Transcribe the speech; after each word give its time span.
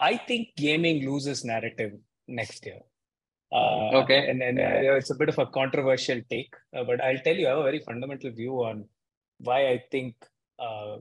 I 0.00 0.16
think 0.16 0.54
gaming 0.56 1.04
loses 1.04 1.44
narrative 1.44 1.92
next 2.28 2.64
year. 2.64 2.80
Uh, 3.50 4.02
okay. 4.02 4.28
And, 4.30 4.42
and 4.42 4.58
uh, 4.60 4.94
it's 4.94 5.10
a 5.10 5.14
bit 5.14 5.28
of 5.28 5.38
a 5.38 5.46
controversial 5.46 6.20
take, 6.30 6.54
uh, 6.76 6.84
but 6.84 7.02
I'll 7.02 7.18
tell 7.18 7.34
you, 7.34 7.46
I 7.46 7.50
have 7.50 7.58
a 7.58 7.62
very 7.64 7.80
fundamental 7.80 8.30
view 8.30 8.62
on 8.62 8.84
why 9.38 9.68
I 9.68 9.82
think, 9.90 10.14
uh, 10.58 10.98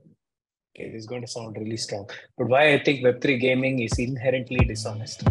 okay, 0.75 0.91
this 0.91 1.01
is 1.01 1.05
going 1.05 1.21
to 1.21 1.27
sound 1.27 1.57
really 1.57 1.77
strong, 1.77 2.09
but 2.37 2.47
why 2.47 2.73
I 2.73 2.83
think 2.83 3.01
Web3 3.03 3.39
gaming 3.39 3.79
is 3.79 3.99
inherently 3.99 4.65
dishonest. 4.65 5.23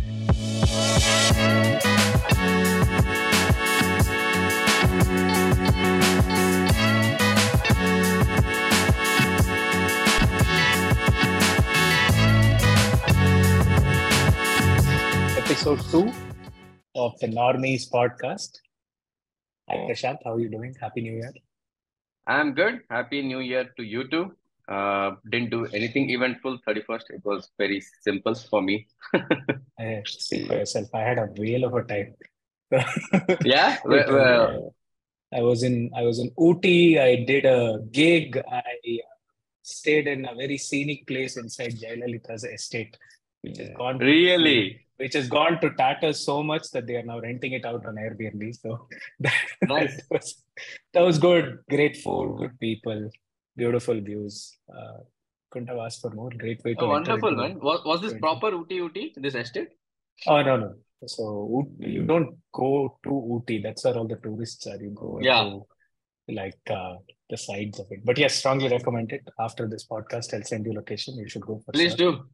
Episode 15.66 16.04
2 16.04 16.12
of 16.94 17.18
the 17.18 17.26
Normies 17.26 17.90
podcast. 17.90 18.58
Hi 19.68 19.78
Prashanth, 19.78 20.18
how 20.24 20.34
are 20.34 20.38
you 20.38 20.48
doing? 20.48 20.76
Happy 20.80 21.00
New 21.00 21.14
Year. 21.14 21.32
I'm 22.24 22.54
good. 22.54 22.82
Happy 22.88 23.20
New 23.22 23.40
Year 23.40 23.64
to 23.76 23.82
you 23.82 24.06
too. 24.08 24.30
Uh, 24.68 25.16
didn't 25.28 25.50
do 25.50 25.66
anything 25.78 26.10
eventful 26.10 26.60
31st. 26.68 27.10
It 27.16 27.24
was 27.24 27.50
very 27.58 27.82
simple 28.02 28.36
for 28.36 28.62
me. 28.62 28.86
I 29.80 30.04
speak 30.06 30.46
for 30.46 30.54
yourself. 30.54 30.94
I 30.94 31.00
had 31.00 31.18
a 31.18 31.26
whale 31.36 31.64
of 31.64 31.74
a 31.74 31.82
time. 31.82 32.14
yeah. 33.44 33.78
Well, 33.84 34.12
well, 34.12 34.74
I 35.34 35.42
was 35.42 35.64
in 35.64 35.90
I 35.96 36.02
was 36.02 36.20
in 36.20 36.30
Ooty. 36.38 37.00
I 37.00 37.24
did 37.24 37.44
a 37.44 37.80
gig. 37.90 38.40
I 38.52 39.00
stayed 39.62 40.06
in 40.06 40.26
a 40.26 40.34
very 40.36 40.58
scenic 40.58 41.08
place 41.08 41.36
inside 41.36 41.72
Jayalalitha's 41.72 42.44
estate, 42.44 42.96
which 43.46 43.58
has 43.58 43.70
gone 43.76 43.98
really 43.98 44.80
which 45.02 45.14
has 45.18 45.28
gone 45.28 45.60
to 45.62 45.68
tatters 45.80 46.20
so 46.24 46.42
much 46.42 46.70
that 46.74 46.86
they 46.86 46.96
are 46.96 47.02
now 47.02 47.18
renting 47.20 47.52
it 47.52 47.66
out 47.70 47.84
on 47.88 47.96
Airbnb. 47.96 48.44
So 48.62 48.88
that, 49.20 49.34
Nice. 49.62 49.96
that 49.96 50.06
was 50.10 50.42
that 50.94 51.02
was 51.08 51.18
good. 51.18 51.58
Great 51.68 51.96
food, 52.04 52.38
good 52.38 52.58
people, 52.58 53.10
beautiful 53.56 54.00
views. 54.00 54.56
Uh, 54.74 54.98
couldn't 55.50 55.68
have 55.68 55.78
asked 55.86 56.00
for 56.00 56.10
more. 56.10 56.30
Great 56.44 56.64
way 56.64 56.74
to 56.74 56.80
oh, 56.86 56.88
wonderful, 56.88 57.28
into- 57.28 57.42
man. 57.42 57.60
Was, 57.60 57.82
was 57.84 58.00
this 58.00 58.14
proper 58.14 58.50
Ooty 58.52 58.78
Ooty, 58.84 59.04
this 59.16 59.34
estate? 59.34 59.68
Oh 60.26 60.40
no 60.42 60.56
no. 60.56 60.74
So 61.06 61.68
you 61.78 62.02
don't 62.04 62.30
go 62.54 62.98
to 63.04 63.10
Ooty. 63.10 63.62
That's 63.62 63.84
where 63.84 63.94
all 63.98 64.08
the 64.08 64.16
tourists 64.16 64.66
are. 64.66 64.80
You 64.86 64.90
go 65.02 65.18
Yeah. 65.20 65.42
to 65.44 66.34
like 66.34 66.58
uh, 66.70 66.94
the 67.28 67.36
sides 67.36 67.78
of 67.80 67.86
it. 67.90 68.00
But 68.04 68.16
yes, 68.18 68.34
strongly 68.36 68.68
recommend 68.68 69.12
it. 69.12 69.28
After 69.38 69.68
this 69.68 69.86
podcast, 69.86 70.32
I'll 70.34 70.42
send 70.42 70.64
you 70.66 70.72
location. 70.72 71.16
You 71.16 71.28
should 71.28 71.42
go 71.42 71.60
for 71.64 71.72
Please 71.72 71.94
sure. 71.96 72.12
do. 72.12 72.24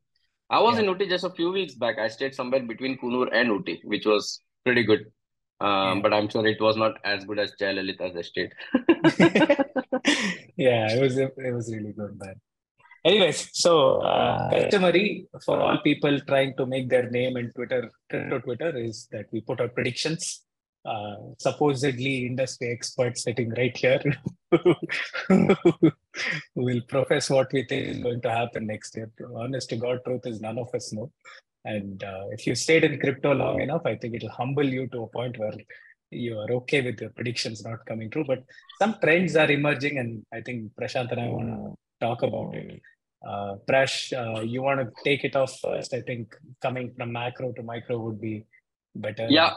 I 0.56 0.60
was 0.64 0.74
Yeah. 0.76 0.82
in 0.82 0.88
Ooty 0.94 1.08
just 1.08 1.24
a 1.24 1.30
few 1.38 1.50
weeks 1.50 1.74
back. 1.82 1.98
I 1.98 2.08
stayed 2.08 2.34
somewhere 2.34 2.62
between 2.72 2.96
Coonoor 2.98 3.28
and 3.32 3.50
Ooty, 3.54 3.76
which 3.92 4.06
was 4.12 4.40
pretty 4.64 4.84
good. 4.90 5.02
Um, 5.60 5.70
Yeah. 5.70 6.00
but 6.04 6.12
I'm 6.16 6.28
sure 6.28 6.46
it 6.46 6.60
was 6.60 6.76
not 6.76 6.94
as 7.04 7.24
good 7.24 7.38
as 7.44 7.52
Jayalalitha's 7.60 8.16
estate. 8.24 8.52
yeah, 10.56 10.92
it 10.94 11.00
was 11.04 11.16
it 11.18 11.52
was 11.58 11.72
really 11.74 11.92
good, 11.92 12.18
man. 12.22 12.34
Anyways, 13.04 13.38
so 13.52 14.00
uh, 14.00 14.50
customary 14.50 15.26
for 15.44 15.60
all 15.60 15.78
people 15.86 16.20
trying 16.30 16.54
to 16.58 16.66
make 16.66 16.88
their 16.88 17.10
name 17.10 17.36
in 17.36 17.50
Twitter, 17.52 17.90
crypto 18.10 18.38
Twitter, 18.40 18.76
is 18.76 19.08
that 19.12 19.26
we 19.32 19.40
put 19.40 19.60
our 19.60 19.68
predictions. 19.68 20.42
Uh, 20.84 21.14
supposedly 21.38 22.26
industry 22.26 22.72
experts 22.72 23.22
sitting 23.22 23.50
right 23.50 23.76
here 23.76 24.02
who 24.50 24.74
will 26.56 26.80
profess 26.88 27.30
what 27.30 27.52
we 27.52 27.62
think 27.64 27.86
is 27.86 27.98
going 27.98 28.20
to 28.20 28.30
happen 28.30 28.66
next 28.66 28.96
year. 28.96 29.08
Honest 29.36 29.68
to 29.70 29.76
God, 29.76 30.00
truth 30.04 30.22
is 30.24 30.40
none 30.40 30.58
of 30.58 30.74
us 30.74 30.92
know. 30.92 31.12
And 31.64 32.02
uh, 32.02 32.24
if 32.32 32.48
you 32.48 32.56
stayed 32.56 32.82
in 32.82 32.98
crypto 32.98 33.32
long 33.32 33.60
enough, 33.60 33.82
I 33.84 33.94
think 33.94 34.14
it'll 34.14 34.30
humble 34.30 34.64
you 34.64 34.88
to 34.88 35.02
a 35.02 35.06
point 35.06 35.38
where 35.38 35.54
you 36.10 36.38
are 36.38 36.50
okay 36.50 36.82
with 36.82 37.00
your 37.00 37.10
predictions 37.10 37.64
not 37.64 37.86
coming 37.86 38.10
true. 38.10 38.24
But 38.26 38.42
some 38.80 38.96
trends 39.00 39.36
are 39.36 39.50
emerging, 39.50 39.98
and 39.98 40.24
I 40.32 40.40
think 40.40 40.72
Prashanth 40.74 41.12
and 41.12 41.20
I 41.20 41.28
want 41.28 41.48
to 41.48 42.06
talk 42.06 42.22
about 42.22 42.54
it. 42.54 42.80
Uh, 43.24 43.54
Prash, 43.68 44.12
uh, 44.12 44.40
you 44.40 44.62
want 44.62 44.80
to 44.80 44.90
take 45.04 45.22
it 45.22 45.36
off 45.36 45.60
first? 45.60 45.94
I 45.94 46.00
think 46.00 46.34
coming 46.60 46.92
from 46.96 47.12
macro 47.12 47.52
to 47.52 47.62
micro 47.62 47.98
would 47.98 48.20
be 48.20 48.44
better. 48.96 49.28
Yeah. 49.30 49.54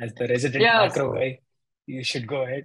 As 0.00 0.14
the 0.14 0.26
resident 0.28 0.62
Yes. 0.62 0.96
macro 0.96 1.12
guy, 1.14 1.40
you 1.86 2.02
should 2.02 2.26
go 2.26 2.42
ahead. 2.42 2.64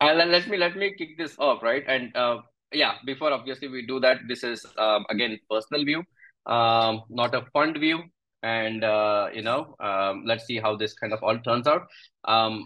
And 0.00 0.18
let, 0.18 0.28
let 0.28 0.48
me 0.48 0.56
let 0.56 0.76
me 0.76 0.94
kick 0.94 1.16
this 1.16 1.36
off, 1.38 1.62
right? 1.62 1.82
And 1.86 2.14
uh, 2.16 2.38
yeah, 2.72 2.94
before 3.04 3.32
obviously 3.32 3.68
we 3.68 3.86
do 3.86 4.00
that, 4.00 4.18
this 4.28 4.44
is 4.44 4.64
um, 4.78 5.06
again 5.08 5.38
personal 5.50 5.84
view, 5.84 6.02
um, 6.46 7.02
not 7.08 7.34
a 7.34 7.46
fund 7.52 7.78
view, 7.78 8.02
and 8.42 8.84
uh, 8.84 9.28
you 9.32 9.42
know, 9.42 9.74
um, 9.80 10.24
let's 10.26 10.44
see 10.46 10.58
how 10.58 10.76
this 10.76 10.92
kind 10.94 11.12
of 11.12 11.22
all 11.22 11.38
turns 11.38 11.66
out. 11.66 11.86
Um, 12.24 12.64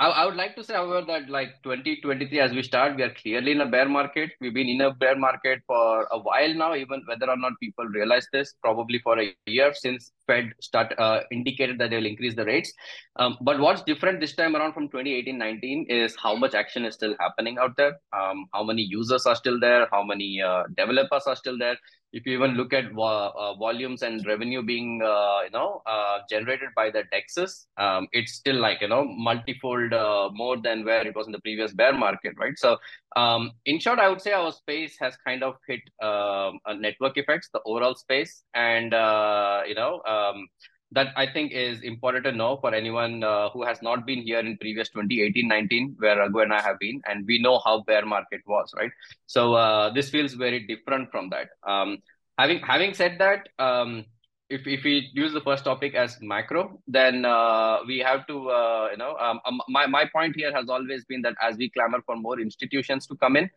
I, 0.00 0.06
I 0.06 0.24
would 0.26 0.36
like 0.36 0.54
to 0.54 0.62
say, 0.62 0.74
however, 0.74 1.04
that 1.08 1.28
like 1.28 1.60
2023, 1.64 2.38
as 2.38 2.52
we 2.52 2.62
start, 2.62 2.96
we 2.96 3.02
are 3.02 3.12
clearly 3.14 3.50
in 3.50 3.60
a 3.60 3.66
bear 3.66 3.88
market. 3.88 4.30
We've 4.40 4.54
been 4.54 4.68
in 4.68 4.80
a 4.80 4.92
bear 4.94 5.16
market 5.16 5.60
for 5.66 6.06
a 6.12 6.18
while 6.18 6.54
now, 6.54 6.76
even 6.76 7.02
whether 7.06 7.28
or 7.28 7.36
not 7.36 7.54
people 7.60 7.84
realize 7.86 8.28
this, 8.32 8.54
probably 8.62 9.00
for 9.00 9.18
a 9.18 9.34
year 9.46 9.74
since 9.74 10.12
Fed 10.28 10.52
start 10.60 10.94
uh, 10.98 11.22
indicated 11.32 11.78
that 11.78 11.90
they 11.90 11.96
will 11.96 12.06
increase 12.06 12.36
the 12.36 12.44
rates. 12.44 12.72
Um, 13.16 13.38
but 13.40 13.58
what's 13.58 13.82
different 13.82 14.20
this 14.20 14.36
time 14.36 14.54
around 14.54 14.72
from 14.72 14.88
2018-19 14.88 15.86
is 15.88 16.14
how 16.14 16.36
much 16.36 16.54
action 16.54 16.84
is 16.84 16.94
still 16.94 17.16
happening 17.18 17.58
out 17.58 17.76
there. 17.76 17.98
Um, 18.16 18.46
how 18.54 18.62
many 18.62 18.82
users 18.82 19.26
are 19.26 19.34
still 19.34 19.58
there? 19.58 19.88
How 19.90 20.04
many 20.04 20.40
uh, 20.40 20.62
developers 20.76 21.24
are 21.26 21.36
still 21.36 21.58
there? 21.58 21.76
If 22.12 22.26
you 22.26 22.32
even 22.32 22.52
look 22.52 22.72
at 22.72 22.86
uh, 22.86 23.54
volumes 23.54 24.02
and 24.02 24.24
revenue 24.26 24.62
being, 24.62 25.02
uh, 25.02 25.40
you 25.44 25.50
know, 25.50 25.82
uh, 25.86 26.18
generated 26.30 26.70
by 26.74 26.90
the 26.90 27.04
dexes, 27.12 27.66
um, 27.76 28.08
it's 28.12 28.32
still 28.32 28.56
like 28.56 28.80
you 28.80 28.88
know 28.88 29.04
multifold 29.04 29.92
uh, 29.92 30.30
more 30.32 30.56
than 30.56 30.84
where 30.84 31.06
it 31.06 31.14
was 31.14 31.26
in 31.26 31.32
the 31.32 31.40
previous 31.40 31.72
bear 31.72 31.92
market, 31.92 32.34
right? 32.38 32.58
So, 32.58 32.78
um, 33.16 33.52
in 33.66 33.78
short, 33.78 33.98
I 33.98 34.08
would 34.08 34.22
say 34.22 34.32
our 34.32 34.52
space 34.52 34.96
has 35.00 35.16
kind 35.26 35.42
of 35.42 35.56
hit 35.66 35.80
um, 36.02 36.58
network 36.80 37.18
effects, 37.18 37.50
the 37.52 37.60
overall 37.66 37.94
space, 37.94 38.42
and 38.54 38.94
uh, 38.94 39.62
you 39.66 39.74
know. 39.74 40.02
Um, 40.06 40.48
that 40.92 41.12
I 41.16 41.26
think 41.26 41.52
is 41.52 41.80
important 41.82 42.24
to 42.24 42.32
know 42.32 42.56
for 42.56 42.74
anyone 42.74 43.22
uh, 43.22 43.50
who 43.50 43.62
has 43.62 43.82
not 43.82 44.06
been 44.06 44.22
here 44.22 44.38
in 44.40 44.56
previous 44.56 44.88
2018-19, 44.90 45.94
where 45.98 46.16
Raghu 46.16 46.40
and 46.40 46.52
I 46.52 46.62
have 46.62 46.78
been, 46.78 47.02
and 47.06 47.26
we 47.26 47.40
know 47.40 47.60
how 47.64 47.82
bear 47.82 48.06
market 48.06 48.40
was, 48.46 48.72
right? 48.76 48.90
So 49.26 49.54
uh, 49.54 49.92
this 49.92 50.08
feels 50.08 50.32
very 50.32 50.66
different 50.66 51.10
from 51.10 51.30
that. 51.30 51.50
Um, 51.66 51.98
having 52.38 52.60
having 52.60 52.94
said 52.94 53.16
that, 53.18 53.48
um, 53.58 54.06
if 54.48 54.66
if 54.66 54.82
we 54.82 55.10
use 55.12 55.32
the 55.34 55.42
first 55.42 55.64
topic 55.64 55.94
as 55.94 56.16
macro, 56.22 56.80
then 56.86 57.24
uh, 57.26 57.78
we 57.86 57.98
have 57.98 58.26
to, 58.28 58.48
uh, 58.48 58.88
you 58.90 58.96
know, 58.96 59.14
um, 59.16 59.40
um, 59.44 59.60
my 59.68 59.86
my 59.86 60.06
point 60.06 60.36
here 60.36 60.52
has 60.54 60.68
always 60.70 61.04
been 61.04 61.20
that 61.22 61.34
as 61.42 61.56
we 61.58 61.68
clamor 61.68 62.00
for 62.06 62.16
more 62.16 62.40
institutions 62.40 63.06
to 63.08 63.16
come 63.16 63.36
in, 63.36 63.50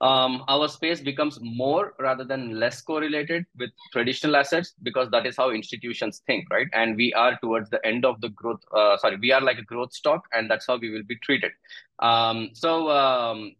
um, 0.00 0.44
our 0.48 0.68
space 0.68 1.00
becomes 1.00 1.38
more 1.42 1.94
rather 1.98 2.24
than 2.24 2.58
less 2.58 2.80
correlated 2.80 3.44
with 3.58 3.70
traditional 3.92 4.36
assets 4.36 4.74
because 4.82 5.10
that 5.10 5.26
is 5.26 5.36
how 5.36 5.50
institutions 5.50 6.22
think, 6.26 6.48
right? 6.50 6.68
And 6.72 6.96
we 6.96 7.12
are 7.14 7.38
towards 7.42 7.70
the 7.70 7.84
end 7.84 8.04
of 8.04 8.20
the 8.20 8.28
growth. 8.30 8.60
Uh, 8.74 8.96
sorry, 8.98 9.16
we 9.16 9.32
are 9.32 9.40
like 9.40 9.58
a 9.58 9.62
growth 9.62 9.92
stock, 9.92 10.24
and 10.32 10.48
that's 10.50 10.66
how 10.66 10.76
we 10.76 10.90
will 10.90 11.02
be 11.02 11.16
treated. 11.22 11.52
Um, 11.98 12.50
so, 12.52 12.90
um, 12.90 13.54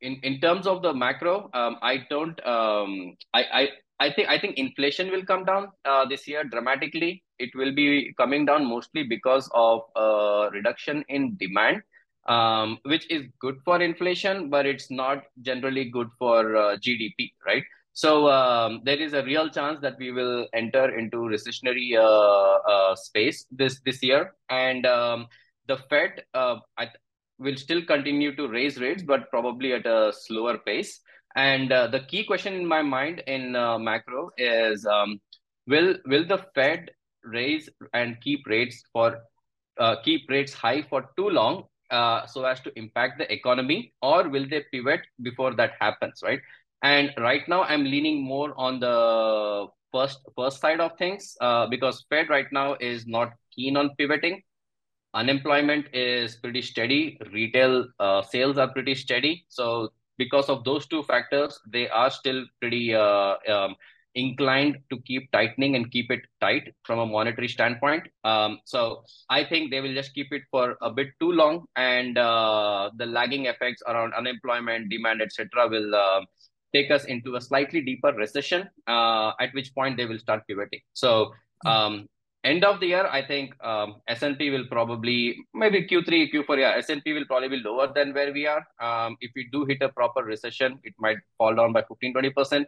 in 0.00 0.20
in 0.22 0.40
terms 0.40 0.66
of 0.66 0.82
the 0.82 0.92
macro, 0.92 1.50
um, 1.54 1.76
I 1.82 2.06
don't. 2.10 2.44
Um, 2.46 3.16
I 3.34 3.44
I. 3.52 3.68
I 4.00 4.10
think 4.12 4.28
I 4.28 4.36
think 4.36 4.56
inflation 4.58 5.12
will 5.12 5.24
come 5.24 5.44
down 5.44 5.68
uh, 5.84 6.04
this 6.04 6.26
year 6.26 6.42
dramatically. 6.42 7.22
It 7.38 7.50
will 7.54 7.72
be 7.72 8.12
coming 8.18 8.44
down 8.44 8.66
mostly 8.66 9.04
because 9.04 9.48
of 9.54 9.82
a 9.94 10.48
reduction 10.52 11.04
in 11.08 11.36
demand 11.36 11.82
um, 12.28 12.78
which 12.84 13.10
is 13.10 13.24
good 13.40 13.58
for 13.64 13.80
inflation, 13.80 14.48
but 14.48 14.66
it's 14.66 14.90
not 14.90 15.24
generally 15.42 15.90
good 15.90 16.08
for 16.18 16.56
uh, 16.56 16.76
GDP, 16.76 17.32
right? 17.46 17.64
So 17.94 18.28
um, 18.30 18.80
there 18.84 18.96
is 18.98 19.12
a 19.12 19.22
real 19.22 19.50
chance 19.50 19.80
that 19.80 19.98
we 19.98 20.12
will 20.12 20.46
enter 20.54 20.96
into 20.96 21.18
recessionary 21.18 21.96
uh, 21.96 22.58
uh, 22.70 22.94
space 22.96 23.46
this 23.50 23.80
this 23.84 24.02
year, 24.02 24.34
and 24.48 24.86
um, 24.86 25.26
the 25.66 25.76
Fed 25.90 26.22
uh, 26.32 26.56
th- 26.78 26.90
will 27.38 27.56
still 27.56 27.84
continue 27.84 28.34
to 28.36 28.48
raise 28.48 28.78
rates, 28.80 29.02
but 29.02 29.28
probably 29.30 29.74
at 29.74 29.84
a 29.84 30.12
slower 30.12 30.58
pace. 30.58 31.00
And 31.34 31.70
uh, 31.70 31.88
the 31.88 32.00
key 32.00 32.24
question 32.24 32.54
in 32.54 32.66
my 32.66 32.82
mind 32.82 33.22
in 33.26 33.56
uh, 33.56 33.78
macro 33.78 34.30
is: 34.38 34.86
um, 34.86 35.20
Will 35.66 35.96
will 36.06 36.26
the 36.26 36.46
Fed 36.54 36.90
raise 37.24 37.68
and 37.92 38.18
keep 38.22 38.46
rates 38.46 38.82
for 38.92 39.18
keep 40.04 40.28
rates 40.30 40.52
high 40.52 40.82
for 40.82 41.10
too 41.16 41.28
long 41.28 41.64
uh, 41.92 42.26
so 42.26 42.44
as 42.44 42.60
to 42.62 42.72
impact 42.78 43.18
the 43.18 43.32
economy, 43.32 43.92
or 44.02 44.28
will 44.28 44.48
they 44.48 44.64
pivot 44.72 45.00
before 45.22 45.54
that 45.54 45.72
happens, 45.80 46.22
right? 46.24 46.40
And 46.82 47.12
right 47.18 47.46
now, 47.48 47.62
I'm 47.62 47.84
leaning 47.84 48.22
more 48.24 48.54
on 48.56 48.80
the 48.80 49.68
first 49.92 50.20
first 50.36 50.60
side 50.60 50.80
of 50.80 50.96
things 50.98 51.36
uh, 51.40 51.66
because 51.68 52.04
Fed 52.10 52.30
right 52.30 52.50
now 52.52 52.76
is 52.80 53.06
not 53.06 53.32
keen 53.54 53.76
on 53.76 53.90
pivoting. 53.98 54.42
Unemployment 55.14 55.86
is 55.94 56.36
pretty 56.36 56.62
steady. 56.62 57.18
Retail 57.32 57.86
uh, 58.00 58.22
sales 58.22 58.58
are 58.58 58.68
pretty 58.68 58.94
steady. 58.94 59.44
So 59.48 59.90
because 60.18 60.48
of 60.48 60.64
those 60.64 60.86
two 60.86 61.02
factors, 61.02 61.60
they 61.70 61.88
are 61.88 62.10
still 62.10 62.44
pretty 62.60 62.94
uh, 62.94 63.34
um, 63.48 63.76
inclined 64.14 64.78
to 64.90 65.00
keep 65.02 65.30
tightening 65.32 65.76
and 65.76 65.90
keep 65.90 66.10
it 66.10 66.20
tight 66.40 66.74
from 66.84 66.98
a 66.98 67.06
monetary 67.06 67.48
standpoint. 67.48 68.02
Um, 68.24 68.60
so 68.64 69.04
I 69.30 69.44
think 69.44 69.70
they 69.70 69.80
will 69.80 69.94
just 69.94 70.14
keep 70.14 70.32
it 70.32 70.42
for 70.50 70.76
a 70.82 70.90
bit 70.90 71.08
too 71.20 71.32
long, 71.32 71.66
and 71.76 72.18
uh, 72.18 72.90
the 72.96 73.06
lagging 73.06 73.46
effects 73.46 73.82
around 73.86 74.14
unemployment, 74.14 74.90
demand, 74.90 75.22
etc., 75.22 75.68
will 75.68 75.94
uh, 75.94 76.20
take 76.74 76.90
us 76.90 77.04
into 77.04 77.36
a 77.36 77.40
slightly 77.40 77.80
deeper 77.80 78.12
recession. 78.12 78.68
Uh, 78.86 79.32
at 79.40 79.52
which 79.54 79.74
point 79.74 79.96
they 79.96 80.06
will 80.06 80.18
start 80.18 80.42
pivoting. 80.46 80.80
So. 80.92 81.32
Um, 81.64 82.08
end 82.44 82.64
of 82.64 82.80
the 82.80 82.86
year, 82.86 83.06
I 83.06 83.24
think 83.24 83.54
um, 83.64 84.02
S&P 84.08 84.50
will 84.50 84.66
probably 84.66 85.36
maybe 85.54 85.86
Q3, 85.86 86.32
Q4. 86.32 86.58
Yeah, 86.58 86.74
S&P 86.78 87.12
will 87.12 87.24
probably 87.26 87.48
be 87.48 87.62
lower 87.64 87.92
than 87.94 88.12
where 88.12 88.32
we 88.32 88.48
are. 88.48 88.66
Um, 88.80 89.16
if 89.20 89.30
we 89.36 89.48
do 89.52 89.64
hit 89.64 89.80
a 89.80 89.88
proper 89.88 90.24
recession, 90.24 90.80
it 90.82 90.92
might 90.98 91.18
fall 91.38 91.54
down 91.54 91.72
by 91.72 91.82
15, 91.82 92.14
20 92.14 92.30
percent 92.30 92.66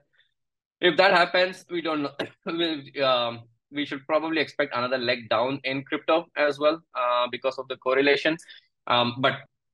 if 0.85 0.97
that 0.99 1.13
happens, 1.13 1.65
we 1.71 1.81
don't 1.81 2.03
know. 2.03 3.03
um, 3.05 3.41
we 3.73 3.87
should 3.87 4.07
probably 4.07 4.41
expect 4.41 4.77
another 4.77 4.99
leg 4.99 5.29
down 5.31 5.61
in 5.65 5.83
crypto 5.83 6.27
as 6.37 6.59
well 6.59 6.81
uh, 6.95 7.27
because 7.33 7.59
of 7.59 7.67
the 7.69 7.77
correlation. 7.79 8.37
Um, 8.87 9.17
but 9.19 9.33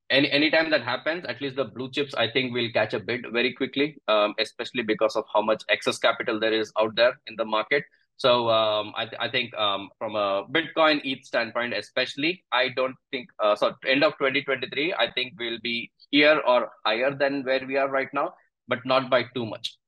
any 0.09 0.31
anytime 0.31 0.71
that 0.71 0.83
happens, 0.83 1.25
at 1.29 1.41
least 1.41 1.57
the 1.57 1.65
blue 1.65 1.91
chips, 1.91 2.15
I 2.15 2.31
think, 2.31 2.55
will 2.55 2.71
catch 2.73 2.95
a 2.95 3.01
bid 3.01 3.27
very 3.33 3.53
quickly, 3.53 3.97
um, 4.07 4.35
especially 4.39 4.85
because 4.85 5.17
of 5.17 5.25
how 5.35 5.43
much 5.43 5.63
excess 5.69 5.99
capital 5.99 6.39
there 6.39 6.53
is 6.53 6.73
out 6.81 6.95
there 6.95 7.15
in 7.27 7.35
the 7.37 7.45
market. 7.45 7.85
So 8.17 8.49
um, 8.51 8.93
I, 8.97 9.07
th- 9.07 9.21
I 9.21 9.29
think 9.31 9.55
um, 9.57 9.89
from 9.99 10.15
a 10.15 10.45
Bitcoin 10.53 11.01
ETH 11.05 11.25
standpoint, 11.25 11.75
especially, 11.75 12.45
I 12.53 12.69
don't 12.77 12.95
think 13.11 13.31
uh, 13.43 13.57
so. 13.57 13.75
End 13.87 14.05
of 14.05 14.13
2023, 14.19 14.95
I 14.95 15.11
think 15.13 15.35
we'll 15.39 15.61
be 15.63 15.91
here 16.11 16.41
or 16.47 16.71
higher 16.85 17.15
than 17.15 17.43
where 17.45 17.67
we 17.67 17.77
are 17.79 17.89
right 17.89 18.13
now, 18.13 18.35
but 18.69 18.85
not 18.85 19.11
by 19.11 19.25
too 19.35 19.47
much. 19.47 19.80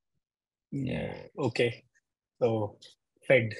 Yeah. 0.72 1.14
Okay. 1.38 1.84
So 2.40 2.78
Fed. 3.28 3.54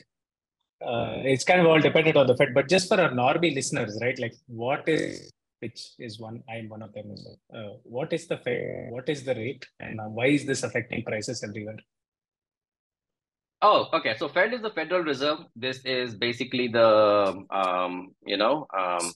Uh, 0.84 1.22
it's 1.24 1.44
kind 1.44 1.60
of 1.60 1.66
all 1.66 1.78
dependent 1.78 2.16
on 2.16 2.26
the 2.26 2.36
Fed, 2.36 2.48
but 2.54 2.68
just 2.68 2.88
for 2.88 3.00
our 3.00 3.10
normie 3.10 3.54
listeners, 3.54 3.96
right? 4.02 4.18
Like, 4.18 4.34
what 4.48 4.88
is 4.88 5.30
which 5.60 5.92
is 6.00 6.18
one? 6.18 6.42
I'm 6.50 6.68
one 6.68 6.82
of 6.82 6.92
them. 6.92 7.14
Uh, 7.54 7.74
what 7.84 8.12
is 8.12 8.26
the 8.26 8.38
Fed? 8.38 8.90
What 8.90 9.08
is 9.08 9.24
the 9.24 9.34
rate, 9.34 9.64
and 9.78 10.00
why 10.12 10.26
is 10.26 10.44
this 10.44 10.64
affecting 10.64 11.04
prices 11.04 11.44
everywhere? 11.44 11.76
Oh, 13.60 13.88
okay. 13.92 14.16
So 14.18 14.28
Fed 14.28 14.52
is 14.52 14.60
the 14.60 14.70
Federal 14.70 15.04
Reserve. 15.04 15.38
This 15.54 15.84
is 15.84 16.16
basically 16.16 16.66
the 16.66 17.46
um, 17.50 18.12
you 18.26 18.36
know 18.36 18.66
um, 18.76 19.12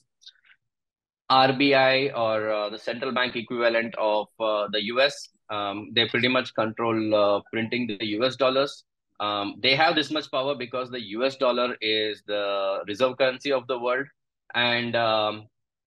RBI 1.28 2.16
or 2.16 2.50
uh, 2.50 2.70
the 2.70 2.78
central 2.78 3.10
bank 3.10 3.34
equivalent 3.34 3.96
of 3.98 4.28
uh, 4.38 4.68
the 4.70 4.84
US. 4.94 5.30
Um, 5.50 5.90
they 5.94 6.08
pretty 6.08 6.28
much 6.28 6.54
control 6.54 7.14
uh, 7.14 7.40
printing 7.52 7.86
the 7.86 8.06
US 8.18 8.36
dollars. 8.36 8.84
Um, 9.20 9.54
they 9.62 9.74
have 9.74 9.94
this 9.94 10.10
much 10.10 10.30
power 10.30 10.54
because 10.54 10.90
the 10.90 11.00
US 11.16 11.36
dollar 11.36 11.76
is 11.80 12.22
the 12.26 12.82
reserve 12.86 13.16
currency 13.18 13.52
of 13.52 13.66
the 13.66 13.78
world. 13.78 14.06
And 14.54 14.94
um, 14.96 15.46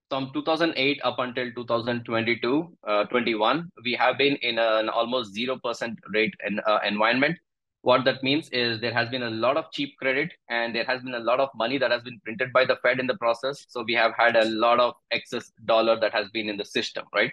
from 0.09 0.31
2008 0.33 0.99
up 1.03 1.19
until 1.19 1.51
2022, 1.53 2.77
uh, 2.87 3.03
21, 3.05 3.69
we 3.83 3.93
have 3.93 4.17
been 4.17 4.35
in 4.37 4.57
an 4.57 4.89
almost 4.89 5.35
0% 5.35 5.95
rate 6.13 6.33
in, 6.45 6.59
uh, 6.65 6.79
environment. 6.85 7.37
What 7.81 8.03
that 8.05 8.23
means 8.23 8.49
is 8.49 8.81
there 8.81 8.93
has 8.93 9.07
been 9.07 9.23
a 9.23 9.29
lot 9.29 9.55
of 9.55 9.71
cheap 9.71 9.95
credit 10.01 10.33
and 10.49 10.75
there 10.75 10.83
has 10.83 11.01
been 11.01 11.15
a 11.15 11.19
lot 11.19 11.39
of 11.39 11.49
money 11.55 11.77
that 11.77 11.91
has 11.91 12.01
been 12.01 12.19
printed 12.25 12.51
by 12.51 12.65
the 12.65 12.75
Fed 12.77 12.99
in 12.99 13.07
the 13.07 13.15
process. 13.17 13.65
So 13.69 13.83
we 13.83 13.93
have 13.93 14.13
had 14.17 14.35
a 14.35 14.45
lot 14.45 14.79
of 14.81 14.95
excess 15.11 15.51
dollar 15.65 15.97
that 15.99 16.11
has 16.13 16.29
been 16.29 16.49
in 16.49 16.57
the 16.57 16.65
system, 16.65 17.05
right? 17.15 17.31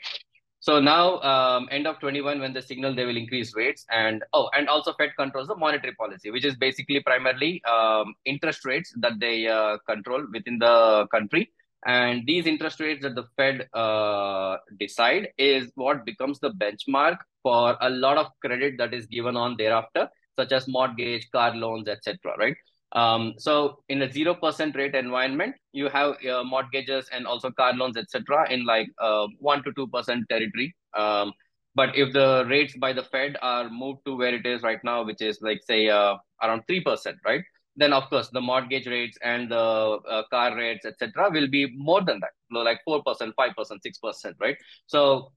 So 0.61 0.81
now, 0.81 1.21
um, 1.21 1.69
end 1.71 1.87
of 1.87 2.01
21, 2.01 2.41
when 2.41 2.53
the 2.53 2.63
signal 2.63 2.95
they 2.95 3.05
will 3.05 3.17
increase 3.17 3.55
rates, 3.55 3.85
and 3.91 4.25
oh, 4.33 4.49
and 4.57 4.69
also 4.69 4.93
Fed 4.95 5.11
controls 5.17 5.49
the 5.49 5.57
monetary 5.57 5.95
policy, 5.95 6.31
which 6.31 6.45
is 6.45 6.57
basically 6.57 7.01
primarily 7.01 7.63
um, 7.65 8.15
interest 8.25 8.65
rates 8.65 8.93
that 8.97 9.21
they 9.21 9.47
uh, 9.47 9.79
control 9.89 10.27
within 10.33 10.59
the 10.59 11.07
country. 11.13 11.53
And 11.87 12.27
these 12.27 12.47
interest 12.47 12.81
rates 12.81 13.03
that 13.03 13.15
the 13.15 13.27
Fed 13.37 13.69
uh, 13.73 14.57
decide 14.79 15.29
is 15.39 15.71
what 15.77 16.05
becomes 16.05 16.41
the 16.41 16.51
benchmark 16.51 17.19
for 17.43 17.77
a 17.81 17.91
lot 17.91 18.17
of 18.17 18.33
credit 18.45 18.75
that 18.79 18.93
is 18.93 19.07
given 19.07 19.37
on 19.37 19.57
thereafter, 19.57 20.09
such 20.35 20.51
as 20.51 20.67
mortgage, 20.67 21.31
car 21.31 21.55
loans, 21.55 21.87
etc. 21.87 22.19
Right. 22.39 22.57
Um, 22.93 23.35
so 23.39 23.83
in 23.89 24.03
a 24.03 24.11
zero 24.11 24.35
percent 24.35 24.77
rate 24.77 24.95
environment, 24.95 25.55
you 25.73 25.89
have 25.89 26.15
uh, 26.25 26.45
mortgages 26.45 27.09
and 27.13 27.27
also 27.27 27.51
car 27.51 27.73
loans, 27.75 27.97
etc., 27.97 28.51
in 28.51 28.65
like 28.65 28.89
uh, 29.01 29.27
one 29.39 29.63
to 29.65 29.73
two 29.75 29.89
percent 29.89 30.25
territory. 30.29 30.75
Um, 30.97 31.33
but 31.75 31.95
if 31.95 32.13
the 32.13 32.47
rates 32.49 32.75
by 32.79 32.93
the 32.93 33.03
Fed 33.03 33.37
are 33.43 33.69
moved 33.69 34.01
to 34.07 34.17
where 34.17 34.35
it 34.35 34.47
is 34.47 34.63
right 34.63 34.83
now, 34.83 35.05
which 35.05 35.21
is 35.21 35.39
like 35.43 35.61
say 35.63 35.89
uh, 35.89 36.17
around 36.43 36.63
three 36.67 36.81
percent, 36.81 37.19
right? 37.25 37.43
Then 37.77 37.93
of 37.93 38.09
course 38.09 38.31
the 38.31 38.41
mortgage 38.41 38.87
rates 38.87 39.19
and 39.23 39.51
the 39.51 39.57
uh, 39.59 40.23
car 40.31 40.57
rates, 40.57 40.87
etc., 40.87 41.31
will 41.31 41.49
be 41.49 41.71
more 41.77 42.03
than 42.03 42.21
that, 42.21 42.31
like 42.51 42.81
four 42.85 43.03
percent, 43.03 43.35
five 43.37 43.55
percent, 43.57 43.83
six 43.83 43.99
percent, 43.99 44.37
right? 44.41 44.57
So 44.87 45.33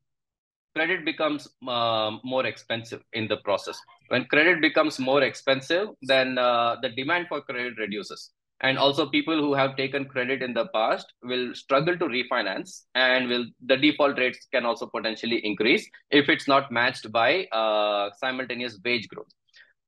credit 0.75 1.05
becomes 1.05 1.47
uh, 1.67 2.11
more 2.23 2.45
expensive 2.45 3.01
in 3.13 3.27
the 3.27 3.37
process. 3.37 3.79
When 4.09 4.25
credit 4.25 4.61
becomes 4.61 4.99
more 4.99 5.23
expensive, 5.23 5.89
then 6.01 6.37
uh, 6.37 6.77
the 6.81 6.89
demand 6.89 7.27
for 7.27 7.41
credit 7.41 7.77
reduces. 7.77 8.31
And 8.61 8.77
also, 8.77 9.07
people 9.07 9.39
who 9.39 9.53
have 9.53 9.77
taken 9.77 10.03
credit 10.03 10.41
in 10.41 10.53
the 10.53 10.67
past 10.73 11.13
will 11.23 11.55
struggle 11.55 11.97
to 11.97 12.05
refinance, 12.05 12.81
and 12.93 13.29
will 13.29 13.45
the 13.65 13.77
default 13.77 14.17
rates 14.17 14.47
can 14.51 14.65
also 14.65 14.85
potentially 14.85 15.37
increase 15.45 15.89
if 16.11 16.27
it's 16.27 16.45
not 16.45 16.69
matched 16.69 17.09
by 17.09 17.45
uh, 17.53 18.09
simultaneous 18.17 18.77
wage 18.83 19.07
growth. 19.07 19.29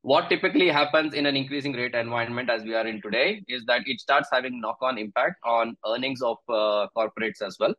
What 0.03 0.29
typically 0.29 0.69
happens 0.69 1.13
in 1.13 1.25
an 1.25 1.35
increasing 1.35 1.73
rate 1.73 1.95
environment 1.95 2.49
as 2.49 2.63
we 2.63 2.73
are 2.73 2.87
in 2.87 3.01
today 3.01 3.43
is 3.47 3.65
that 3.65 3.81
it 3.85 3.99
starts 3.99 4.29
having 4.31 4.61
knock-on 4.61 4.97
impact 4.97 5.35
on 5.43 5.75
earnings 5.85 6.21
of 6.21 6.37
uh, 6.49 6.87
corporates 6.95 7.41
as 7.41 7.57
well 7.59 7.75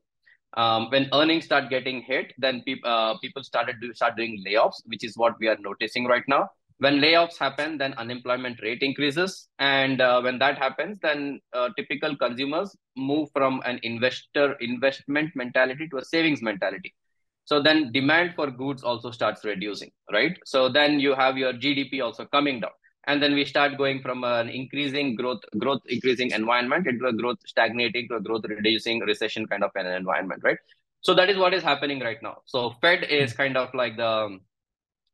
um, 0.54 0.90
when 0.90 1.08
earnings 1.12 1.44
start 1.44 1.70
getting 1.70 2.02
hit, 2.02 2.32
then 2.38 2.62
pe- 2.66 2.80
uh, 2.84 3.16
people 3.18 3.42
started 3.42 3.76
to 3.82 3.94
start 3.94 4.16
doing 4.16 4.42
layoffs, 4.46 4.82
which 4.86 5.04
is 5.04 5.16
what 5.16 5.38
we 5.40 5.48
are 5.48 5.56
noticing 5.60 6.06
right 6.06 6.24
now. 6.28 6.48
When 6.78 6.98
layoffs 6.98 7.38
happen, 7.38 7.78
then 7.78 7.94
unemployment 7.94 8.60
rate 8.60 8.82
increases, 8.82 9.48
and 9.58 10.00
uh, 10.00 10.20
when 10.20 10.38
that 10.40 10.58
happens, 10.58 10.98
then 11.00 11.40
uh, 11.52 11.68
typical 11.76 12.16
consumers 12.16 12.74
move 12.96 13.28
from 13.32 13.62
an 13.64 13.78
investor 13.82 14.54
investment 14.60 15.30
mentality 15.36 15.88
to 15.88 15.98
a 15.98 16.04
savings 16.04 16.42
mentality. 16.42 16.92
So 17.44 17.62
then 17.62 17.92
demand 17.92 18.34
for 18.34 18.50
goods 18.50 18.82
also 18.82 19.10
starts 19.10 19.44
reducing, 19.44 19.90
right? 20.12 20.36
So 20.44 20.68
then 20.68 21.00
you 21.00 21.14
have 21.14 21.36
your 21.38 21.52
GDP 21.52 22.00
also 22.00 22.24
coming 22.24 22.60
down 22.60 22.70
and 23.04 23.22
then 23.22 23.34
we 23.34 23.44
start 23.44 23.76
going 23.76 24.00
from 24.00 24.24
an 24.24 24.48
increasing 24.48 25.14
growth 25.16 25.40
growth 25.58 25.80
increasing 25.88 26.30
environment 26.30 26.86
into 26.86 27.06
a 27.06 27.12
growth 27.12 27.38
stagnating 27.46 28.08
to 28.08 28.16
a 28.16 28.20
growth 28.20 28.44
reducing 28.48 29.00
recession 29.00 29.46
kind 29.46 29.64
of 29.64 29.70
an 29.74 29.86
environment 29.86 30.42
right? 30.44 30.58
So 31.00 31.14
that 31.14 31.28
is 31.28 31.36
what 31.36 31.52
is 31.52 31.64
happening 31.64 32.00
right 32.00 32.22
now. 32.22 32.38
So 32.44 32.74
fed 32.80 33.04
is 33.04 33.32
kind 33.32 33.56
of 33.56 33.74
like 33.74 33.96
the 33.96 34.38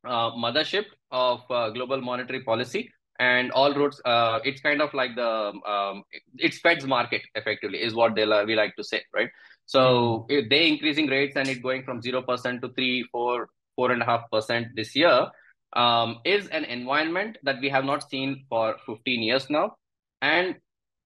uh, 0.05 0.31
mothership 0.33 0.85
of 1.11 1.41
uh, 1.51 1.71
global 1.71 2.01
monetary 2.01 2.43
policy 2.43 2.91
and 3.19 3.51
all 3.53 3.75
roads 3.75 4.01
uh, 4.05 4.39
it's 4.45 4.61
kind 4.61 4.83
of 4.83 4.93
like 4.95 5.17
the 5.17 5.53
um, 5.67 6.05
it's 6.37 6.59
fed's 6.61 6.87
market 6.87 7.23
effectively 7.35 7.83
is 7.83 7.95
what 7.95 8.15
they 8.15 8.27
we 8.45 8.55
like 8.55 8.77
to 8.77 8.85
say 8.85 9.03
right? 9.15 9.31
So 9.67 10.27
mm-hmm. 10.31 10.33
if 10.33 10.49
they 10.51 10.69
increasing 10.69 11.07
rates 11.07 11.37
and 11.37 11.49
it 11.49 11.63
going 11.63 11.85
from 11.85 12.03
0% 12.03 12.61
to 12.61 12.69
3 12.69 13.09
4 13.11 13.49
four 13.79 13.93
and 13.93 14.03
a 14.03 14.05
half 14.05 14.29
percent 14.31 14.67
this 14.75 14.97
year 14.97 15.31
um, 15.75 16.19
is 16.25 16.49
an 16.49 16.65
environment 16.65 17.39
that 17.43 17.61
we 17.61 17.69
have 17.69 17.85
not 17.85 18.09
seen 18.09 18.45
for 18.49 18.77
15 18.87 19.23
years 19.23 19.51
now. 19.51 19.77
And 20.23 20.57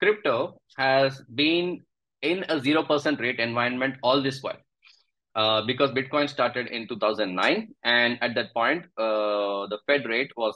crypto 0.01 0.61
has 0.77 1.21
been 1.35 1.81
in 2.23 2.45
a 2.49 2.57
0% 2.61 3.21
rate 3.21 3.41
environment 3.41 3.97
all 4.03 4.23
this 4.23 4.43
while. 4.43 4.59
Uh, 5.35 5.63
because 5.65 5.91
Bitcoin 5.93 6.29
started 6.29 6.67
in 6.67 6.87
2009, 6.87 7.75
and 7.85 8.19
at 8.21 8.35
that 8.35 8.53
point, 8.53 8.85
uh, 8.99 9.67
the 9.69 9.79
Fed 9.87 10.05
rate 10.05 10.31
was 10.37 10.55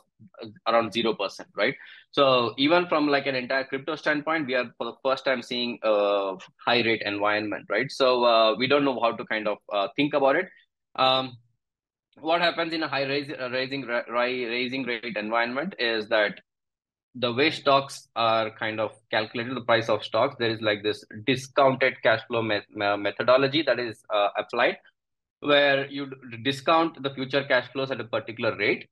around 0.68 0.92
zero 0.92 1.14
percent, 1.14 1.48
right? 1.56 1.74
So 2.10 2.52
even 2.58 2.86
from 2.86 3.08
like 3.08 3.26
an 3.26 3.34
entire 3.34 3.64
crypto 3.64 3.96
standpoint, 3.96 4.46
we 4.46 4.54
are 4.54 4.70
for 4.76 4.84
the 4.84 4.96
first 5.02 5.24
time 5.24 5.40
seeing 5.40 5.78
a 5.82 6.34
high 6.62 6.82
rate 6.82 7.00
environment, 7.06 7.64
right? 7.70 7.90
So 7.90 8.24
uh, 8.24 8.54
we 8.56 8.66
don't 8.66 8.84
know 8.84 9.00
how 9.00 9.12
to 9.12 9.24
kind 9.24 9.48
of 9.48 9.56
uh, 9.72 9.88
think 9.96 10.12
about 10.12 10.36
it. 10.36 10.46
Um, 10.96 11.38
what 12.20 12.40
happens 12.40 12.72
in 12.72 12.82
a 12.82 12.88
high 12.88 13.04
uh, 13.04 13.50
raising 13.50 13.82
raising 13.82 14.84
rate 14.84 15.16
environment 15.16 15.74
is 15.78 16.08
that 16.08 16.40
the 17.14 17.32
way 17.32 17.50
stocks 17.50 18.08
are 18.14 18.50
kind 18.50 18.78
of 18.78 18.92
calculated, 19.10 19.56
the 19.56 19.62
price 19.62 19.88
of 19.88 20.04
stocks, 20.04 20.36
there 20.38 20.50
is 20.50 20.60
like 20.60 20.82
this 20.82 21.04
discounted 21.26 21.94
cash 22.02 22.20
flow 22.28 22.42
methodology 22.42 23.62
that 23.62 23.78
is 23.78 24.04
uh, 24.12 24.28
applied, 24.36 24.76
where 25.40 25.86
you 25.86 26.10
discount 26.44 27.02
the 27.02 27.10
future 27.10 27.44
cash 27.44 27.70
flows 27.72 27.90
at 27.90 28.00
a 28.00 28.04
particular 28.04 28.54
rate, 28.56 28.88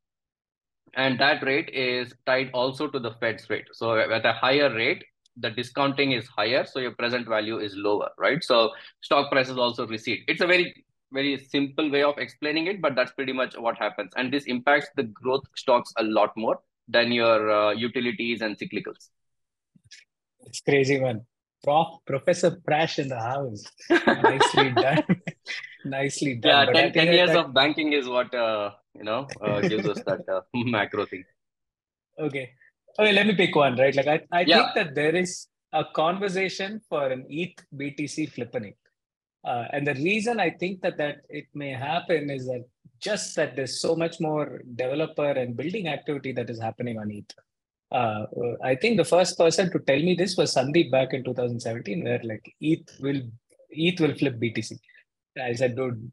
and 0.94 1.18
that 1.20 1.42
rate 1.42 1.68
is 1.70 2.14
tied 2.24 2.50
also 2.54 2.88
to 2.88 2.98
the 2.98 3.12
Fed's 3.20 3.48
rate. 3.50 3.66
So 3.72 3.98
at 3.98 4.24
a 4.24 4.32
higher 4.32 4.74
rate, 4.74 5.04
the 5.36 5.50
discounting 5.50 6.12
is 6.12 6.26
higher, 6.28 6.64
so 6.64 6.78
your 6.78 6.92
present 6.92 7.28
value 7.28 7.58
is 7.58 7.74
lower, 7.76 8.10
right? 8.18 8.42
So 8.42 8.70
stock 9.02 9.30
prices 9.30 9.58
also 9.58 9.86
recede. 9.86 10.20
It's 10.28 10.40
a 10.40 10.46
very 10.46 10.83
very 11.14 11.38
simple 11.38 11.90
way 11.90 12.02
of 12.02 12.18
explaining 12.18 12.66
it, 12.66 12.82
but 12.82 12.94
that's 12.94 13.12
pretty 13.12 13.32
much 13.32 13.56
what 13.56 13.78
happens. 13.78 14.12
And 14.16 14.32
this 14.32 14.44
impacts 14.44 14.88
the 14.96 15.04
growth 15.04 15.44
stocks 15.56 15.92
a 15.96 16.02
lot 16.02 16.32
more 16.36 16.58
than 16.88 17.12
your 17.12 17.50
uh, 17.50 17.70
utilities 17.72 18.42
and 18.42 18.58
cyclicals. 18.58 19.08
It's 20.46 20.60
crazy, 20.60 21.00
man. 21.00 21.24
Prof, 21.62 21.88
Professor 22.06 22.50
Prash 22.50 22.98
in 22.98 23.08
the 23.08 23.18
house. 23.18 23.64
Nicely 23.90 24.70
done. 24.72 25.02
Nicely 25.84 26.34
done. 26.34 26.66
Yeah, 26.74 26.82
10, 26.82 26.92
10 26.92 27.06
years 27.12 27.30
that... 27.30 27.38
of 27.38 27.54
banking 27.54 27.92
is 27.94 28.06
what, 28.06 28.34
uh, 28.34 28.72
you 28.94 29.04
know, 29.04 29.26
uh, 29.40 29.60
gives 29.60 29.88
us 29.88 30.02
that 30.06 30.28
uh, 30.28 30.42
macro 30.54 31.06
thing. 31.06 31.24
Okay. 32.18 32.50
Okay, 32.98 33.12
let 33.12 33.26
me 33.26 33.34
pick 33.34 33.56
one, 33.56 33.76
right? 33.76 33.94
Like, 33.94 34.06
I, 34.06 34.20
I 34.30 34.40
yeah. 34.42 34.56
think 34.56 34.74
that 34.74 34.94
there 34.94 35.16
is 35.16 35.48
a 35.72 35.84
conversation 35.84 36.80
for 36.88 37.08
an 37.08 37.26
ETH 37.28 37.56
BTC 37.74 38.32
flippening. 38.32 38.74
Uh, 39.44 39.66
and 39.72 39.86
the 39.86 39.94
reason 39.94 40.40
I 40.40 40.50
think 40.50 40.80
that, 40.82 40.96
that 40.98 41.18
it 41.28 41.46
may 41.54 41.70
happen 41.70 42.30
is 42.30 42.46
that 42.46 42.64
just 43.00 43.36
that 43.36 43.54
there's 43.54 43.80
so 43.80 43.94
much 43.94 44.20
more 44.20 44.62
developer 44.74 45.30
and 45.30 45.56
building 45.56 45.88
activity 45.88 46.32
that 46.32 46.48
is 46.48 46.60
happening 46.60 46.98
on 46.98 47.10
ETH. 47.10 47.30
Uh, 47.92 48.24
I 48.62 48.74
think 48.74 48.96
the 48.96 49.04
first 49.04 49.38
person 49.38 49.70
to 49.70 49.78
tell 49.78 49.98
me 49.98 50.14
this 50.14 50.36
was 50.36 50.54
Sandeep 50.54 50.90
back 50.90 51.12
in 51.12 51.22
2017, 51.22 52.02
where 52.02 52.20
like 52.24 52.54
ETH 52.60 52.90
will 53.00 53.20
ETH 53.70 54.00
will 54.00 54.14
flip 54.14 54.36
BTC. 54.40 54.78
I 55.40 55.52
said, 55.52 55.76
dude, 55.76 56.10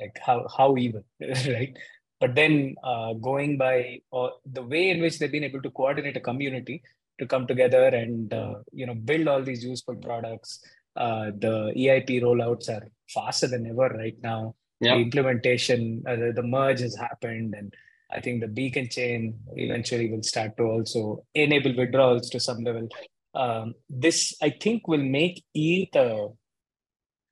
like 0.00 0.18
how 0.20 0.46
how 0.56 0.76
even, 0.76 1.04
right? 1.20 1.76
But 2.20 2.34
then 2.34 2.74
uh, 2.82 3.14
going 3.14 3.56
by 3.56 4.00
uh, 4.12 4.30
the 4.44 4.62
way 4.62 4.90
in 4.90 5.00
which 5.00 5.18
they've 5.18 5.30
been 5.30 5.44
able 5.44 5.62
to 5.62 5.70
coordinate 5.70 6.16
a 6.16 6.20
community 6.20 6.82
to 7.18 7.26
come 7.26 7.46
together 7.46 7.86
and 7.86 8.32
uh, 8.32 8.54
you 8.72 8.86
know 8.86 8.94
build 8.94 9.28
all 9.28 9.42
these 9.42 9.64
useful 9.64 9.96
products. 9.96 10.60
Uh, 10.96 11.30
the 11.38 11.72
EIP 11.76 12.22
rollouts 12.22 12.68
are 12.68 12.88
faster 13.08 13.46
than 13.46 13.66
ever 13.66 13.88
right 13.88 14.16
now. 14.22 14.54
The 14.80 14.96
implementation, 14.96 16.02
uh, 16.06 16.16
the, 16.16 16.32
the 16.34 16.42
merge 16.42 16.80
has 16.80 16.94
happened, 16.96 17.54
and 17.56 17.72
I 18.10 18.20
think 18.20 18.40
the 18.40 18.48
beacon 18.48 18.88
chain 18.88 19.38
eventually 19.56 20.10
will 20.10 20.22
start 20.22 20.56
to 20.58 20.64
also 20.64 21.24
enable 21.34 21.74
withdrawals 21.74 22.28
to 22.30 22.40
some 22.40 22.62
level. 22.62 22.88
Um, 23.34 23.74
this, 23.88 24.34
I 24.42 24.50
think, 24.50 24.86
will 24.86 25.02
make 25.02 25.42
ETH 25.54 25.94
a 25.96 26.28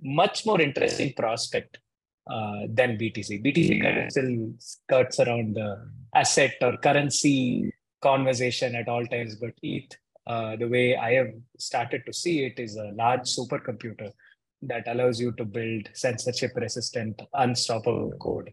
much 0.01 0.45
more 0.47 0.61
interesting 0.61 1.13
prospect 1.15 1.79
uh, 2.31 2.63
than 2.69 2.99
BTC. 2.99 3.45
BTC 3.45 3.83
kind 3.83 3.99
of 3.99 4.11
still 4.11 4.53
skirts 4.59 5.21
around 5.21 5.55
the 5.55 5.89
asset 6.15 6.55
or 6.61 6.77
currency 6.77 7.73
conversation 8.01 8.75
at 8.75 8.89
all 8.89 9.07
times, 9.07 9.37
but 9.37 9.53
ETH, 9.63 9.97
uh, 10.27 10.57
the 10.57 10.69
way 10.69 10.97
I 10.97 11.13
have 11.15 11.33
started 11.59 12.03
to 12.07 12.13
see 12.13 12.45
it, 12.45 12.59
is 12.59 12.77
a 12.77 12.93
large 12.95 13.23
supercomputer 13.23 14.11
that 14.63 14.87
allows 14.87 15.21
you 15.21 15.33
to 15.33 15.45
build 15.45 15.89
censorship 15.95 16.53
resistant, 16.57 17.21
unstoppable 17.35 18.13
code, 18.21 18.53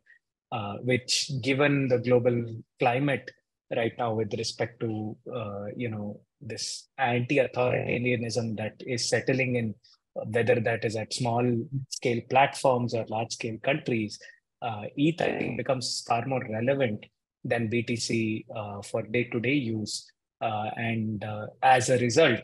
uh, 0.51 0.77
which, 0.77 1.31
given 1.41 1.88
the 1.88 1.99
global 1.99 2.45
climate 2.79 3.29
right 3.75 3.93
now 3.97 4.13
with 4.13 4.33
respect 4.33 4.79
to 4.79 5.15
uh, 5.33 5.65
you 5.75 5.89
know 5.89 6.19
this 6.41 6.88
anti-authoritarianism 6.97 8.57
that 8.57 8.73
is 8.79 9.09
settling 9.09 9.55
in 9.55 9.75
whether 10.13 10.59
that 10.59 10.83
is 10.83 10.95
at 10.95 11.13
small 11.13 11.45
scale 11.89 12.21
platforms 12.29 12.93
or 12.93 13.05
large 13.09 13.33
scale 13.33 13.57
countries 13.63 14.19
uh, 14.61 14.83
eth 14.97 15.21
i 15.21 15.38
think 15.38 15.57
becomes 15.57 16.03
far 16.07 16.25
more 16.25 16.43
relevant 16.49 17.05
than 17.43 17.69
btc 17.69 18.45
uh, 18.55 18.81
for 18.81 19.01
day 19.03 19.23
to 19.25 19.39
day 19.39 19.53
use 19.53 20.11
and 20.41 21.24
uh, 21.24 21.48
as 21.62 21.89
a 21.89 21.98
result 22.00 22.39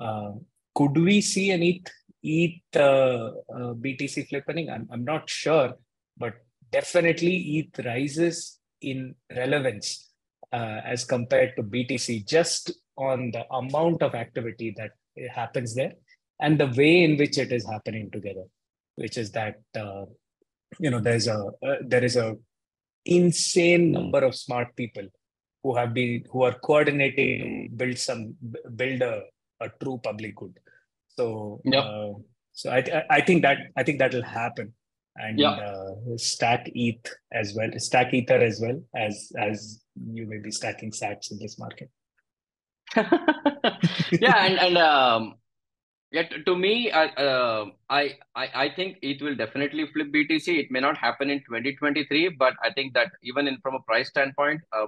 uh, 0.00 0.32
could 0.74 0.96
we 0.96 1.20
see 1.20 1.50
an 1.50 1.62
eth 1.62 1.90
ETH 2.22 2.76
uh, 2.76 3.32
uh, 3.52 3.74
BTC 3.74 4.28
flipping? 4.28 4.70
I'm, 4.70 4.88
I'm 4.92 5.04
not 5.04 5.28
sure, 5.28 5.74
but 6.16 6.34
definitely 6.70 7.34
ETH 7.36 7.84
rises 7.84 8.58
in 8.80 9.14
relevance 9.34 10.10
uh, 10.52 10.80
as 10.84 11.04
compared 11.04 11.56
to 11.56 11.62
BTC 11.62 12.26
just 12.26 12.72
on 12.96 13.32
the 13.32 13.44
amount 13.52 14.02
of 14.02 14.14
activity 14.14 14.74
that 14.76 14.92
happens 15.34 15.74
there 15.74 15.92
and 16.40 16.58
the 16.58 16.72
way 16.76 17.04
in 17.04 17.16
which 17.16 17.38
it 17.38 17.52
is 17.52 17.68
happening 17.68 18.10
together, 18.10 18.44
which 18.96 19.16
is 19.18 19.30
that 19.32 19.56
uh, 19.76 20.04
you 20.78 20.90
know 20.90 21.00
there's 21.00 21.26
a 21.26 21.50
uh, 21.66 21.76
there 21.86 22.04
is 22.04 22.16
a 22.16 22.36
insane 23.04 23.90
number 23.90 24.20
of 24.24 24.34
smart 24.34 24.74
people 24.76 25.06
who 25.62 25.74
have 25.76 25.94
been 25.94 26.24
who 26.30 26.42
are 26.42 26.54
coordinating 26.68 27.70
build 27.76 27.98
some 27.98 28.34
build 28.76 29.02
a, 29.02 29.22
a 29.60 29.68
true 29.80 29.98
public 30.02 30.34
good 30.36 30.58
so 31.16 31.60
yep. 31.64 31.84
uh, 31.84 32.12
so 32.52 32.70
I, 32.70 33.04
I 33.10 33.20
think 33.20 33.42
that 33.42 33.58
I 33.76 33.82
think 33.82 33.98
that 33.98 34.12
will 34.12 34.22
happen 34.22 34.72
and 35.16 35.38
yeah. 35.38 35.50
uh, 35.50 35.94
stack 36.16 36.70
ETH 36.74 37.06
as 37.32 37.54
well, 37.54 37.70
stack 37.76 38.14
Ether 38.14 38.38
as 38.38 38.60
well 38.60 38.82
as 38.96 39.32
as 39.36 39.82
you 40.10 40.26
may 40.26 40.38
be 40.38 40.50
stacking 40.50 40.90
Sats 40.90 41.30
in 41.30 41.38
this 41.38 41.58
market. 41.58 41.90
yeah, 42.96 44.46
and 44.46 44.58
and 44.58 44.78
um, 44.78 45.34
yeah, 46.12 46.28
to 46.46 46.56
me, 46.56 46.90
I, 46.90 47.06
uh, 47.06 47.66
I 47.88 48.16
I 48.34 48.48
I 48.54 48.74
think 48.74 48.98
it 49.02 49.22
will 49.22 49.34
definitely 49.34 49.86
flip 49.92 50.12
BTC. 50.12 50.58
It 50.58 50.70
may 50.70 50.80
not 50.80 50.96
happen 50.96 51.30
in 51.30 51.40
2023, 51.40 52.36
but 52.38 52.54
I 52.62 52.72
think 52.72 52.94
that 52.94 53.10
even 53.22 53.48
in 53.48 53.58
from 53.62 53.74
a 53.74 53.80
price 53.80 54.08
standpoint, 54.08 54.60
uh, 54.72 54.86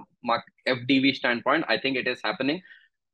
FDV 0.68 1.14
standpoint, 1.14 1.64
I 1.68 1.78
think 1.78 1.96
it 1.96 2.06
is 2.06 2.20
happening 2.22 2.60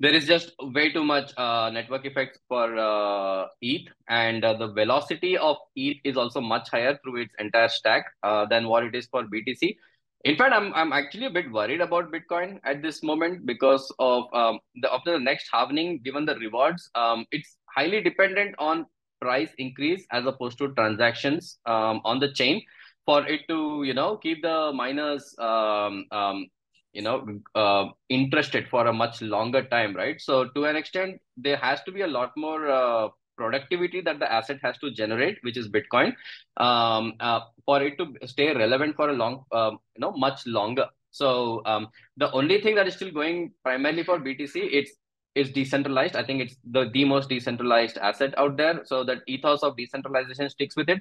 there 0.01 0.15
is 0.15 0.27
just 0.27 0.53
way 0.61 0.91
too 0.91 1.05
much 1.05 1.31
uh, 1.37 1.71
network 1.71 2.07
effects 2.07 2.39
for 2.49 2.77
uh, 2.79 3.47
ETH, 3.61 3.87
and 4.09 4.43
uh, 4.45 4.55
the 4.55 4.73
velocity 4.73 5.37
of 5.37 5.59
ETH 5.77 5.99
is 6.05 6.17
also 6.17 6.41
much 6.41 6.71
higher 6.71 6.99
through 7.05 7.17
its 7.23 7.35
entire 7.39 7.69
stack 7.69 8.07
uh, 8.23 8.47
than 8.47 8.67
what 8.67 8.83
it 8.83 8.95
is 8.95 9.07
for 9.07 9.25
BTC. 9.25 9.77
In 10.25 10.37
fact, 10.37 10.55
I'm 10.55 10.73
I'm 10.75 10.93
actually 10.93 11.27
a 11.27 11.31
bit 11.31 11.51
worried 11.53 11.83
about 11.83 12.11
Bitcoin 12.13 12.61
at 12.65 12.83
this 12.83 13.03
moment 13.03 13.45
because 13.47 13.93
of 13.99 14.25
um, 14.35 14.59
the 14.77 14.91
of 14.91 15.03
the 15.05 15.19
next 15.19 15.49
halvening. 15.53 16.03
Given 16.03 16.25
the 16.25 16.35
rewards, 16.37 16.91
um, 16.95 17.27
it's 17.31 17.57
highly 17.75 18.03
dependent 18.03 18.55
on 18.59 18.87
price 19.21 19.51
increase 19.59 20.07
as 20.13 20.27
opposed 20.27 20.59
to 20.59 20.73
transactions 20.75 21.59
um, 21.67 22.01
on 22.05 22.19
the 22.19 22.33
chain 22.33 22.63
for 23.05 23.27
it 23.27 23.41
to 23.49 23.83
you 23.85 23.95
know 23.95 24.17
keep 24.17 24.43
the 24.43 24.73
miners 24.75 25.35
um, 25.39 26.07
um, 26.11 26.47
you 26.93 27.03
know 27.03 27.27
uh, 27.55 27.87
interested 28.09 28.69
for 28.69 28.87
a 28.87 28.93
much 28.93 29.23
longer 29.23 29.63
time 29.65 29.95
right? 29.95 30.21
So 30.21 30.49
to 30.57 30.65
an 30.65 30.77
extent 30.77 31.21
there 31.37 31.57
has 31.57 31.83
to 31.85 31.93
be 31.93 32.03
a 32.03 32.07
lot 32.07 32.33
more 32.37 32.69
uh, 32.69 33.09
productivity 33.37 34.01
that 34.03 34.19
the 34.19 34.31
asset 34.31 34.59
has 34.63 34.77
to 34.79 34.91
generate 34.91 35.39
which 35.43 35.57
is 35.57 35.69
bitcoin 35.69 36.15
um, 36.59 37.15
uh, 37.21 37.41
for 37.65 37.83
it 37.83 37.97
to 37.99 38.07
stay 38.27 38.55
relevant 38.55 38.97
for 38.97 39.09
a 39.11 39.13
long 39.13 39.45
um, 39.53 39.79
you 39.97 40.01
know 40.01 40.13
much 40.13 40.47
longer. 40.47 40.87
So 41.13 41.63
um, 41.67 41.89
the 42.17 42.31
only 42.31 42.61
thing 42.61 42.77
that 42.77 42.87
is 42.87 42.95
still 42.95 43.11
going 43.11 43.53
primarily 43.65 44.05
for 44.05 44.19
btc 44.19 44.55
it's 44.55 44.93
is 45.35 45.51
decentralized. 45.53 46.17
I 46.17 46.25
think 46.25 46.43
it's 46.43 46.57
the, 46.71 46.91
the 46.93 47.05
most 47.05 47.29
decentralized 47.29 47.99
asset 47.99 48.35
out 48.37 48.57
there. 48.57 48.83
So 48.85 49.05
that 49.05 49.19
ethos 49.27 49.63
of 49.63 49.77
decentralization 49.77 50.51
sticks 50.51 50.77
with 50.77 50.89
it. 50.89 51.01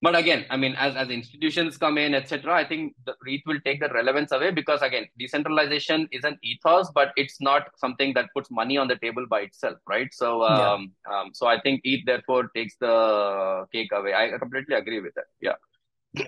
But 0.00 0.14
again 0.14 0.46
i 0.48 0.56
mean 0.56 0.74
as 0.78 0.94
as 0.94 1.08
institutions 1.10 1.76
come 1.76 1.98
in 1.98 2.14
etc 2.14 2.54
i 2.54 2.64
think 2.64 2.94
the 3.04 3.14
ETH 3.26 3.42
will 3.46 3.58
take 3.64 3.80
the 3.80 3.88
relevance 3.88 4.30
away 4.30 4.52
because 4.52 4.80
again 4.80 5.06
decentralization 5.18 6.08
is 6.12 6.22
an 6.22 6.38
ethos 6.42 6.90
but 6.94 7.12
it's 7.16 7.40
not 7.40 7.70
something 7.76 8.14
that 8.14 8.26
puts 8.34 8.48
money 8.50 8.76
on 8.76 8.86
the 8.86 8.96
table 8.96 9.26
by 9.28 9.40
itself 9.40 9.78
right? 9.88 10.08
So 10.12 10.44
um, 10.44 10.92
yeah. 11.06 11.20
um 11.20 11.30
so 11.34 11.48
i 11.48 11.60
think 11.60 11.80
ETH 11.82 12.06
therefore 12.06 12.48
takes 12.54 12.76
the 12.76 13.66
cake 13.72 13.90
away. 13.92 14.14
I 14.14 14.38
completely 14.38 14.76
agree 14.76 15.00
with 15.00 15.14
that. 15.14 15.24
Yeah. 15.40 16.26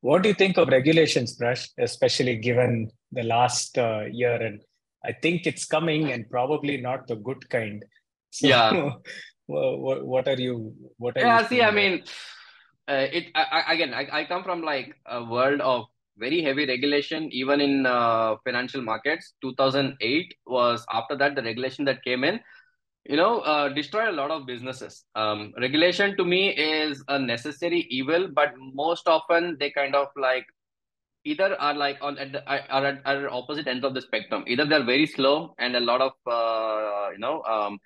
What 0.00 0.22
do 0.22 0.30
you 0.30 0.34
think 0.34 0.56
of 0.56 0.68
regulations 0.68 1.38
Prash, 1.38 1.68
especially 1.78 2.36
given 2.36 2.90
the 3.12 3.22
last 3.22 3.78
uh, 3.78 4.06
year 4.10 4.34
and 4.34 4.60
i 5.04 5.12
think 5.12 5.46
it's 5.46 5.64
coming 5.64 6.12
and 6.12 6.28
probably 6.30 6.76
not 6.76 7.06
the 7.06 7.16
good 7.16 7.48
kind. 7.48 7.84
So, 8.30 8.46
yeah. 8.46 8.90
what, 9.46 10.06
what 10.06 10.28
are 10.28 10.40
you 10.40 10.74
what 10.98 11.16
are 11.16 11.20
yeah 11.20 11.40
you 11.40 11.48
see 11.48 11.62
i 11.62 11.70
mean 11.70 12.04
uh, 12.88 13.06
it 13.12 13.26
I, 13.34 13.72
again 13.74 13.92
I, 13.94 14.06
I 14.20 14.24
come 14.24 14.44
from 14.44 14.62
like 14.62 14.94
a 15.06 15.24
world 15.24 15.60
of 15.60 15.86
very 16.20 16.42
heavy 16.42 16.66
regulation 16.66 17.28
even 17.32 17.60
in 17.60 17.86
uh, 17.86 18.36
financial 18.44 18.82
markets. 18.82 19.32
2008 19.42 20.34
was 20.46 20.84
after 20.92 21.16
that 21.16 21.34
the 21.34 21.42
regulation 21.42 21.84
that 21.86 22.04
came 22.04 22.24
in. 22.24 22.40
You 23.06 23.16
know 23.16 23.40
uh, 23.40 23.70
destroyed 23.70 24.08
a 24.08 24.12
lot 24.12 24.30
of 24.30 24.46
businesses. 24.46 25.04
Um, 25.14 25.52
regulation 25.58 26.16
to 26.18 26.24
me 26.24 26.50
is 26.50 27.02
a 27.08 27.18
necessary 27.18 27.86
evil 27.90 28.28
but 28.32 28.52
most 28.58 29.08
often 29.08 29.56
they 29.58 29.70
kind 29.70 29.94
of 29.94 30.08
like 30.16 30.44
either 31.24 31.60
are 31.60 31.74
like 31.74 31.98
on 32.00 32.18
at 32.18 32.32
the, 32.32 32.46
are 32.48 32.86
at, 32.86 33.02
are 33.04 33.28
opposite 33.30 33.66
ends 33.66 33.84
of 33.84 33.94
the 33.94 34.00
spectrum. 34.00 34.44
Either 34.46 34.64
they're 34.64 34.84
very 34.84 35.06
slow 35.06 35.54
and 35.58 35.76
a 35.76 35.80
lot 35.80 36.00
of 36.00 36.12
uh, 36.26 37.10
you 37.12 37.18
know 37.18 37.42
um, 37.42 37.78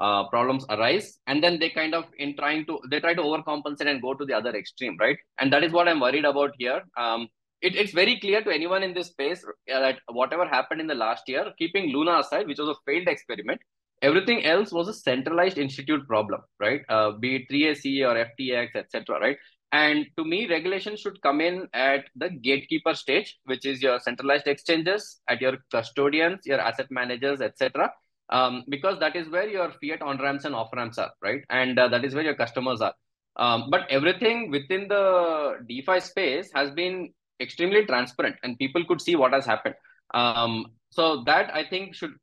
uh, 0.00 0.26
problems 0.28 0.64
arise 0.70 1.18
and 1.26 1.42
then 1.42 1.58
they 1.58 1.70
kind 1.70 1.94
of 1.94 2.04
in 2.18 2.36
trying 2.36 2.64
to 2.66 2.78
they 2.90 3.00
try 3.00 3.14
to 3.14 3.22
overcompensate 3.22 3.86
and 3.86 4.02
go 4.02 4.14
to 4.14 4.24
the 4.24 4.32
other 4.32 4.54
extreme 4.56 4.96
right? 4.98 5.18
And 5.38 5.52
that 5.52 5.62
is 5.62 5.72
what 5.72 5.88
i'm 5.88 6.00
worried 6.00 6.24
about 6.24 6.54
here. 6.58 6.82
Um, 6.96 7.28
it, 7.60 7.76
it's 7.76 7.92
very 7.92 8.18
clear 8.18 8.42
to 8.42 8.50
anyone 8.50 8.82
in 8.82 8.94
this 8.94 9.08
space 9.08 9.44
uh, 9.44 9.80
that 9.80 9.98
whatever 10.10 10.46
happened 10.46 10.80
in 10.80 10.86
the 10.86 10.94
last 10.94 11.28
year 11.28 11.52
keeping 11.58 11.92
luna 11.92 12.20
aside 12.20 12.46
which 12.46 12.58
was 12.58 12.70
a 12.70 12.74
failed 12.86 13.08
experiment 13.08 13.60
everything 14.00 14.46
else 14.46 14.72
was 14.72 14.88
a 14.88 14.94
centralized 14.94 15.58
institute 15.58 16.06
problem 16.08 16.40
right? 16.58 16.80
Uh, 16.88 17.10
be 17.12 17.36
it 17.36 17.48
3ac 17.50 18.08
or 18.08 18.26
ftx 18.30 18.74
etc 18.74 19.20
right 19.20 19.36
And 19.72 20.06
to 20.16 20.24
me, 20.24 20.48
regulation 20.48 20.96
should 20.96 21.22
come 21.22 21.40
in 21.40 21.68
at 21.72 22.06
the 22.16 22.28
gatekeeper 22.28 22.94
stage, 22.94 23.38
which 23.44 23.64
is 23.64 23.80
your 23.80 24.00
centralized 24.00 24.48
exchanges, 24.48 25.20
at 25.28 25.40
your 25.40 25.58
custodians, 25.70 26.40
your 26.44 26.60
asset 26.60 26.90
managers, 26.90 27.40
etc. 27.40 27.92
Um, 28.30 28.64
because 28.68 28.98
that 29.00 29.14
is 29.14 29.28
where 29.28 29.48
your 29.48 29.72
fiat 29.80 30.02
on 30.02 30.18
ramps 30.18 30.44
and 30.44 30.54
off 30.54 30.70
ramps 30.74 30.98
are, 30.98 31.12
right? 31.22 31.42
And 31.50 31.78
uh, 31.78 31.88
that 31.88 32.04
is 32.04 32.14
where 32.14 32.24
your 32.24 32.34
customers 32.34 32.80
are. 32.80 32.94
Um, 33.36 33.70
but 33.70 33.86
everything 33.90 34.50
within 34.50 34.88
the 34.88 35.58
DeFi 35.68 36.00
space 36.00 36.50
has 36.54 36.70
been 36.72 37.12
extremely 37.40 37.84
transparent, 37.86 38.36
and 38.42 38.58
people 38.58 38.84
could 38.84 39.00
see 39.00 39.16
what 39.16 39.32
has 39.32 39.46
happened. 39.46 39.76
Um, 40.12 40.66
so 40.90 41.22
that 41.24 41.54
I 41.54 41.64
think 41.64 41.94
should 41.94 42.14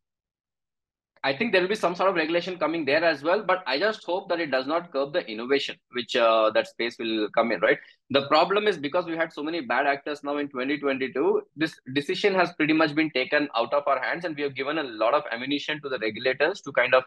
I 1.24 1.36
think 1.36 1.52
there 1.52 1.62
will 1.62 1.70
be 1.70 1.76
some 1.76 1.96
sort 1.96 2.10
of 2.10 2.16
regulation 2.16 2.58
coming 2.58 2.86
there 2.86 3.04
as 3.04 3.24
well, 3.24 3.44
but 3.44 3.64
I 3.66 3.80
just 3.80 4.04
hope 4.04 4.30
that 4.30 4.40
it 4.40 4.52
does 4.52 4.68
not 4.68 4.92
curb 4.92 5.14
the 5.14 5.26
innovation 5.30 5.76
which 5.92 6.16
uh, 6.16 6.52
that 6.52 6.68
space 6.68 6.98
will 7.00 7.30
come 7.36 7.52
in, 7.52 7.60
right? 7.60 7.78
The 8.10 8.28
problem 8.28 8.68
is 8.68 8.78
because 8.78 9.06
we 9.06 9.18
had 9.18 9.34
so 9.34 9.44
many 9.44 9.62
bad 9.62 9.88
actors 9.88 10.24
now 10.24 10.38
in 10.38 10.48
2022, 10.48 11.42
this 11.56 11.76
decision 11.94 12.34
has 12.36 12.54
pretty 12.54 12.74
much 12.74 12.96
been 12.96 13.10
taken 13.12 13.50
out 13.56 13.74
of 13.74 13.84
our 13.88 14.02
hands, 14.02 14.26
and 14.26 14.36
we 14.36 14.44
have 14.44 14.56
given 14.56 14.78
a 14.78 14.84
lot 14.84 15.14
of 15.14 15.24
ammunition 15.32 15.82
to 15.82 15.90
the 15.90 16.00
regulators 16.00 16.62
to 16.62 16.72
kind 16.72 16.94
of 16.94 17.04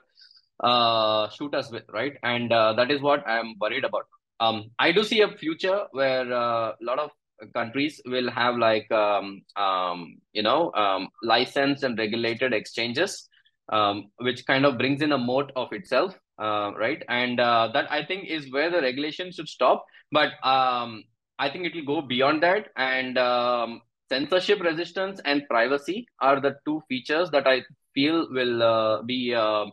uh, 0.61 1.29
shoot 1.31 1.55
us 1.55 1.71
with, 1.71 1.85
right? 1.93 2.17
And 2.23 2.52
uh, 2.52 2.75
that 2.75 2.90
is 2.90 3.00
what 3.00 3.26
I'm 3.26 3.55
worried 3.61 3.85
about. 3.85 4.07
Um, 4.40 4.71
I 4.79 4.93
do 4.93 5.05
see 5.05 5.21
a 5.21 5.29
future 5.29 5.87
where 5.93 6.33
uh, 6.33 6.73
a 6.73 6.76
lot 6.83 6.99
of 6.99 7.11
countries 7.55 8.00
will 8.07 8.31
have 8.31 8.57
like 8.57 8.90
um, 8.93 9.43
um, 9.57 10.19
you 10.33 10.43
know 10.43 10.73
um, 10.75 11.09
licensed 11.23 11.85
and 11.85 11.99
regulated 11.99 12.52
exchanges 12.52 13.29
um, 13.71 14.11
which 14.19 14.47
kind 14.47 14.67
of 14.67 14.79
brings 14.79 15.03
in 15.03 15.12
a 15.12 15.19
moat 15.19 15.53
of 15.57 15.73
itself, 15.73 16.15
uh, 16.39 16.73
right? 16.79 17.03
And 17.09 17.41
uh, 17.41 17.71
that 17.73 17.91
I 17.91 18.05
think 18.05 18.29
is 18.29 18.53
where 18.53 18.71
the 18.71 18.81
regulation 18.81 19.33
should 19.33 19.49
stop. 19.49 19.85
But 20.12 20.33
um, 20.45 21.05
I 21.39 21.49
think 21.50 21.67
it 21.67 21.75
will 21.75 22.00
go 22.00 22.07
beyond 22.07 22.43
that. 22.43 22.69
And 22.77 23.17
um, 23.17 23.83
censorship 24.09 24.61
resistance 24.61 25.21
and 25.25 25.47
privacy 25.49 26.07
are 26.21 26.41
the 26.41 26.57
two 26.65 26.83
features 26.89 27.31
that 27.31 27.47
I 27.47 27.62
feel 27.95 28.29
will 28.31 28.62
uh, 28.62 29.03
be 29.03 29.35
uh, 29.35 29.67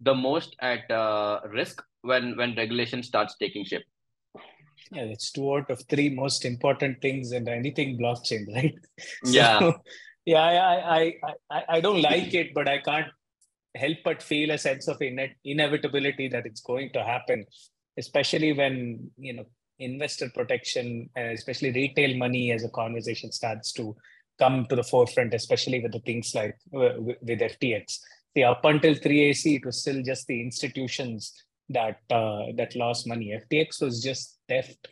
the 0.00 0.14
most 0.14 0.56
at 0.60 0.90
uh, 0.90 1.40
risk 1.52 1.82
when 2.02 2.36
when 2.36 2.56
regulation 2.56 3.02
starts 3.02 3.36
taking 3.38 3.64
shape. 3.64 3.84
Yeah, 4.92 5.02
it's 5.02 5.30
two 5.30 5.54
out 5.54 5.70
of 5.70 5.82
three 5.88 6.08
most 6.08 6.44
important 6.44 7.00
things 7.02 7.32
in 7.32 7.48
anything 7.48 7.98
blockchain, 7.98 8.46
right? 8.54 8.74
So, 9.24 9.30
yeah. 9.30 9.72
Yeah, 10.26 10.42
I, 10.42 10.98
I, 10.98 11.14
I, 11.50 11.64
I 11.68 11.80
don't 11.80 12.02
like 12.02 12.34
it, 12.34 12.52
but 12.54 12.68
I 12.68 12.78
can't 12.78 13.06
help 13.74 13.98
but 14.04 14.22
feel 14.22 14.50
a 14.50 14.58
sense 14.58 14.88
of 14.88 15.00
ine- 15.00 15.34
inevitability 15.44 16.28
that 16.28 16.46
it's 16.46 16.60
going 16.60 16.90
to 16.92 17.02
happen 17.02 17.44
especially 17.98 18.52
when 18.52 19.10
you 19.16 19.32
know 19.32 19.44
investor 19.78 20.28
protection 20.34 21.08
especially 21.16 21.70
retail 21.72 22.16
money 22.16 22.52
as 22.52 22.64
a 22.64 22.70
conversation 22.70 23.30
starts 23.32 23.72
to 23.72 23.96
come 24.38 24.66
to 24.66 24.76
the 24.76 24.82
forefront 24.82 25.32
especially 25.34 25.80
with 25.80 25.92
the 25.92 26.00
things 26.00 26.34
like 26.34 26.56
uh, 26.74 26.94
with 26.98 27.38
ftx 27.40 27.98
see 28.34 28.44
up 28.44 28.64
until 28.64 28.94
3ac 28.94 29.56
it 29.56 29.64
was 29.64 29.80
still 29.80 30.02
just 30.02 30.26
the 30.26 30.40
institutions 30.40 31.32
that 31.70 32.00
uh, 32.10 32.46
that 32.56 32.74
lost 32.76 33.06
money. 33.06 33.38
Ftx 33.50 33.80
was 33.80 34.02
just 34.02 34.38
theft 34.48 34.88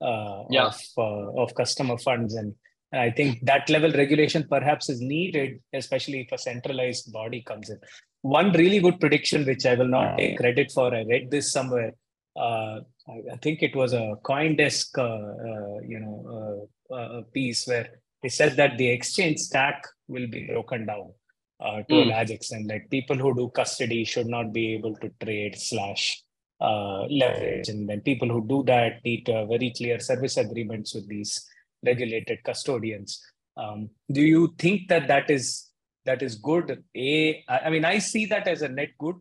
uh, 0.00 0.42
yeah. 0.50 0.66
of 0.66 0.80
uh, 0.98 1.42
of 1.42 1.54
customer 1.54 1.98
funds. 1.98 2.34
And 2.34 2.54
I 2.92 3.10
think 3.10 3.44
that 3.44 3.70
level 3.70 3.92
regulation 3.92 4.46
perhaps 4.48 4.88
is 4.88 5.00
needed, 5.00 5.60
especially 5.72 6.20
if 6.22 6.32
a 6.32 6.38
centralized 6.38 7.12
body 7.12 7.42
comes 7.42 7.70
in 7.70 7.78
one 8.22 8.52
really 8.52 8.78
good 8.78 9.00
prediction, 9.00 9.44
which 9.44 9.66
I 9.66 9.74
will 9.74 9.88
not 9.88 10.16
take 10.16 10.38
credit 10.38 10.70
for, 10.72 10.94
I 10.94 11.02
read 11.02 11.30
this 11.30 11.52
somewhere. 11.52 11.92
Uh, 12.34 12.80
I, 13.08 13.22
I, 13.32 13.36
think 13.42 13.62
it 13.62 13.76
was 13.76 13.92
a 13.92 14.14
CoinDesk, 14.22 14.96
uh, 14.96 15.02
uh, 15.02 15.80
you 15.86 16.00
know, 16.00 16.68
uh, 16.90 16.94
uh, 16.94 17.22
piece 17.34 17.66
where 17.66 17.88
they 18.22 18.28
said 18.28 18.56
that 18.56 18.78
the 18.78 18.88
exchange 18.88 19.38
stack 19.38 19.84
will 20.08 20.28
be 20.28 20.46
broken 20.46 20.86
down 20.86 21.12
uh, 21.60 21.82
to 21.82 21.94
mm. 21.94 22.00
a 22.00 22.04
hmm. 22.04 22.10
large 22.10 22.30
extent. 22.30 22.68
Like 22.68 22.88
people 22.90 23.16
who 23.16 23.34
do 23.34 23.50
custody 23.50 24.04
should 24.04 24.28
not 24.28 24.52
be 24.52 24.72
able 24.74 24.94
to 24.96 25.10
trade 25.22 25.58
slash 25.58 26.22
leverage, 26.60 27.68
and 27.68 27.88
then 27.88 28.00
people 28.02 28.28
who 28.28 28.46
do 28.46 28.62
that 28.68 29.04
need 29.04 29.26
very 29.26 29.74
clear 29.76 29.98
service 29.98 30.36
agreements 30.36 30.94
with 30.94 31.08
these 31.08 31.44
regulated 31.84 32.38
custodians. 32.44 33.20
Um, 33.56 33.90
do 34.10 34.22
you 34.22 34.54
think 34.58 34.88
that 34.88 35.08
that 35.08 35.28
is 35.28 35.71
that 36.04 36.22
is 36.22 36.36
good. 36.36 36.82
A, 36.96 37.44
I 37.48 37.70
mean, 37.70 37.84
I 37.84 37.98
see 37.98 38.26
that 38.26 38.48
as 38.48 38.62
a 38.62 38.68
net 38.68 38.90
good 38.98 39.16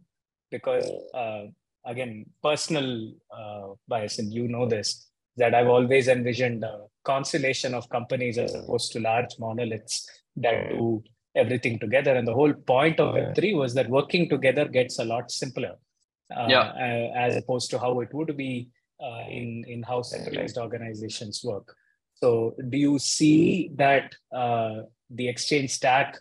because, 0.49 0.89
uh, 1.13 1.45
again, 1.85 2.25
personal 2.43 3.13
uh, 3.35 3.73
bias, 3.87 4.19
and 4.19 4.33
you 4.33 4.47
know 4.47 4.67
this, 4.67 5.07
that 5.37 5.53
I've 5.53 5.67
always 5.67 6.07
envisioned 6.07 6.63
a 6.63 6.85
constellation 7.03 7.73
of 7.73 7.87
companies 7.89 8.37
as 8.37 8.53
opposed 8.53 8.91
to 8.93 8.99
large 8.99 9.37
monoliths 9.39 10.09
that 10.37 10.69
do 10.69 11.03
everything 11.35 11.79
together. 11.79 12.15
And 12.15 12.27
the 12.27 12.33
whole 12.33 12.53
point 12.53 12.99
of 12.99 13.15
Web3 13.15 13.55
was 13.55 13.73
that 13.75 13.89
working 13.89 14.27
together 14.29 14.65
gets 14.65 14.99
a 14.99 15.05
lot 15.05 15.31
simpler. 15.31 15.75
Uh, 16.35 16.47
yeah. 16.47 17.11
as 17.13 17.35
opposed 17.35 17.69
to 17.69 17.77
how 17.77 17.99
it 17.99 18.07
would 18.13 18.37
be 18.37 18.69
uh, 19.01 19.25
in 19.27 19.65
in 19.67 19.83
how 19.83 20.01
centralized 20.01 20.57
organizations 20.57 21.43
work. 21.43 21.75
So, 22.13 22.55
do 22.69 22.77
you 22.77 22.99
see 22.99 23.71
that 23.75 24.13
uh, 24.31 24.83
the 25.09 25.27
exchange 25.27 25.71
stack 25.71 26.17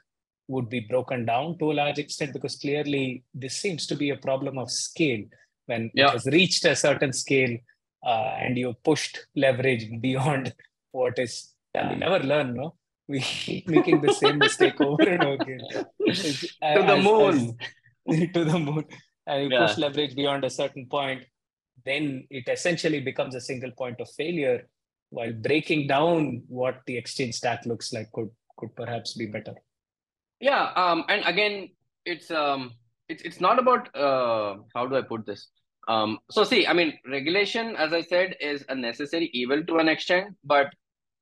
would 0.51 0.69
be 0.69 0.81
broken 0.81 1.25
down 1.25 1.57
to 1.59 1.71
a 1.71 1.79
large 1.81 1.99
extent 1.99 2.33
because 2.33 2.57
clearly 2.57 3.23
this 3.33 3.57
seems 3.57 3.87
to 3.87 3.95
be 3.95 4.11
a 4.11 4.17
problem 4.17 4.59
of 4.59 4.71
scale 4.71 5.23
when 5.67 5.91
yeah. 5.95 6.09
it 6.09 6.13
has 6.15 6.27
reached 6.27 6.65
a 6.65 6.75
certain 6.75 7.13
scale 7.13 7.57
uh, 8.05 8.33
and 8.43 8.59
you 8.59 8.75
pushed 8.85 9.27
leverage 9.37 9.85
beyond 10.01 10.53
what 10.91 11.19
is 11.19 11.55
yeah. 11.75 11.89
we 11.91 11.97
never 12.05 12.19
learn 12.33 12.55
no 12.55 12.75
we 13.07 13.21
keep 13.21 13.69
making 13.69 14.01
the 14.01 14.13
same 14.13 14.39
mistake 14.39 14.81
over 14.91 15.09
and 15.15 15.23
over 15.23 15.43
again 15.43 15.61
to 16.77 16.83
the 16.91 16.99
moon 17.09 17.57
as, 18.09 18.33
to 18.35 18.45
the 18.45 18.59
moon 18.59 18.85
and 19.29 19.45
you 19.45 19.49
yeah. 19.53 19.67
push 19.67 19.79
leverage 19.79 20.17
beyond 20.17 20.45
a 20.45 20.51
certain 20.51 20.87
point 20.87 21.23
then 21.85 22.27
it 22.29 22.49
essentially 22.49 23.01
becomes 23.01 23.35
a 23.37 23.41
single 23.41 23.71
point 23.83 24.01
of 24.01 24.11
failure 24.11 24.69
while 25.11 25.33
breaking 25.33 25.87
down 25.87 26.43
what 26.49 26.81
the 26.87 26.97
exchange 26.97 27.35
stack 27.37 27.65
looks 27.67 27.93
like 27.93 28.11
could 28.13 28.31
could 28.59 28.75
perhaps 28.75 29.15
be 29.15 29.27
better 29.27 29.55
yeah, 30.41 30.73
um, 30.75 31.05
and 31.09 31.23
again, 31.27 31.71
it's 32.05 32.31
um, 32.31 32.73
it's 33.09 33.23
it's 33.23 33.41
not 33.41 33.59
about 33.59 33.95
uh, 33.95 34.57
how 34.75 34.87
do 34.87 34.97
I 34.97 35.03
put 35.03 35.27
this? 35.27 35.49
Um, 35.89 36.19
so 36.31 36.45
see, 36.45 36.67
I 36.67 36.73
mean, 36.73 36.99
regulation, 37.07 37.77
as 37.77 37.93
I 37.93 38.01
said, 38.01 38.37
is 38.41 38.65
a 38.69 38.75
necessary 38.75 39.31
evil 39.33 39.63
to 39.65 39.79
an 39.79 39.89
extent, 39.89 40.37
but 40.45 40.73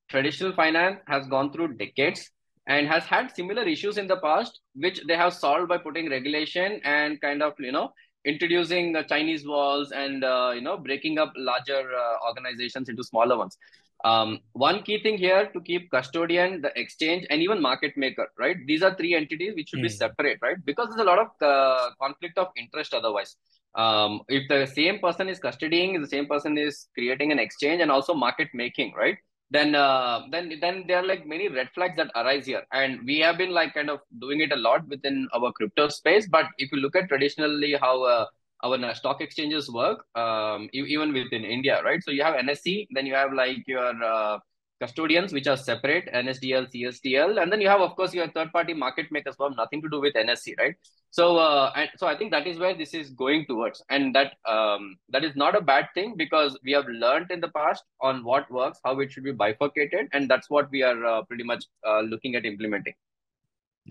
traditional 0.08 0.52
finance 0.52 1.00
has 1.06 1.26
gone 1.26 1.52
through 1.52 1.74
decades 1.74 2.30
and 2.66 2.86
has 2.86 3.04
had 3.04 3.34
similar 3.34 3.62
issues 3.62 3.98
in 3.98 4.06
the 4.06 4.18
past, 4.18 4.60
which 4.74 5.00
they 5.08 5.16
have 5.16 5.32
solved 5.34 5.68
by 5.68 5.78
putting 5.78 6.10
regulation 6.10 6.80
and 6.84 7.20
kind 7.20 7.42
of 7.42 7.54
you 7.58 7.72
know 7.72 7.90
introducing 8.24 8.92
the 8.92 9.02
Chinese 9.04 9.46
walls 9.46 9.90
and 9.92 10.22
uh, 10.22 10.52
you 10.54 10.60
know 10.60 10.76
breaking 10.76 11.18
up 11.18 11.32
larger 11.36 11.82
uh, 11.94 12.28
organizations 12.28 12.88
into 12.88 13.02
smaller 13.02 13.36
ones. 13.36 13.56
Um, 14.04 14.40
one 14.52 14.82
key 14.82 15.02
thing 15.02 15.18
here 15.18 15.50
to 15.52 15.60
keep 15.60 15.90
custodian, 15.90 16.62
the 16.62 16.78
exchange, 16.78 17.26
and 17.30 17.42
even 17.42 17.60
market 17.60 17.96
maker, 17.96 18.28
right? 18.38 18.56
These 18.66 18.82
are 18.82 18.94
three 18.94 19.14
entities 19.14 19.54
which 19.56 19.70
should 19.70 19.80
mm. 19.80 19.88
be 19.88 19.88
hmm. 19.88 19.96
separate, 19.96 20.38
right? 20.40 20.56
Because 20.64 20.88
there's 20.88 21.00
a 21.00 21.04
lot 21.04 21.18
of 21.18 21.28
uh, 21.42 21.90
conflict 22.00 22.38
of 22.38 22.48
interest 22.56 22.94
otherwise. 22.94 23.36
Um, 23.74 24.22
if 24.28 24.48
the 24.48 24.66
same 24.66 24.98
person 25.00 25.28
is 25.28 25.40
custodying, 25.40 26.00
the 26.00 26.06
same 26.06 26.26
person 26.26 26.56
is 26.56 26.88
creating 26.94 27.32
an 27.32 27.38
exchange 27.38 27.82
and 27.82 27.90
also 27.90 28.14
market 28.14 28.48
making, 28.54 28.94
right? 28.96 29.16
Then, 29.50 29.74
uh, 29.74 30.22
then, 30.30 30.52
then 30.60 30.84
there 30.86 30.98
are 30.98 31.06
like 31.06 31.26
many 31.26 31.48
red 31.48 31.70
flags 31.74 31.96
that 31.96 32.10
arise 32.14 32.44
here, 32.44 32.64
and 32.70 33.00
we 33.06 33.18
have 33.20 33.38
been 33.38 33.50
like 33.50 33.72
kind 33.72 33.88
of 33.88 34.00
doing 34.20 34.40
it 34.40 34.52
a 34.52 34.56
lot 34.56 34.86
within 34.88 35.26
our 35.34 35.52
crypto 35.52 35.88
space. 35.88 36.28
But 36.28 36.46
if 36.58 36.70
you 36.70 36.78
look 36.78 36.94
at 36.96 37.08
traditionally 37.08 37.74
how 37.74 38.02
uh, 38.02 38.26
our 38.62 38.94
stock 38.94 39.20
exchanges 39.20 39.70
work, 39.70 40.04
um, 40.14 40.68
even 40.72 41.12
within 41.12 41.44
India, 41.44 41.82
right? 41.84 42.02
So 42.02 42.10
you 42.10 42.22
have 42.22 42.34
NSE 42.34 42.88
then 42.90 43.06
you 43.06 43.14
have 43.14 43.32
like 43.32 43.62
your 43.66 43.92
uh, 44.02 44.38
custodians, 44.80 45.32
which 45.32 45.46
are 45.46 45.56
separate, 45.56 46.12
NSDL, 46.12 46.72
CSDL, 46.72 47.42
and 47.42 47.50
then 47.50 47.60
you 47.60 47.68
have, 47.68 47.80
of 47.80 47.96
course, 47.96 48.14
your 48.14 48.28
third-party 48.28 48.74
market 48.74 49.10
makers 49.10 49.34
who 49.36 49.44
have 49.44 49.56
nothing 49.56 49.82
to 49.82 49.88
do 49.88 50.00
with 50.00 50.14
NSE 50.14 50.56
right? 50.58 50.74
So, 51.10 51.38
uh, 51.38 51.72
and 51.74 51.88
so 51.96 52.06
I 52.06 52.16
think 52.16 52.30
that 52.32 52.46
is 52.46 52.58
where 52.58 52.76
this 52.76 52.94
is 52.94 53.10
going 53.10 53.46
towards, 53.46 53.82
and 53.88 54.14
that 54.14 54.34
um, 54.46 54.96
that 55.08 55.24
is 55.24 55.34
not 55.36 55.56
a 55.56 55.60
bad 55.60 55.88
thing 55.94 56.14
because 56.16 56.58
we 56.62 56.72
have 56.72 56.86
learned 56.86 57.30
in 57.30 57.40
the 57.40 57.48
past 57.48 57.82
on 58.00 58.24
what 58.24 58.50
works, 58.50 58.78
how 58.84 59.00
it 59.00 59.10
should 59.10 59.24
be 59.24 59.32
bifurcated, 59.32 60.08
and 60.12 60.30
that's 60.30 60.50
what 60.50 60.70
we 60.70 60.82
are 60.82 61.04
uh, 61.04 61.22
pretty 61.22 61.44
much 61.44 61.64
uh, 61.86 62.00
looking 62.00 62.34
at 62.34 62.44
implementing. 62.44 62.94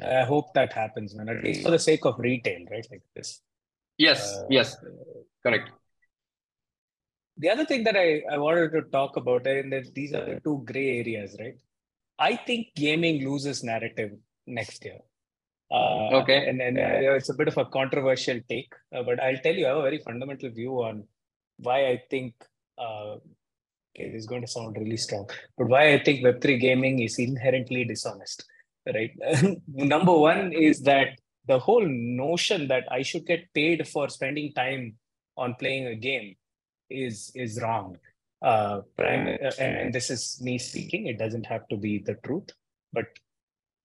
I 0.06 0.24
hope 0.26 0.54
that 0.54 0.74
happens, 0.74 1.16
man. 1.16 1.28
At 1.28 1.44
least 1.44 1.64
for 1.64 1.72
the 1.72 1.80
sake 1.80 2.06
of 2.06 2.20
retail, 2.20 2.66
right? 2.70 2.86
Like 2.92 3.02
this. 3.16 3.42
Yes, 3.98 4.38
uh, 4.38 4.46
yes, 4.50 4.78
correct. 5.44 5.72
The 7.38 7.50
other 7.50 7.66
thing 7.66 7.84
that 7.84 7.96
I, 7.96 8.24
I 8.32 8.38
wanted 8.38 8.72
to 8.72 8.82
talk 8.92 9.16
about, 9.18 9.46
and 9.46 9.72
that 9.72 9.94
these 9.94 10.14
are 10.14 10.26
the 10.26 10.40
two 10.44 10.64
gray 10.66 11.00
areas, 11.00 11.36
right? 11.40 11.56
I 12.20 12.36
think 12.36 12.70
gaming 12.76 13.24
loses 13.24 13.64
narrative 13.64 14.12
next 14.48 14.84
year. 14.84 15.00
Uh, 15.70 16.22
okay. 16.22 16.48
And, 16.48 16.62
and 16.62 16.78
uh, 16.80 17.14
it's 17.16 17.30
a 17.30 17.34
bit 17.34 17.48
of 17.48 17.58
a 17.58 17.66
controversial 17.66 18.40
take, 18.50 18.74
uh, 18.96 19.04
but 19.04 19.22
I'll 19.22 19.38
tell 19.38 19.54
you, 19.54 19.66
I 19.66 19.70
have 19.70 19.78
a 19.78 19.82
very 19.84 20.00
fundamental 20.00 20.50
view 20.50 20.82
on 20.82 21.04
why 21.58 21.88
I 21.88 22.02
think 22.10 22.34
uh, 22.78 23.18
okay, 23.98 24.12
this 24.12 24.22
is 24.22 24.26
going 24.28 24.42
to 24.42 24.48
sound 24.48 24.78
really 24.78 24.98
strong, 24.98 25.30
but 25.58 25.68
why 25.68 25.94
I 25.94 26.04
think 26.04 26.24
Web3 26.24 26.60
gaming 26.60 27.00
is 27.00 27.20
inherently 27.20 27.84
dishonest, 27.84 28.46
right? 28.86 29.12
Number 29.68 30.18
one 30.18 30.54
is 30.54 30.82
that 30.82 31.20
the 31.48 31.60
whole 31.60 31.86
notion 31.86 32.68
that 32.68 32.86
I 32.92 33.02
should 33.02 33.26
get 33.26 33.54
paid 33.54 33.88
for 33.88 34.10
spending 34.10 34.54
time 34.54 34.96
on 35.38 35.56
playing 35.56 35.88
a 35.88 35.96
game 35.96 36.36
is 36.90 37.32
is 37.36 37.62
wrong. 37.62 37.98
Uh, 38.42 38.82
and 39.00 39.94
this 39.94 40.10
is 40.10 40.40
me 40.42 40.58
speaking. 40.60 41.08
It 41.08 41.18
doesn't 41.18 41.46
have 41.46 41.68
to 41.70 41.78
be 41.78 42.00
the 42.00 42.16
truth, 42.26 42.50
but 42.94 43.08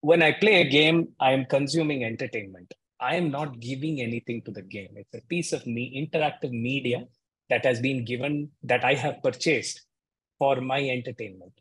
when 0.02 0.22
I 0.22 0.32
play 0.32 0.60
a 0.60 0.68
game, 0.68 1.08
I 1.20 1.30
am 1.32 1.46
consuming 1.46 2.04
entertainment. 2.04 2.74
I 3.00 3.16
am 3.16 3.30
not 3.30 3.60
giving 3.60 4.00
anything 4.00 4.42
to 4.42 4.50
the 4.50 4.62
game. 4.62 4.90
It's 4.96 5.14
a 5.14 5.26
piece 5.28 5.52
of 5.52 5.66
me 5.66 5.84
interactive 6.02 6.50
media 6.50 7.06
that 7.48 7.64
has 7.64 7.80
been 7.80 8.04
given 8.04 8.50
that 8.62 8.84
I 8.84 8.94
have 8.94 9.22
purchased 9.22 9.82
for 10.38 10.60
my 10.60 10.80
entertainment. 10.88 11.52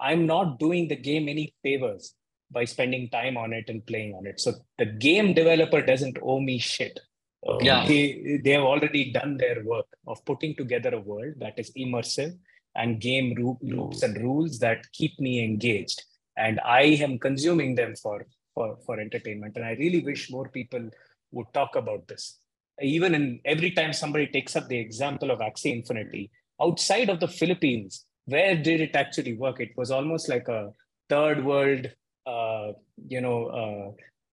I'm 0.00 0.26
not 0.26 0.58
doing 0.58 0.88
the 0.88 0.96
game 0.96 1.28
any 1.28 1.54
favors 1.62 2.14
by 2.50 2.64
spending 2.64 3.08
time 3.10 3.36
on 3.36 3.52
it 3.52 3.68
and 3.68 3.86
playing 3.86 4.14
on 4.14 4.26
it. 4.26 4.40
So 4.40 4.54
the 4.78 4.86
game 4.86 5.34
developer 5.34 5.80
doesn't 5.80 6.18
owe 6.22 6.40
me 6.40 6.58
shit. 6.58 6.98
Uh, 7.46 7.58
yeah. 7.60 7.86
They, 7.86 8.40
they 8.44 8.50
have 8.50 8.64
already 8.64 9.12
done 9.12 9.36
their 9.36 9.62
work 9.64 9.86
of 10.06 10.24
putting 10.24 10.54
together 10.54 10.94
a 10.94 11.00
world 11.00 11.34
that 11.38 11.58
is 11.58 11.70
immersive 11.76 12.36
and 12.74 13.00
game 13.00 13.34
loops 13.62 14.02
and 14.02 14.20
rules 14.22 14.58
that 14.58 14.90
keep 14.92 15.18
me 15.18 15.42
engaged. 15.42 16.02
And 16.36 16.60
I 16.64 16.82
am 16.82 17.18
consuming 17.18 17.74
them 17.74 17.94
for, 17.96 18.26
for, 18.54 18.78
for 18.84 19.00
entertainment. 19.00 19.56
And 19.56 19.64
I 19.64 19.72
really 19.72 20.02
wish 20.02 20.30
more 20.30 20.48
people 20.48 20.90
would 21.32 21.46
talk 21.54 21.76
about 21.76 22.08
this. 22.08 22.38
Even 22.82 23.14
in 23.14 23.40
every 23.44 23.72
time 23.72 23.92
somebody 23.92 24.26
takes 24.26 24.56
up 24.56 24.68
the 24.68 24.78
example 24.78 25.30
of 25.30 25.40
Axie 25.40 25.72
Infinity, 25.72 26.30
outside 26.60 27.10
of 27.10 27.20
the 27.20 27.28
Philippines, 27.28 28.06
where 28.26 28.56
did 28.56 28.80
it 28.80 28.96
actually 28.96 29.34
work? 29.34 29.60
It 29.60 29.76
was 29.76 29.90
almost 29.90 30.28
like 30.28 30.48
a 30.48 30.72
third 31.08 31.44
world 31.44 31.90
you 32.26 33.20
know, 33.20 33.46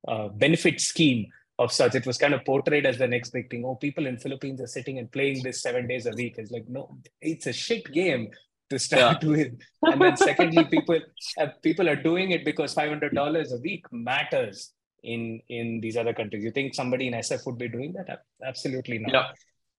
uh, 0.08 0.12
uh, 0.12 0.28
benefit 0.30 0.80
scheme 0.80 1.28
of 1.60 1.72
such. 1.72 1.96
It 1.96 2.06
was 2.06 2.18
kind 2.18 2.34
of 2.34 2.46
portrayed 2.46 2.86
as 2.86 2.98
the 2.98 3.08
next 3.08 3.32
big 3.32 3.50
thing. 3.50 3.66
Oh, 3.66 3.76
people 3.76 4.06
in 4.08 4.18
Philippines 4.18 4.62
are 4.62 4.68
sitting 4.68 5.00
and 5.00 5.12
playing 5.12 5.44
this 5.44 5.62
seven 5.62 5.88
days 5.88 6.06
a 6.06 6.12
week. 6.12 6.36
It's 6.38 6.52
like, 6.52 6.68
no, 6.68 6.98
it's 7.22 7.48
a 7.48 7.54
shit 7.54 7.92
game 7.92 8.30
to 8.70 8.80
start 8.80 9.24
yeah. 9.24 9.30
with. 9.36 9.60
And 9.84 10.02
then 10.02 10.18
secondly, 10.18 10.66
people 10.66 11.00
uh, 11.40 11.48
people 11.62 11.90
are 11.90 11.96
doing 11.96 12.32
it 12.32 12.46
because 12.46 12.74
five 12.74 12.90
hundred 12.90 13.14
dollars 13.14 13.52
a 13.52 13.58
week 13.58 13.86
matters 13.92 14.74
in 15.04 15.42
in 15.50 15.80
these 15.82 15.98
other 15.98 16.14
countries. 16.14 16.44
You 16.44 16.52
think 16.52 16.76
somebody 16.76 17.08
in 17.08 17.14
SF 17.14 17.46
would 17.46 17.58
be 17.58 17.70
doing 17.70 17.94
that? 17.94 18.24
Absolutely 18.46 19.00
not. 19.00 19.14
Yeah. 19.14 19.28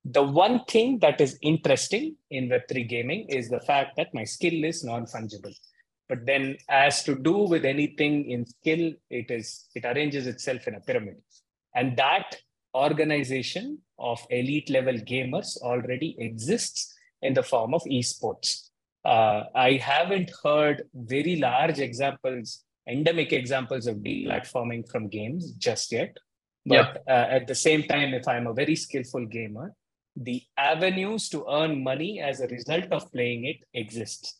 The 0.05 0.23
one 0.23 0.65
thing 0.65 1.01
that 1.01 1.21
is 1.21 1.39
interesting 1.43 2.17
in 2.31 2.49
Web3 2.49 2.89
gaming 2.89 3.27
is 3.29 3.51
the 3.51 3.61
fact 3.61 3.97
that 3.97 4.15
my 4.15 4.25
skill 4.25 4.65
is 4.65 4.83
non 4.83 5.05
fungible. 5.05 5.55
But 6.09 6.25
then, 6.25 6.57
as 6.69 7.03
to 7.05 7.15
do 7.15 7.37
with 7.37 7.65
anything 7.65 8.31
in 8.31 8.47
skill, 8.47 8.93
it 9.11 9.31
is 9.31 9.69
it 9.75 9.85
arranges 9.85 10.27
itself 10.27 10.67
in 10.67 10.75
a 10.75 10.81
pyramid, 10.81 11.17
and 11.75 11.97
that 11.97 12.37
organization 12.75 13.79
of 13.99 14.25
elite 14.31 14.71
level 14.71 14.95
gamers 14.95 15.57
already 15.59 16.17
exists 16.19 16.95
in 17.23 17.35
the 17.35 17.43
form 17.43 17.75
of 17.75 17.83
esports. 17.85 18.69
Uh, 19.05 19.45
I 19.55 19.73
haven't 19.75 20.31
heard 20.43 20.85
very 20.95 21.37
large 21.37 21.79
examples, 21.79 22.65
endemic 22.89 23.33
examples 23.33 23.87
of 23.87 23.97
deplatforming 23.97 24.91
from 24.91 25.09
games 25.09 25.53
just 25.53 25.93
yet. 25.93 26.17
But 26.67 27.03
yeah. 27.07 27.15
uh, 27.15 27.27
at 27.31 27.47
the 27.47 27.55
same 27.55 27.85
time, 27.85 28.15
if 28.15 28.29
I'm 28.29 28.47
a 28.47 28.53
very 28.53 28.77
skillful 28.77 29.27
gamer, 29.27 29.75
the 30.17 30.43
avenues 30.57 31.29
to 31.31 31.47
earn 31.51 31.83
money 31.83 32.21
as 32.21 32.41
a 32.41 32.49
result 32.49 32.87
of 32.91 33.11
playing 33.13 33.45
it 33.45 33.57
exists. 33.73 34.37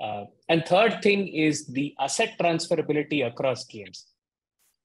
Uh, 0.00 0.24
and 0.48 0.64
third 0.64 1.02
thing 1.02 1.28
is 1.28 1.66
the 1.66 1.94
asset 2.00 2.34
transferability 2.40 3.26
across 3.26 3.64
games. 3.64 4.06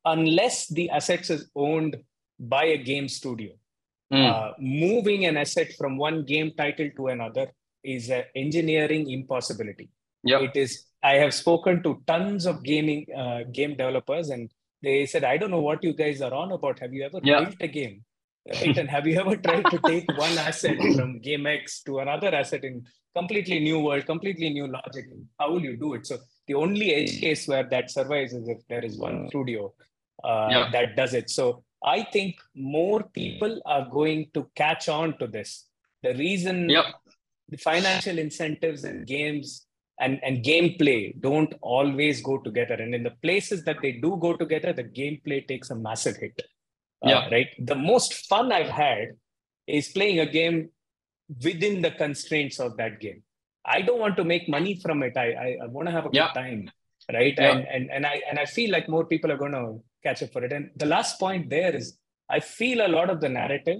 Unless 0.04 0.67
the 0.67 0.89
assets 0.89 1.30
is 1.30 1.49
owned 1.56 1.95
by 2.39 2.65
a 2.65 2.78
game 2.78 3.08
studio, 3.08 3.54
mm. 4.13 4.30
uh, 4.30 4.51
moving 4.60 5.25
an 5.25 5.38
asset 5.38 5.71
from 5.78 5.97
one 5.97 6.25
game 6.25 6.51
title 6.58 6.89
to 6.97 7.08
another 7.08 7.47
is 7.84 8.10
an 8.10 8.23
engineering 8.36 9.10
impossibility. 9.10 9.89
Yep. 10.23 10.41
It 10.41 10.56
is. 10.56 10.86
I 11.04 11.13
have 11.13 11.34
spoken 11.34 11.82
to 11.84 12.01
tons 12.08 12.45
of 12.45 12.63
gaming 12.63 13.06
uh, 13.15 13.43
game 13.51 13.71
developers, 13.71 14.30
and 14.30 14.49
they 14.82 15.06
said, 15.06 15.23
"I 15.23 15.38
don't 15.38 15.51
know 15.51 15.62
what 15.62 15.84
you 15.84 15.93
guys 15.93 16.21
are 16.21 16.34
on 16.34 16.51
about. 16.51 16.80
Have 16.80 16.93
you 16.93 17.06
ever 17.06 17.19
yep. 17.23 17.43
built 17.43 17.56
a 17.62 17.67
game? 17.67 18.04
Right? 18.47 18.78
and 18.78 18.88
have 18.89 19.08
you 19.08 19.19
ever 19.19 19.36
tried 19.36 19.65
to 19.71 19.80
take 19.88 20.08
one 20.17 20.38
asset 20.38 20.78
from 20.95 21.19
game 21.19 21.47
X 21.47 21.82
to 21.84 21.99
another 21.99 22.34
asset 22.34 22.63
in 22.63 22.86
completely 23.15 23.60
new 23.60 23.80
world, 23.80 24.06
completely 24.06 24.49
new 24.49 24.67
logic. 24.67 25.06
How 25.39 25.51
will 25.51 25.62
you 25.62 25.78
do 25.78 25.93
it? 25.93 26.06
So 26.06 26.17
the 26.47 26.56
only 26.56 26.93
edge 26.93 27.19
case 27.19 27.47
where 27.47 27.63
that 27.63 27.89
survives 27.89 28.34
is 28.34 28.47
if 28.47 28.60
there 28.67 28.84
is 28.84 28.97
one 28.97 29.28
studio 29.30 29.73
uh, 30.23 30.47
yeah. 30.51 30.69
that 30.71 30.95
does 30.95 31.13
it. 31.13 31.30
So 31.30 31.63
I 31.84 32.04
think 32.04 32.36
more 32.56 33.04
people 33.04 33.62
are 33.65 33.88
going 33.89 34.30
to 34.34 34.49
catch 34.56 34.89
on 34.89 35.17
to 35.19 35.28
this. 35.28 35.65
The 36.04 36.13
reason 36.15 36.67
the 37.49 37.58
financial 37.58 38.17
incentives 38.17 38.84
and 38.84 39.06
games 39.06 39.65
and, 39.99 40.19
and 40.23 40.43
gameplay 40.43 41.19
don't 41.21 41.54
always 41.62 42.21
go 42.21 42.38
together. 42.39 42.75
And 42.75 42.93
in 42.93 43.04
the 43.04 43.13
places 43.21 43.63
that 43.63 43.78
they 43.82 43.93
do 43.93 44.17
go 44.19 44.36
together, 44.36 44.73
the 44.73 44.84
gameplay 44.84 45.47
takes 45.47 45.69
a 45.69 45.75
massive 45.75 46.17
hit. 46.17 46.41
Uh, 47.06 47.10
yeah. 47.10 47.30
Right. 47.30 47.47
The 47.60 47.75
most 47.75 48.28
fun 48.28 48.51
I've 48.51 48.69
had 48.69 49.10
is 49.67 49.89
playing 49.89 50.19
a 50.19 50.25
game 50.25 50.69
within 51.43 51.81
the 51.81 51.91
constraints 51.91 52.59
of 52.59 52.77
that 52.77 52.99
game. 52.99 53.23
I 53.65 53.81
don't 53.81 53.99
want 53.99 54.15
to 54.17 54.23
make 54.23 54.47
money 54.47 54.79
from 54.79 55.03
it. 55.03 55.17
I 55.17 55.27
I, 55.31 55.57
I 55.63 55.67
want 55.67 55.88
to 55.88 55.91
have 55.91 56.05
a 56.05 56.09
yeah. 56.11 56.27
good 56.27 56.39
time, 56.39 56.71
right? 57.11 57.33
Yeah. 57.38 57.51
And 57.51 57.67
and 57.67 57.91
and 57.91 58.05
I 58.05 58.21
and 58.29 58.39
I 58.39 58.45
feel 58.45 58.71
like 58.71 58.88
more 58.88 59.05
people 59.05 59.31
are 59.31 59.38
going 59.38 59.53
to 59.53 59.81
catch 60.03 60.21
up 60.23 60.31
for 60.31 60.43
it. 60.43 60.53
And 60.53 60.69
the 60.75 60.85
last 60.85 61.19
point 61.19 61.49
there 61.49 61.75
is, 61.75 61.97
I 62.29 62.39
feel 62.39 62.85
a 62.85 62.89
lot 62.89 63.09
of 63.09 63.21
the 63.21 63.29
narrative 63.29 63.79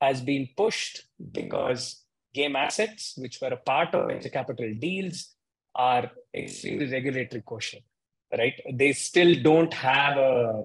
has 0.00 0.20
been 0.20 0.48
pushed 0.56 1.02
because 1.32 2.04
game 2.34 2.56
assets, 2.56 3.14
which 3.16 3.40
were 3.40 3.48
a 3.48 3.56
part 3.56 3.94
of 3.94 4.08
venture 4.08 4.28
capital 4.28 4.72
deals, 4.78 5.34
are 5.74 6.10
extremely 6.34 6.90
regulatory 6.90 7.42
caution, 7.42 7.80
right? 8.36 8.54
They 8.72 8.92
still 8.92 9.42
don't 9.42 9.72
have 9.72 10.16
a 10.18 10.64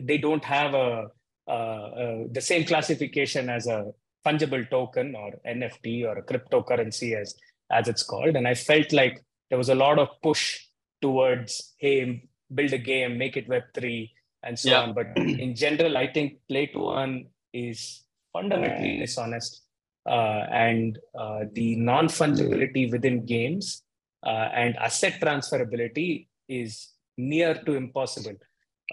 they 0.00 0.18
don't 0.18 0.44
have 0.44 0.74
a 0.74 1.08
uh, 1.48 1.50
uh, 1.50 2.24
the 2.30 2.40
same 2.40 2.64
classification 2.64 3.48
as 3.48 3.66
a 3.66 3.92
fungible 4.26 4.68
token 4.70 5.14
or 5.14 5.30
NFT 5.46 6.04
or 6.04 6.18
a 6.18 6.22
cryptocurrency 6.22 7.10
as 7.20 7.34
as 7.70 7.88
it's 7.88 8.02
called. 8.02 8.36
And 8.36 8.46
I 8.46 8.54
felt 8.54 8.92
like 8.92 9.22
there 9.48 9.58
was 9.58 9.68
a 9.68 9.74
lot 9.74 9.98
of 9.98 10.08
push 10.22 10.60
towards, 11.02 11.74
hey, 11.78 12.28
build 12.54 12.72
a 12.72 12.78
game, 12.78 13.18
make 13.18 13.36
it 13.36 13.48
Web3, 13.48 14.10
and 14.42 14.58
so 14.58 14.70
yeah. 14.70 14.82
on. 14.82 14.94
But 14.94 15.08
in 15.16 15.54
general, 15.54 15.96
I 15.96 16.06
think 16.06 16.38
play 16.48 16.66
to 16.66 16.92
earn 16.92 17.26
is 17.52 18.02
fundamentally 18.32 18.98
dishonest. 18.98 19.62
Uh, 20.08 20.46
and 20.52 20.98
uh, 21.18 21.40
the 21.52 21.74
non 21.76 22.06
fungibility 22.06 22.90
within 22.90 23.26
games 23.26 23.82
uh, 24.24 24.48
and 24.54 24.76
asset 24.76 25.14
transferability 25.20 26.28
is 26.48 26.92
near 27.16 27.54
to 27.54 27.74
impossible 27.74 28.36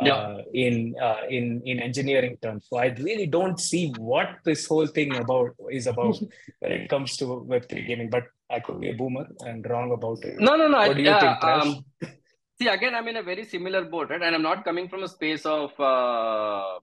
yeah. 0.02 0.14
Uh, 0.14 0.42
in 0.54 0.96
uh, 1.02 1.22
in 1.30 1.62
in 1.66 1.80
engineering 1.80 2.38
terms. 2.42 2.66
So 2.70 2.78
I 2.78 2.88
really 3.00 3.28
don't 3.28 3.60
see 3.60 3.94
what 3.98 4.28
this 4.44 4.66
whole 4.66 4.88
thing 4.88 5.16
about 5.16 5.52
is 5.72 5.88
about 5.88 6.20
when 6.60 6.72
it 6.72 6.90
comes 6.90 7.16
to 7.18 7.44
Web 7.44 7.70
three 7.70 7.86
gaming. 7.86 8.10
But 8.10 8.24
I 8.50 8.60
could 8.60 8.80
be 8.80 8.90
a 8.90 8.94
boomer 8.94 9.28
and 9.42 9.68
wrong 9.70 9.92
about 9.92 10.24
it. 10.24 10.40
No, 10.40 10.56
no, 10.56 10.68
no. 10.68 10.80
What 10.80 10.98
do 10.98 11.04
you 11.04 11.10
uh, 11.10 11.20
think, 11.20 11.44
um, 11.44 11.86
see, 12.60 12.68
again, 12.68 12.96
I'm 12.96 13.08
in 13.08 13.18
a 13.18 13.24
very 13.24 13.46
similar 13.46 13.84
boat, 13.84 14.10
right? 14.10 14.22
And 14.22 14.36
I'm 14.36 14.42
not 14.42 14.64
coming 14.64 14.90
from 14.90 15.04
a 15.04 15.08
space 15.08 15.46
of. 15.46 15.80
Uh, 15.80 16.80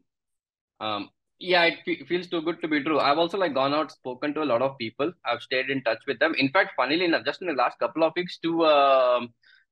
um, 0.81 1.11
yeah, 1.41 1.65
it 1.65 2.07
feels 2.07 2.27
too 2.27 2.43
good 2.43 2.61
to 2.61 2.69
be 2.69 2.83
true. 2.83 3.01
I've 3.01 3.17
also 3.17 3.39
like 3.39 3.55
gone 3.55 3.73
out, 3.73 3.91
spoken 3.91 4.35
to 4.35 4.43
a 4.43 4.45
lot 4.45 4.61
of 4.61 4.77
people. 4.77 5.11
I've 5.25 5.41
stayed 5.41 5.71
in 5.71 5.83
touch 5.83 6.01
with 6.07 6.19
them. 6.19 6.35
In 6.37 6.51
fact, 6.51 6.73
funnily 6.77 7.07
enough, 7.07 7.25
just 7.25 7.41
in 7.41 7.49
the 7.49 7.55
last 7.55 7.79
couple 7.79 8.05
of 8.05 8.13
weeks, 8.15 8.39
to 8.43 8.63
uh, 8.63 9.21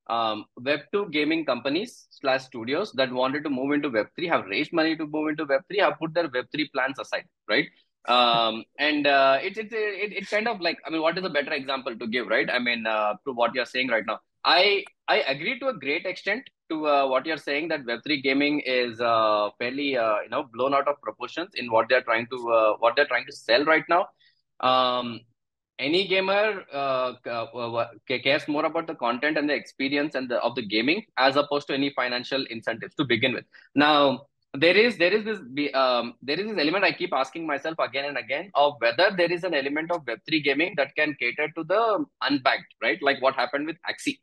um, 0.09 0.47
Web2 0.61 1.11
gaming 1.13 1.45
companies 1.45 2.09
slash 2.11 2.45
studios 2.45 2.93
that 2.93 3.13
wanted 3.13 3.45
to 3.45 3.51
move 3.51 3.73
into 3.73 3.91
Web3 3.91 4.29
have 4.29 4.47
raised 4.47 4.73
money 4.73 4.97
to 4.97 5.07
move 5.07 5.29
into 5.29 5.47
Web3, 5.47 5.81
have 5.81 5.99
put 5.99 6.15
their 6.15 6.29
Web3 6.29 6.73
plans 6.73 6.99
aside, 6.99 7.25
right? 7.49 7.67
Um, 8.07 8.65
and 8.79 9.07
uh, 9.07 9.39
it's 9.43 9.59
it's 9.59 9.73
it, 9.73 10.13
it's 10.13 10.31
kind 10.31 10.49
of 10.49 10.61
like 10.61 10.79
I 10.87 10.91
mean, 10.91 11.03
what 11.03 11.19
is 11.19 11.25
a 11.25 11.31
better 11.31 11.53
example 11.53 11.97
to 11.97 12.07
give, 12.07 12.29
right? 12.29 12.49
I 12.51 12.59
mean, 12.59 12.87
uh, 12.87 13.15
to 13.27 13.33
what 13.33 13.55
you're 13.55 13.67
saying 13.67 13.89
right 13.89 14.05
now. 14.07 14.21
I 14.45 14.85
I 15.09 15.19
agree 15.21 15.59
to 15.59 15.69
a 15.69 15.75
great 15.75 16.07
extent 16.07 16.49
to 16.71 16.87
uh, 16.87 17.07
what 17.07 17.27
you're 17.27 17.39
saying 17.39 17.69
that 17.69 17.85
Web3 17.85 18.23
gaming 18.23 18.61
is 18.61 19.01
uh, 19.01 19.51
fairly 19.59 19.97
uh, 19.97 20.21
you 20.23 20.31
know 20.31 20.45
blown 20.53 20.75
out 20.75 20.89
of 20.89 21.01
proportions 21.03 21.51
in 21.55 21.71
what 21.71 21.89
they're 21.89 22.03
trying 22.03 22.27
to 22.29 22.51
uh, 22.51 22.77
what 22.79 22.97
they're 22.97 23.07
trying 23.07 23.27
to 23.27 23.33
sell 23.33 23.65
right 23.65 23.85
now. 23.89 24.07
Um, 24.61 25.21
any 25.79 26.07
gamer 26.09 26.65
uh, 26.73 27.13
uh 27.27 27.87
cares 28.09 28.47
more 28.49 28.65
about 28.65 28.87
the 28.87 28.95
content 28.95 29.39
and 29.39 29.49
the 29.49 29.55
experience 29.55 30.15
and 30.15 30.29
the, 30.29 30.37
of 30.37 30.55
the 30.55 30.67
gaming 30.67 31.05
as 31.17 31.37
opposed 31.37 31.67
to 31.69 31.75
any 31.75 31.91
financial 31.91 32.45
incentives 32.51 32.95
to 32.97 33.05
begin 33.05 33.33
with. 33.33 33.45
Now, 33.75 34.27
there 34.55 34.77
is 34.77 34.97
there 34.97 35.13
is 35.13 35.25
this 35.25 35.39
um, 35.75 36.15
there 36.23 36.41
is 36.41 36.47
this 36.47 36.59
element 36.59 36.85
I 36.85 36.93
keep 36.93 37.13
asking 37.13 37.47
myself 37.47 37.79
again 37.79 38.07
and 38.07 38.17
again 38.17 38.51
of 38.55 38.75
whether 38.79 39.11
there 39.17 39.31
is 39.31 39.45
an 39.45 39.55
element 39.55 39.91
of 39.91 40.07
Web 40.07 40.21
three 40.27 40.41
gaming 40.41 40.75
that 40.77 40.95
can 40.97 41.15
cater 41.21 41.49
to 41.57 41.65
the 41.65 42.05
unbanked, 42.23 42.73
right? 42.83 42.99
Like 43.03 43.21
what 43.21 43.35
happened 43.35 43.67
with 43.67 43.77
Axie, 43.89 44.19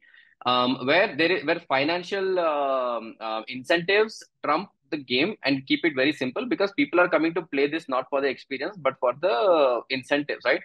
um, 0.46 0.86
where 0.86 1.16
there 1.16 1.32
is 1.32 1.46
where 1.46 1.60
financial 1.60 2.40
um, 2.40 3.16
uh, 3.20 3.44
incentives 3.48 4.24
trump 4.44 4.70
the 4.92 4.98
game 4.98 5.36
and 5.44 5.66
keep 5.68 5.84
it 5.84 5.94
very 5.96 6.14
simple 6.14 6.46
because 6.46 6.72
people 6.74 7.00
are 7.00 7.10
coming 7.10 7.34
to 7.34 7.42
play 7.42 7.68
this 7.68 7.88
not 7.90 8.08
for 8.10 8.22
the 8.22 8.28
experience 8.28 8.78
but 8.78 8.96
for 9.00 9.14
the 9.22 9.82
incentives, 9.90 10.44
right? 10.46 10.62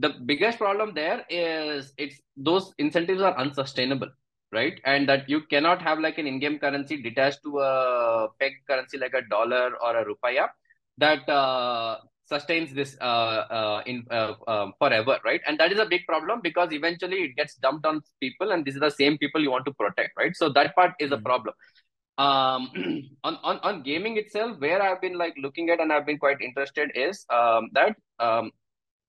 The 0.00 0.10
biggest 0.24 0.58
problem 0.58 0.94
there 0.94 1.24
is 1.28 1.92
it's 1.96 2.20
those 2.36 2.72
incentives 2.78 3.22
are 3.22 3.36
unsustainable 3.36 4.08
right? 4.52 4.80
And 4.84 5.08
that 5.08 5.28
you 5.28 5.42
cannot 5.42 5.80
have 5.82 6.00
like 6.00 6.18
an 6.18 6.26
in-game 6.26 6.58
currency 6.58 7.00
detached 7.00 7.42
to 7.44 7.60
a 7.60 8.28
peg 8.40 8.52
currency 8.68 8.98
like 8.98 9.14
a 9.14 9.22
dollar 9.22 9.76
or 9.80 9.96
a 9.96 10.04
rupaya 10.04 10.48
that 10.98 11.28
uh, 11.28 11.98
sustains 12.26 12.72
this 12.72 12.96
uh, 13.00 13.42
uh, 13.58 13.82
in 13.86 14.04
uh, 14.10 14.34
um, 14.46 14.72
forever, 14.78 15.18
right? 15.24 15.40
And 15.46 15.58
that 15.58 15.72
is 15.72 15.78
a 15.78 15.86
big 15.86 16.06
problem 16.06 16.40
because 16.42 16.72
eventually 16.72 17.22
it 17.22 17.36
gets 17.36 17.56
dumped 17.56 17.86
on 17.86 18.02
people, 18.20 18.52
and 18.52 18.64
these 18.64 18.76
are 18.76 18.80
the 18.80 18.90
same 18.90 19.18
people 19.18 19.40
you 19.40 19.50
want 19.50 19.64
to 19.66 19.74
protect, 19.74 20.16
right? 20.16 20.36
So 20.36 20.48
that 20.50 20.74
part 20.74 20.94
is 21.00 21.12
a 21.12 21.16
hmm. 21.16 21.24
problem. 21.24 21.54
Um, 22.18 22.70
on, 23.24 23.38
on 23.42 23.58
on 23.62 23.82
gaming 23.82 24.18
itself, 24.18 24.60
where 24.60 24.82
I've 24.82 25.00
been 25.00 25.16
like 25.16 25.34
looking 25.40 25.70
at 25.70 25.80
and 25.80 25.92
I've 25.92 26.06
been 26.06 26.18
quite 26.18 26.40
interested 26.40 26.90
is 26.94 27.24
um, 27.30 27.70
that 27.72 27.96
um, 28.18 28.50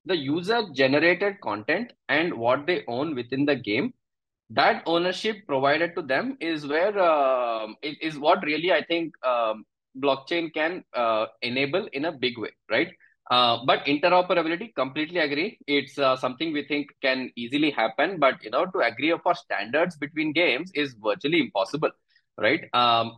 the 0.05 0.15
user 0.15 0.63
generated 0.73 1.39
content 1.41 1.93
and 2.09 2.33
what 2.33 2.65
they 2.65 2.83
own 2.87 3.15
within 3.15 3.45
the 3.45 3.55
game 3.55 3.93
that 4.49 4.83
ownership 4.85 5.37
provided 5.47 5.95
to 5.95 6.01
them 6.01 6.37
is 6.41 6.67
where 6.67 6.97
uh, 6.99 7.67
it 7.81 7.97
is 8.01 8.17
what 8.19 8.43
really 8.43 8.71
I 8.71 8.83
think 8.83 9.13
um, 9.25 9.65
blockchain 10.01 10.53
can 10.53 10.83
uh, 10.93 11.27
enable 11.41 11.87
in 11.93 12.05
a 12.05 12.11
big 12.11 12.37
way, 12.37 12.49
right? 12.69 12.89
Uh, 13.29 13.59
but 13.65 13.85
interoperability, 13.85 14.75
completely 14.75 15.19
agree. 15.19 15.57
It's 15.67 15.97
uh, 15.97 16.17
something 16.17 16.51
we 16.51 16.65
think 16.67 16.87
can 17.01 17.31
easily 17.37 17.71
happen, 17.71 18.19
but 18.19 18.43
you 18.43 18.49
know, 18.49 18.65
to 18.65 18.79
agree 18.79 19.11
upon 19.11 19.35
standards 19.35 19.95
between 19.95 20.33
games 20.33 20.71
is 20.75 20.95
virtually 21.01 21.39
impossible, 21.39 21.91
right? 22.37 22.61
Um, 22.73 23.17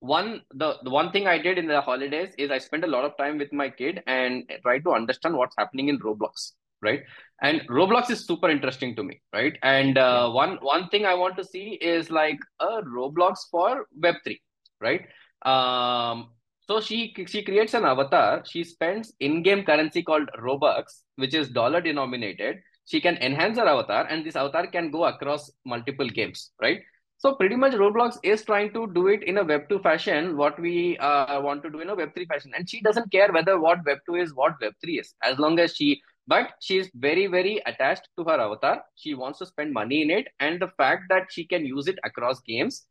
one 0.00 0.42
the, 0.54 0.76
the 0.82 0.90
one 0.90 1.10
thing 1.10 1.26
I 1.26 1.38
did 1.38 1.58
in 1.58 1.66
the 1.66 1.80
holidays 1.80 2.34
is 2.38 2.50
I 2.50 2.58
spent 2.58 2.84
a 2.84 2.88
lot 2.88 3.04
of 3.04 3.16
time 3.16 3.38
with 3.38 3.52
my 3.52 3.68
kid 3.68 4.02
and 4.06 4.44
try 4.62 4.78
to 4.78 4.92
understand 4.92 5.36
what's 5.36 5.54
happening 5.58 5.88
in 5.88 5.98
Roblox, 5.98 6.52
right? 6.82 7.02
and 7.42 7.62
roblox 7.68 8.10
is 8.10 8.26
super 8.26 8.50
interesting 8.50 8.96
to 8.96 9.02
me 9.02 9.20
right? 9.32 9.56
And 9.62 9.96
uh, 9.96 10.30
one 10.30 10.58
one 10.60 10.88
thing 10.88 11.06
i 11.06 11.14
want 11.14 11.36
to 11.36 11.44
see 11.44 11.78
is 11.80 12.10
like 12.10 12.38
a 12.60 12.82
roblox 12.82 13.38
for 13.50 13.86
web3 14.00 14.38
right? 14.80 15.02
Um 15.42 16.30
so 16.68 16.80
she 16.80 17.14
she 17.26 17.42
creates 17.42 17.74
an 17.74 17.84
avatar. 17.84 18.42
She 18.44 18.62
spends 18.62 19.14
in-game 19.20 19.64
currency 19.64 20.02
called 20.02 20.28
robux 20.38 21.02
which 21.16 21.34
is 21.34 21.48
dollar 21.48 21.80
denominated. 21.80 22.58
She 22.86 23.00
can 23.00 23.16
enhance 23.18 23.58
her 23.58 23.66
avatar 23.66 24.06
and 24.06 24.24
this 24.24 24.36
avatar 24.36 24.66
can 24.66 24.90
go 24.90 25.04
across 25.04 25.50
multiple 25.64 26.08
games 26.08 26.50
right 26.60 26.80
so 27.18 27.34
pretty 27.34 27.56
much 27.56 27.72
Roblox 27.72 28.16
is 28.22 28.44
trying 28.44 28.72
to 28.74 28.86
do 28.94 29.08
it 29.08 29.24
in 29.24 29.38
a 29.38 29.44
Web 29.44 29.68
2 29.68 29.80
fashion, 29.80 30.36
what 30.36 30.58
we 30.60 30.96
uh, 30.98 31.40
want 31.40 31.64
to 31.64 31.70
do 31.70 31.80
in 31.80 31.88
a 31.90 31.94
Web 31.94 32.14
3 32.14 32.26
fashion. 32.26 32.52
And 32.56 32.70
she 32.70 32.80
doesn't 32.80 33.10
care 33.10 33.32
whether 33.32 33.58
what 33.60 33.84
Web 33.84 33.98
2 34.06 34.14
is, 34.14 34.34
what 34.34 34.54
Web 34.60 34.74
3 34.80 35.00
is, 35.00 35.14
as 35.24 35.38
long 35.38 35.58
as 35.58 35.74
she 35.74 36.00
but 36.28 36.52
she's 36.60 36.90
very 36.94 37.26
very 37.26 37.60
attached 37.66 38.08
to 38.16 38.24
her 38.24 38.38
avatar. 38.38 38.82
She 38.94 39.14
wants 39.14 39.38
to 39.40 39.46
spend 39.46 39.72
money 39.72 40.02
in 40.02 40.10
it 40.10 40.28
and 40.38 40.60
the 40.60 40.68
fact 40.76 41.04
that 41.08 41.26
she 41.30 41.44
can 41.44 41.64
use 41.64 41.88
it 41.88 41.98
across 42.04 42.40
games 42.42 42.86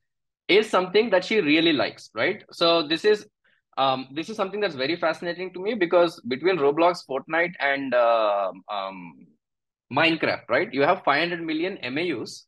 is 0.48 0.70
something 0.70 1.10
that 1.12 1.24
she 1.24 1.40
really 1.40 1.72
likes 1.74 2.10
right? 2.13 2.44
So 2.52 2.86
this 2.86 3.06
is 3.06 3.28
um, 3.78 4.08
this 4.12 4.30
is 4.30 4.36
something 4.36 4.60
that's 4.60 4.76
very 4.76 4.96
fascinating 4.96 5.54
to 5.54 5.62
me 5.62 5.76
because 5.76 6.20
between 6.28 6.58
roblox 6.58 7.04
fortnite 7.08 7.54
and 7.60 7.94
uh, 7.94 8.52
um, 8.70 9.28
minecraft 9.94 10.50
right? 10.50 10.74
You 10.74 10.82
have 10.82 11.04
500 11.04 11.42
million 11.42 11.78
maus 11.94 12.42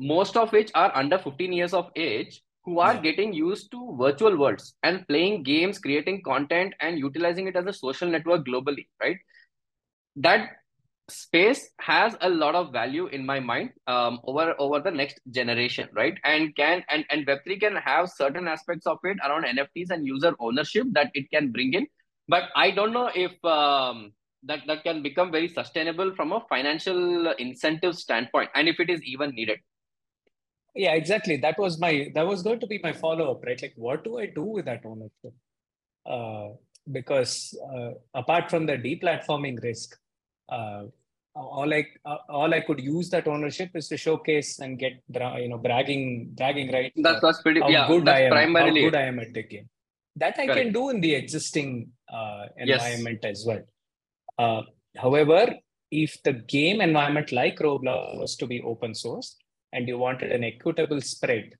most 0.00 0.36
of 0.36 0.50
which 0.50 0.70
are 0.74 0.90
under 0.96 1.18
15 1.18 1.52
years 1.52 1.74
of 1.74 1.90
age 1.94 2.42
who 2.64 2.78
are 2.78 2.94
yeah. 2.94 3.00
getting 3.00 3.32
used 3.32 3.70
to 3.70 3.96
virtual 3.98 4.36
worlds 4.36 4.74
and 4.82 5.06
playing 5.08 5.42
games 5.42 5.78
creating 5.78 6.22
content 6.22 6.74
and 6.80 6.98
utilizing 6.98 7.46
it 7.46 7.56
as 7.56 7.66
a 7.66 7.72
social 7.72 8.08
network 8.08 8.46
globally 8.46 8.88
right? 9.02 9.18
That 10.16 10.50
space 11.08 11.70
has 11.80 12.16
a 12.20 12.28
lot 12.28 12.54
of 12.54 12.72
value 12.72 13.08
in 13.08 13.26
my 13.26 13.40
mind 13.40 13.70
um, 13.86 14.20
over 14.24 14.54
over 14.58 14.80
the 14.80 14.90
next 14.90 15.20
generation 15.30 15.88
right? 15.94 16.14
And 16.24 16.56
can 16.56 16.82
and 16.88 17.04
and 17.10 17.26
web3 17.26 17.60
can 17.60 17.76
have 17.76 18.08
certain 18.08 18.48
aspects 18.48 18.86
of 18.86 18.98
it 19.04 19.18
around 19.24 19.44
nfts 19.44 19.90
and 19.90 20.06
user 20.06 20.34
ownership 20.40 20.86
that 20.92 21.10
it 21.14 21.30
can 21.30 21.52
bring 21.52 21.74
in. 21.74 21.86
But 22.28 22.44
i 22.56 22.70
don't 22.70 22.92
know 22.92 23.10
if 23.14 23.32
um, 23.44 24.12
that 24.44 24.60
that 24.66 24.82
can 24.84 25.02
become 25.02 25.30
very 25.30 25.48
sustainable 25.48 26.14
from 26.14 26.32
a 26.32 26.40
financial 26.48 27.32
incentive 27.32 27.96
standpoint 27.96 28.48
and 28.54 28.68
if 28.68 28.80
it 28.80 28.88
is 28.88 29.02
even 29.02 29.30
needed 29.30 29.58
yeah 30.74 30.92
exactly 30.92 31.36
that 31.36 31.58
was 31.58 31.78
my 31.78 32.10
that 32.14 32.26
was 32.26 32.42
going 32.42 32.60
to 32.60 32.66
be 32.66 32.78
my 32.82 32.92
follow 32.92 33.30
up 33.32 33.42
right 33.44 33.60
like 33.62 33.74
what 33.76 34.04
do 34.04 34.18
i 34.18 34.26
do 34.26 34.42
with 34.42 34.64
that 34.64 34.84
ownership 34.84 35.34
uh, 36.06 36.48
because 36.92 37.56
uh, 37.74 37.90
apart 38.14 38.50
from 38.50 38.66
the 38.66 38.76
deplatforming 38.76 39.62
risk 39.62 39.96
uh, 40.48 40.84
all 41.34 41.72
I 41.72 41.86
uh, 42.04 42.16
all 42.28 42.52
I 42.52 42.60
could 42.60 42.80
use 42.80 43.08
that 43.10 43.28
ownership 43.28 43.70
is 43.74 43.88
to 43.88 43.96
showcase 43.96 44.58
and 44.58 44.78
get 44.78 44.94
you 45.14 45.48
know 45.48 45.58
bragging 45.58 46.30
bragging 46.34 46.72
right. 46.72 46.92
That's 46.96 47.20
that's 47.20 47.42
pretty 47.42 47.60
how 47.60 47.68
yeah. 47.68 47.86
Good 47.86 48.04
that's 48.04 48.18
I 48.18 48.22
am, 48.22 48.32
primarily 48.32 48.82
how 48.82 48.90
good 48.90 48.96
I 48.96 49.02
am 49.02 49.18
at 49.20 49.32
the 49.32 49.42
game. 49.42 49.68
That 50.16 50.34
I 50.38 50.46
Correct. 50.46 50.60
can 50.60 50.72
do 50.72 50.90
in 50.90 51.00
the 51.00 51.14
existing 51.14 51.90
uh, 52.12 52.46
environment 52.56 53.20
yes. 53.22 53.38
as 53.38 53.46
well. 53.46 53.62
Uh, 54.38 54.62
however, 54.96 55.54
if 55.90 56.20
the 56.24 56.32
game 56.32 56.80
environment 56.80 57.32
like 57.32 57.58
Roblox 57.58 58.18
was 58.18 58.36
to 58.36 58.46
be 58.46 58.60
open 58.62 58.94
source 58.94 59.36
and 59.72 59.88
you 59.88 59.98
wanted 59.98 60.32
an 60.32 60.44
equitable 60.44 61.00
spread 61.00 61.54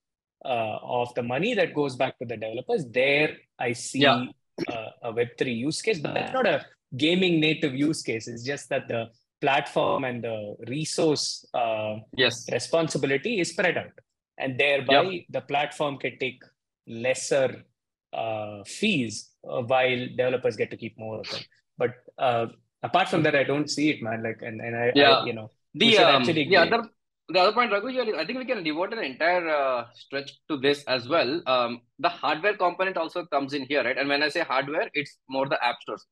uh, 0.44 0.78
of 0.82 1.14
the 1.14 1.22
money 1.22 1.54
that 1.54 1.74
goes 1.74 1.96
back 1.96 2.18
to 2.18 2.24
the 2.24 2.36
developers, 2.36 2.86
there 2.90 3.36
I 3.58 3.72
see 3.72 4.00
yeah. 4.00 4.26
uh, 4.68 4.88
a 5.02 5.12
Web3 5.12 5.56
use 5.56 5.82
case, 5.82 5.98
but 5.98 6.14
that's 6.14 6.32
not 6.32 6.46
a 6.46 6.64
gaming 6.96 7.40
native 7.40 7.74
use 7.74 8.02
case. 8.02 8.26
It's 8.26 8.42
just 8.42 8.68
that 8.70 8.88
the 8.88 9.10
platform 9.40 10.04
and 10.04 10.22
the 10.22 10.56
resource 10.66 11.44
uh, 11.54 11.96
yes. 12.16 12.46
responsibility 12.50 13.40
is 13.40 13.50
spread 13.50 13.78
out. 13.78 13.92
And 14.38 14.58
thereby 14.58 15.02
yep. 15.02 15.24
the 15.28 15.40
platform 15.42 15.98
can 15.98 16.18
take 16.18 16.42
lesser 16.86 17.64
uh, 18.12 18.64
fees 18.64 19.30
uh, 19.48 19.62
while 19.62 20.06
developers 20.16 20.56
get 20.56 20.70
to 20.70 20.76
keep 20.76 20.98
more 20.98 21.20
of 21.20 21.30
them. 21.30 21.42
But 21.76 21.94
uh, 22.18 22.46
apart 22.82 23.08
from 23.08 23.22
that, 23.24 23.34
I 23.34 23.44
don't 23.44 23.68
see 23.68 23.90
it, 23.90 24.02
man. 24.02 24.22
Like, 24.22 24.40
and, 24.42 24.60
and 24.60 24.76
I, 24.76 24.92
yeah. 24.94 25.10
I 25.10 25.24
you 25.26 25.34
know, 25.34 25.50
the, 25.74 25.98
um, 25.98 26.22
actually 26.22 26.56
other 26.56 26.88
the 27.32 27.40
other 27.40 27.52
point, 27.52 27.72
Raghu, 27.72 27.88
I 28.16 28.24
think 28.24 28.38
we 28.38 28.44
can 28.44 28.62
devote 28.62 28.92
an 28.92 29.02
entire 29.04 29.48
uh, 29.48 29.86
stretch 29.94 30.32
to 30.48 30.56
this 30.56 30.84
as 30.84 31.08
well. 31.08 31.42
Um, 31.46 31.80
the 31.98 32.08
hardware 32.08 32.56
component 32.56 32.96
also 32.96 33.24
comes 33.26 33.52
in 33.52 33.64
here, 33.66 33.84
right? 33.84 33.96
And 33.96 34.08
when 34.08 34.22
I 34.22 34.28
say 34.28 34.40
hardware, 34.40 34.90
it's 34.94 35.18
more 35.28 35.48
the 35.48 35.62
app 35.64 35.76
stores. 35.82 36.06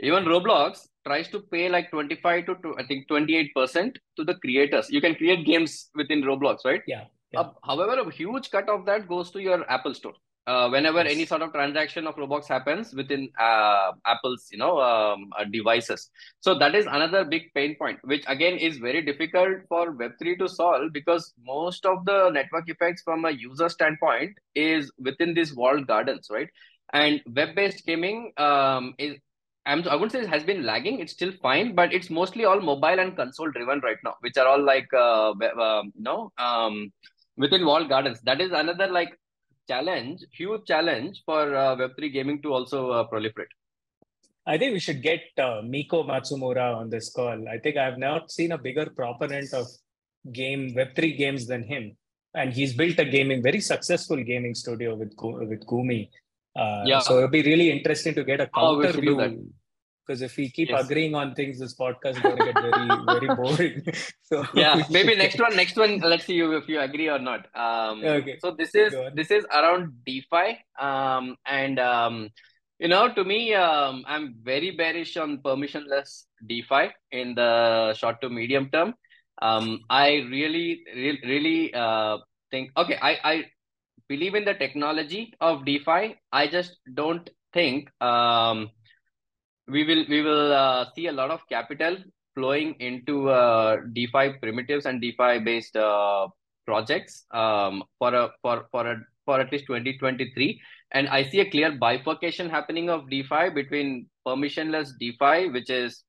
Even 0.00 0.24
Roblox 0.24 0.88
tries 1.06 1.28
to 1.28 1.40
pay 1.40 1.68
like 1.68 1.90
25 1.90 2.46
to, 2.46 2.74
I 2.78 2.86
think 2.86 3.08
28% 3.08 3.96
to 4.16 4.24
the 4.24 4.34
creators. 4.34 4.90
You 4.90 5.00
can 5.00 5.14
create 5.14 5.46
games 5.46 5.90
within 5.94 6.22
Roblox, 6.22 6.64
right? 6.64 6.82
Yeah. 6.86 7.04
yeah. 7.32 7.40
Uh, 7.40 7.52
however, 7.64 8.00
a 8.00 8.10
huge 8.12 8.50
cut 8.50 8.68
of 8.68 8.84
that 8.86 9.08
goes 9.08 9.30
to 9.32 9.40
your 9.40 9.70
Apple 9.70 9.94
store. 9.94 10.14
Uh, 10.44 10.68
whenever 10.68 11.04
yes. 11.04 11.12
any 11.12 11.24
sort 11.24 11.40
of 11.40 11.52
transaction 11.52 12.04
of 12.04 12.16
Roblox 12.16 12.48
happens 12.48 12.92
within 12.92 13.28
uh, 13.38 13.92
Apple's, 14.04 14.48
you 14.50 14.58
know, 14.58 14.80
um, 14.80 15.30
uh, 15.38 15.44
devices. 15.44 16.10
So 16.40 16.58
that 16.58 16.74
is 16.74 16.86
another 16.86 17.24
big 17.24 17.42
pain 17.54 17.76
point, 17.78 18.00
which 18.02 18.24
again 18.26 18.58
is 18.58 18.78
very 18.78 19.02
difficult 19.02 19.58
for 19.68 19.92
Web3 19.92 20.38
to 20.40 20.48
solve 20.48 20.92
because 20.92 21.32
most 21.46 21.86
of 21.86 22.04
the 22.06 22.30
network 22.30 22.68
effects 22.68 23.02
from 23.02 23.24
a 23.24 23.30
user 23.30 23.68
standpoint 23.68 24.36
is 24.56 24.90
within 24.98 25.32
these 25.32 25.54
walled 25.54 25.86
gardens, 25.86 26.26
right? 26.28 26.48
And 26.92 27.20
web-based 27.26 27.86
gaming 27.86 28.32
um, 28.36 28.94
is 28.98 29.16
I'm, 29.64 29.86
I 29.88 29.94
wouldn't 29.94 30.12
say 30.12 30.20
it 30.22 30.28
has 30.28 30.42
been 30.42 30.64
lagging. 30.64 30.98
It's 30.98 31.12
still 31.12 31.32
fine, 31.40 31.74
but 31.74 31.94
it's 31.94 32.10
mostly 32.10 32.44
all 32.44 32.60
mobile 32.60 32.98
and 32.98 33.16
console 33.16 33.50
driven 33.52 33.80
right 33.80 33.98
now, 34.04 34.14
which 34.20 34.36
are 34.36 34.46
all 34.46 34.60
like, 34.60 34.88
uh, 34.92 35.30
uh, 35.30 35.82
you 35.94 36.02
know, 36.02 36.32
um, 36.36 36.92
within 37.36 37.64
walled 37.64 37.88
gardens. 37.88 38.20
That 38.22 38.40
is 38.40 38.50
another 38.50 38.88
like 38.88 39.16
challenge, 39.68 40.24
huge 40.32 40.64
challenge 40.66 41.22
for 41.24 41.54
uh, 41.54 41.76
Web3 41.76 42.12
gaming 42.12 42.42
to 42.42 42.52
also 42.52 42.90
uh, 42.90 43.08
proliferate. 43.08 43.52
I 44.46 44.58
think 44.58 44.72
we 44.72 44.80
should 44.80 45.02
get 45.02 45.22
uh, 45.38 45.62
Miko 45.64 46.02
Matsumura 46.02 46.76
on 46.76 46.90
this 46.90 47.10
call. 47.10 47.48
I 47.48 47.58
think 47.58 47.76
I've 47.76 47.98
not 47.98 48.30
seen 48.30 48.52
a 48.52 48.58
bigger 48.58 48.86
proponent 48.86 49.54
of 49.54 49.66
game 50.32 50.74
Web3 50.74 51.16
games 51.16 51.46
than 51.46 51.62
him. 51.62 51.96
And 52.34 52.52
he's 52.52 52.74
built 52.74 52.98
a 52.98 53.04
gaming, 53.04 53.42
very 53.42 53.60
successful 53.60 54.16
gaming 54.16 54.54
studio 54.54 54.94
with 54.94 55.12
with 55.18 55.66
Gumi. 55.66 56.08
Uh, 56.56 56.82
yeah. 56.86 57.00
So 57.00 57.18
it'll 57.18 57.28
be 57.28 57.42
really 57.42 57.70
interesting 57.70 58.14
to 58.14 58.24
get 58.24 58.40
a 58.40 58.46
counter 58.46 58.92
view 58.92 59.52
because 60.04 60.22
if 60.22 60.36
we 60.36 60.50
keep 60.50 60.70
yes. 60.70 60.84
agreeing 60.84 61.14
on 61.14 61.34
things, 61.34 61.58
this 61.58 61.74
podcast 61.74 62.16
is 62.16 62.20
going 62.20 62.36
to 62.36 62.44
get 62.44 62.54
very, 62.60 62.88
very 63.06 63.36
boring. 63.36 63.82
so 64.22 64.44
yeah, 64.54 64.82
maybe 64.90 65.14
next 65.14 65.38
one, 65.38 65.54
next 65.56 65.76
one. 65.76 65.98
Let's 65.98 66.24
see 66.24 66.40
if 66.40 66.68
you 66.68 66.80
agree 66.80 67.08
or 67.08 67.18
not. 67.18 67.46
Um, 67.54 68.04
okay. 68.04 68.38
So 68.40 68.50
this 68.50 68.74
is 68.74 68.94
this 69.14 69.30
is 69.30 69.44
around 69.46 69.92
DeFi, 70.04 70.58
um, 70.80 71.36
and 71.46 71.78
um, 71.78 72.30
you 72.78 72.88
know, 72.88 73.12
to 73.14 73.24
me, 73.24 73.54
um, 73.54 74.04
I'm 74.06 74.34
very 74.42 74.72
bearish 74.72 75.16
on 75.16 75.38
permissionless 75.38 76.24
DeFi 76.46 76.90
in 77.12 77.34
the 77.34 77.94
short 77.94 78.20
to 78.22 78.28
medium 78.28 78.70
term. 78.70 78.94
Um, 79.40 79.80
I 79.88 80.26
really, 80.30 80.82
really, 80.94 81.20
really 81.24 81.74
uh, 81.74 82.18
think. 82.50 82.70
Okay, 82.76 82.98
I 83.00 83.18
I 83.24 83.44
believe 84.08 84.34
in 84.34 84.44
the 84.44 84.54
technology 84.54 85.32
of 85.40 85.64
DeFi. 85.64 86.16
I 86.32 86.46
just 86.48 86.78
don't 86.94 87.28
think 87.52 87.90
um 88.00 88.70
we 89.72 89.84
will 89.84 90.04
we 90.08 90.20
will 90.22 90.52
uh, 90.52 90.84
see 90.94 91.06
a 91.06 91.12
lot 91.20 91.30
of 91.30 91.40
capital 91.48 91.96
flowing 92.34 92.74
into 92.80 93.30
uh, 93.30 93.76
DeFi 93.92 94.38
primitives 94.42 94.86
and 94.86 95.00
DeFi 95.00 95.40
based 95.40 95.76
uh, 95.76 96.28
projects 96.66 97.24
um, 97.32 97.82
for 97.98 98.14
a 98.14 98.30
for 98.42 98.66
for 98.70 98.86
a 98.92 98.96
for 99.24 99.40
at 99.40 99.50
least 99.52 99.66
2023 99.66 100.60
and 100.92 101.08
i 101.08 101.22
see 101.22 101.40
a 101.40 101.50
clear 101.50 101.70
bifurcation 101.82 102.50
happening 102.50 102.90
of 102.90 103.08
defi 103.08 103.50
between 103.50 104.06
permissionless 104.26 104.90
defi 104.98 105.48
which 105.48 105.70
is 105.70 106.02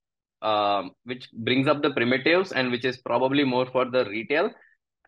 um, 0.43 0.91
which 1.05 1.31
brings 1.31 1.67
up 1.67 1.81
the 1.81 1.91
primitives 1.91 2.51
and 2.51 2.69
which 2.69 2.85
is 2.85 2.97
probably 2.97 3.43
more 3.43 3.65
for 3.65 3.85
the 3.85 4.05
retail. 4.05 4.51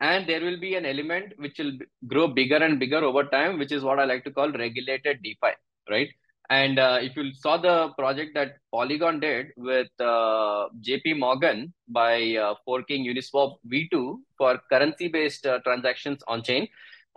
And 0.02 0.28
there 0.28 0.42
will 0.42 0.60
be 0.60 0.76
an 0.76 0.86
element 0.86 1.34
which 1.38 1.60
will 1.60 1.74
grow 2.08 2.28
bigger 2.28 2.58
and 2.58 2.80
bigger 2.80 2.98
over 2.98 3.24
time 3.24 3.58
which 3.60 3.72
is 3.72 3.82
what 3.82 3.98
i 3.98 4.04
like 4.04 4.26
to 4.26 4.32
call 4.32 4.52
regulated 4.52 5.22
defi 5.24 5.54
right 5.90 6.10
and 6.50 6.78
uh, 6.78 7.00
if 7.02 7.16
you 7.16 7.34
saw 7.34 7.58
the 7.58 7.90
project 7.98 8.34
that 8.36 8.58
Polygon 8.72 9.20
did 9.20 9.48
with 9.58 9.88
uh, 10.00 10.68
JP 10.82 11.18
Morgan 11.18 11.74
by 11.88 12.36
uh, 12.36 12.56
forking 12.66 13.06
Uniswap 13.06 13.56
V2 13.72 14.18
for 14.38 14.60
currency 14.72 15.08
based 15.08 15.46
uh, 15.46 15.60
transactions 15.60 16.22
on 16.28 16.44
chain, 16.44 16.68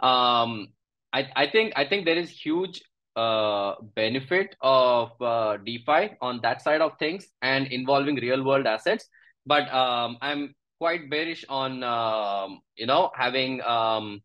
um, 0.03 0.69
I, 1.13 1.29
I 1.37 1.47
think 1.51 1.73
I 1.77 1.85
think 1.85 2.05
there 2.05 2.17
is 2.17 2.31
huge 2.31 2.83
uh, 3.17 3.75
benefit 3.95 4.57
of 4.61 5.11
uh, 5.21 5.59
DeFi 5.59 6.17
on 6.21 6.41
that 6.43 6.63
side 6.63 6.81
of 6.81 6.93
things 6.99 7.27
and 7.43 7.67
involving 7.67 8.17
real 8.17 8.45
world 8.45 8.67
assets. 8.67 9.09
But 9.45 9.73
um, 9.73 10.19
I'm 10.23 10.55
quite 10.79 11.11
bearish 11.11 11.45
on 11.49 11.83
um, 11.83 12.61
you 12.77 12.87
know 12.87 13.11
having 13.15 13.61
um, 13.63 14.23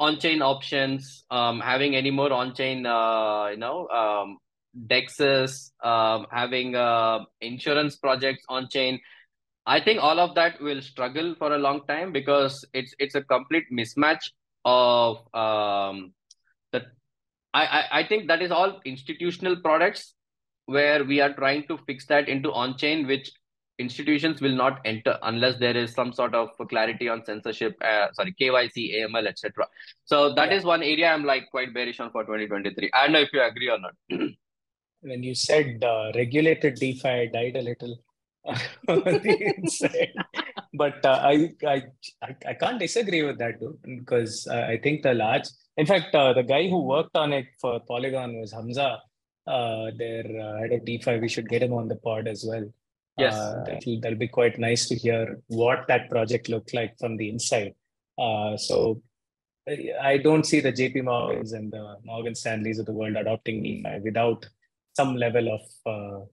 on-chain 0.00 0.40
options, 0.40 1.24
um, 1.30 1.60
having 1.60 1.94
any 1.94 2.10
more 2.10 2.32
on-chain, 2.32 2.86
uh, 2.86 3.48
you 3.48 3.58
know, 3.58 3.86
um, 3.88 4.38
dexes, 4.86 5.70
um, 5.84 6.26
having 6.32 6.74
uh, 6.74 7.20
insurance 7.42 7.96
projects 7.96 8.42
on-chain. 8.48 8.98
I 9.66 9.78
think 9.78 10.02
all 10.02 10.18
of 10.18 10.34
that 10.36 10.60
will 10.60 10.80
struggle 10.80 11.34
for 11.38 11.54
a 11.54 11.58
long 11.58 11.82
time 11.86 12.12
because 12.12 12.64
it's 12.72 12.94
it's 12.98 13.14
a 13.14 13.22
complete 13.22 13.64
mismatch 13.70 14.30
of 14.64 15.18
um, 15.34 16.14
the. 16.72 16.86
I, 17.52 17.66
I 17.66 17.84
I 18.00 18.06
think 18.08 18.28
that 18.28 18.40
is 18.40 18.50
all 18.50 18.80
institutional 18.86 19.56
products 19.60 20.14
where 20.64 21.04
we 21.04 21.20
are 21.20 21.34
trying 21.34 21.66
to 21.68 21.78
fix 21.86 22.06
that 22.06 22.28
into 22.28 22.50
on-chain, 22.52 23.06
which 23.06 23.30
institutions 23.80 24.40
will 24.40 24.54
not 24.54 24.80
enter 24.84 25.18
unless 25.22 25.58
there 25.58 25.76
is 25.76 25.92
some 25.92 26.12
sort 26.12 26.34
of 26.34 26.50
clarity 26.68 27.08
on 27.08 27.24
censorship, 27.24 27.76
uh, 27.82 28.08
sorry, 28.12 28.34
KYC, 28.40 29.00
AML, 29.00 29.26
etc. 29.26 29.66
So 30.04 30.34
that 30.34 30.50
yeah. 30.50 30.58
is 30.58 30.64
one 30.64 30.82
area 30.82 31.08
I'm 31.10 31.24
like 31.24 31.50
quite 31.50 31.72
bearish 31.74 32.00
on 32.00 32.10
for 32.10 32.22
2023. 32.22 32.90
I 32.92 33.04
don't 33.04 33.12
know 33.12 33.20
if 33.20 33.32
you 33.32 33.42
agree 33.42 33.70
or 33.70 33.78
not. 33.78 33.94
when 35.00 35.22
you 35.22 35.34
said 35.34 35.82
uh, 35.82 36.12
regulated 36.14 36.74
DeFi, 36.76 37.08
I 37.08 37.26
died 37.26 37.56
a 37.56 37.62
little 37.62 37.96
on 38.88 39.00
the 39.04 39.54
inside. 39.56 40.12
but 40.74 41.04
uh, 41.04 41.20
I, 41.22 41.50
I, 41.66 41.82
I 42.46 42.54
can't 42.54 42.78
disagree 42.78 43.22
with 43.22 43.38
that, 43.38 43.60
though, 43.60 43.78
because 43.84 44.46
uh, 44.50 44.66
I 44.68 44.78
think 44.78 45.02
the 45.02 45.14
large, 45.14 45.48
in 45.76 45.86
fact, 45.86 46.14
uh, 46.14 46.32
the 46.32 46.42
guy 46.42 46.68
who 46.68 46.82
worked 46.82 47.16
on 47.16 47.32
it 47.32 47.46
for 47.60 47.80
Polygon 47.80 48.38
was 48.38 48.52
Hamza, 48.52 48.98
uh, 49.46 49.90
their 49.96 50.24
uh, 50.24 50.58
head 50.60 50.72
of 50.72 50.84
DeFi. 50.84 51.18
We 51.18 51.28
should 51.28 51.48
get 51.48 51.62
him 51.62 51.72
on 51.72 51.88
the 51.88 51.96
pod 51.96 52.28
as 52.28 52.44
well. 52.46 52.70
Yes, 53.18 53.34
uh, 53.34 53.64
that'll, 53.66 54.00
that'll 54.00 54.18
be 54.18 54.28
quite 54.28 54.58
nice 54.58 54.88
to 54.88 54.94
hear 54.94 55.38
what 55.48 55.86
that 55.88 56.08
project 56.08 56.48
looked 56.48 56.72
like 56.72 56.98
from 56.98 57.16
the 57.16 57.28
inside. 57.28 57.74
Uh, 58.18 58.56
so 58.56 59.02
I 60.02 60.18
don't 60.18 60.44
see 60.44 60.60
the 60.60 60.72
JP 60.72 61.04
Morgans 61.04 61.52
and 61.52 61.72
the 61.72 61.96
Morgan 62.04 62.34
Stanleys 62.34 62.78
of 62.78 62.86
the 62.86 62.92
world 62.92 63.16
adopting 63.16 63.62
DeFi 63.62 64.00
without 64.02 64.48
some 64.96 65.16
level 65.16 65.48
of 65.56 65.60
uh, 65.86 66.24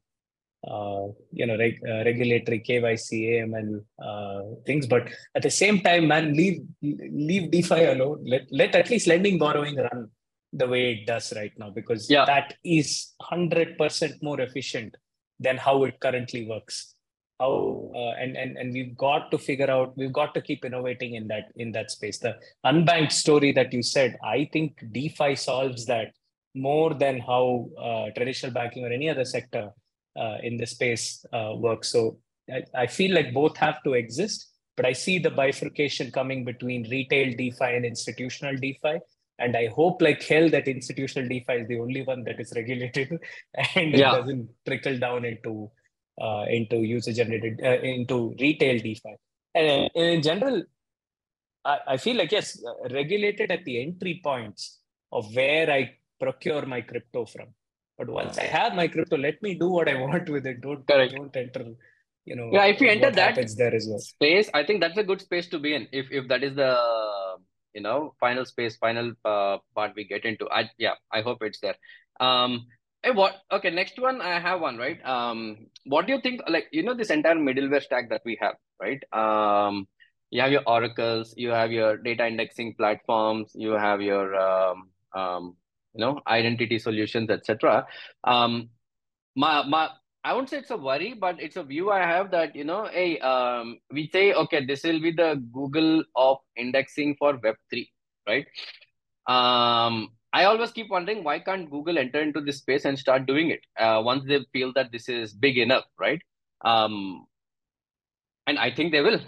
uh, 0.68 1.08
you 1.32 1.46
know 1.46 1.58
reg- 1.58 1.82
uh, 1.88 2.04
regulatory 2.04 2.60
KYC, 2.60 3.44
AML 3.44 3.84
uh, 4.02 4.56
things. 4.66 4.88
But 4.88 5.10
at 5.36 5.44
the 5.44 5.52
same 5.52 5.82
time, 5.82 6.08
man, 6.08 6.34
leave 6.34 6.62
leave 6.82 7.52
DeFi 7.52 7.86
alone. 7.86 8.24
Let 8.26 8.48
let 8.52 8.76
at 8.76 8.90
least 8.90 9.08
lending 9.08 9.38
borrowing 9.38 9.76
run 9.76 10.10
the 10.54 10.68
way 10.68 10.94
it 10.94 11.06
does 11.06 11.34
right 11.36 11.52
now 11.58 11.70
because 11.70 12.10
yeah. 12.10 12.26
that 12.26 12.56
is 12.64 13.14
hundred 13.22 13.78
percent 13.78 14.24
more 14.24 14.40
efficient 14.42 14.96
than 15.40 15.58
how 15.58 15.84
it 15.84 16.00
currently 16.00 16.48
works. 16.48 16.94
How 17.40 17.92
uh, 17.94 18.14
and 18.20 18.36
and 18.36 18.58
and 18.58 18.74
we've 18.74 18.98
got 18.98 19.30
to 19.32 19.38
figure 19.38 19.70
out 19.70 19.96
we've 19.96 20.14
got 20.14 20.34
to 20.34 20.42
keep 20.42 20.66
innovating 20.66 21.14
in 21.16 21.28
that 21.28 21.52
in 21.56 21.72
that 21.74 21.92
space. 21.92 22.18
The 22.18 22.36
unbanked 22.66 23.12
story 23.12 23.52
that 23.52 23.72
you 23.72 23.84
said 23.84 24.18
i 24.24 24.50
think 24.52 24.84
defi 24.92 25.36
solves 25.36 25.86
that 25.86 26.14
more 26.56 26.96
than 26.96 27.20
how 27.20 27.70
uh, 27.80 28.10
traditional 28.16 28.52
banking 28.52 28.84
or 28.84 28.92
any 28.92 29.08
other 29.08 29.26
sector 29.26 29.70
uh, 30.20 30.38
in 30.42 30.58
the 30.58 30.66
space 30.66 31.24
uh, 31.32 31.54
works. 31.56 31.90
So 31.90 32.18
I, 32.52 32.64
I 32.74 32.88
feel 32.88 33.14
like 33.14 33.36
both 33.36 33.56
have 33.58 33.84
to 33.84 33.94
exist 33.94 34.50
but 34.78 34.86
i 34.86 34.94
see 34.94 35.20
the 35.20 35.30
bifurcation 35.30 36.12
coming 36.12 36.46
between 36.46 36.90
retail 36.90 37.36
defi 37.36 37.76
and 37.76 37.84
institutional 37.84 38.56
defi 38.56 39.00
and 39.40 39.56
I 39.56 39.68
hope 39.68 40.02
like 40.02 40.24
hell 40.24 40.50
that 40.50 40.68
institutional 40.68 41.30
DeFi 41.30 41.54
is 41.54 41.68
the 41.68 41.80
only 41.80 42.04
one 42.04 42.24
that 42.24 42.40
is 42.40 42.54
regulated 42.56 43.20
and 43.76 43.92
yeah. 43.92 44.16
it 44.16 44.20
doesn't 44.22 44.50
trickle 44.66 44.98
down 44.98 45.26
into 45.26 45.70
uh, 46.20 46.46
into 46.50 46.78
user 46.78 47.14
generated 47.14 47.60
uh, 47.64 47.80
into 47.82 48.36
retail 48.40 48.80
DeFi. 48.80 49.16
And 49.54 49.90
in 49.96 50.22
general, 50.22 50.64
I, 51.64 51.80
I 51.88 51.98
feel 51.98 52.18
like 52.18 52.32
yes, 52.32 52.62
uh, 52.64 52.90
regulated 52.94 53.52
at 53.52 53.64
the 53.66 53.82
entry 53.82 54.22
points 54.24 54.80
of 55.12 55.34
where 55.36 55.70
I 55.70 55.96
procure 56.20 56.66
my 56.66 56.82
crypto 56.82 57.26
from. 57.26 57.48
But 57.98 58.10
once 58.10 58.38
I 58.38 58.44
have 58.44 58.76
my 58.76 58.88
crypto, 58.88 59.18
let 59.18 59.42
me 59.42 59.56
do 59.56 59.70
what 59.70 59.90
I 59.90 59.96
want 59.96 60.30
with 60.30 60.46
it. 60.46 60.62
Don't 60.62 60.86
Correct. 60.88 61.16
don't 61.16 61.36
enter. 61.36 61.66
You 62.26 62.36
know, 62.36 62.50
yeah. 62.52 62.66
If 62.66 62.82
you 62.82 62.90
enter 62.90 63.10
that 63.10 63.36
there 63.36 63.74
as 63.74 63.88
well. 63.88 64.00
space, 64.00 64.50
I 64.54 64.64
think 64.64 64.82
that's 64.82 64.98
a 64.98 65.04
good 65.04 65.22
space 65.22 65.48
to 65.50 65.60
be 65.60 65.74
in. 65.74 65.88
If 65.92 66.12
if 66.12 66.28
that 66.28 66.44
is 66.44 66.56
the 66.56 66.76
you 67.78 67.84
know 67.86 68.16
final 68.20 68.46
space 68.54 68.78
final 68.86 69.14
uh, 69.34 69.58
part 69.76 69.94
we 69.96 70.06
get 70.14 70.26
into. 70.26 70.50
I 70.50 70.70
yeah 70.78 70.98
i 71.12 71.22
hope 71.22 71.44
it's 71.50 71.62
there. 71.66 71.78
Um 72.20 72.66
hey, 73.04 73.12
what 73.12 73.36
okay 73.58 73.70
next 73.70 74.00
one 74.06 74.22
i 74.22 74.40
have 74.48 74.62
one 74.62 74.78
right? 74.86 75.04
Um 75.18 75.68
what 75.86 76.08
do 76.08 76.14
you 76.14 76.22
think 76.22 76.42
like 76.56 76.68
you 76.72 76.84
know 76.88 76.96
this 77.04 77.14
entire 77.18 77.36
middleware 77.50 77.84
stack 77.90 78.10
that 78.16 78.22
we 78.26 78.38
have 78.42 78.56
right? 78.82 79.04
Um 79.26 79.88
you 80.30 80.42
have 80.42 80.52
your 80.52 80.64
oracles 80.68 81.34
you 81.38 81.50
have 81.50 81.72
your 81.72 81.98
data 81.98 82.28
indexing 82.28 82.74
platforms 82.76 83.52
you 83.56 83.72
have 83.72 84.02
your 84.02 84.36
um, 84.36 84.90
um 85.14 85.56
you 85.94 86.02
know 86.02 86.20
identity 86.28 86.80
solutions 86.80 87.30
etc 87.30 87.86
um 88.24 88.70
my 89.36 89.64
my 89.76 89.90
I 90.28 90.34
won't 90.34 90.50
say 90.50 90.58
it's 90.58 90.72
a 90.72 90.78
worry, 90.78 91.14
but 91.14 91.42
it's 91.42 91.56
a 91.56 91.64
view 91.64 91.90
I 91.90 92.00
have 92.00 92.32
that 92.32 92.54
you 92.54 92.66
know, 92.66 92.90
hey, 92.92 93.18
um, 93.20 93.80
we 93.90 94.10
say 94.12 94.34
okay, 94.34 94.66
this 94.66 94.84
will 94.84 95.00
be 95.00 95.12
the 95.12 95.42
Google 95.54 96.04
of 96.18 96.40
indexing 96.58 97.16
for 97.18 97.40
Web 97.42 97.56
three, 97.70 97.90
right? 98.28 98.46
Um, 99.26 100.10
I 100.34 100.44
always 100.44 100.72
keep 100.72 100.90
wondering 100.90 101.24
why 101.24 101.40
can't 101.40 101.72
Google 101.72 101.98
enter 101.98 102.22
into 102.22 102.42
this 102.42 102.58
space 102.58 102.84
and 102.84 103.00
start 103.00 103.26
doing 103.26 103.52
it 103.52 103.62
uh, 103.80 104.02
once 104.04 104.26
they 104.28 104.40
feel 104.52 104.74
that 104.74 104.92
this 104.92 105.08
is 105.08 105.32
big 105.32 105.58
enough, 105.58 105.86
right? 105.98 106.22
Um, 106.66 107.26
and 108.48 108.60
I 108.60 108.72
think 108.72 108.92
they 108.92 109.02
will. 109.02 109.22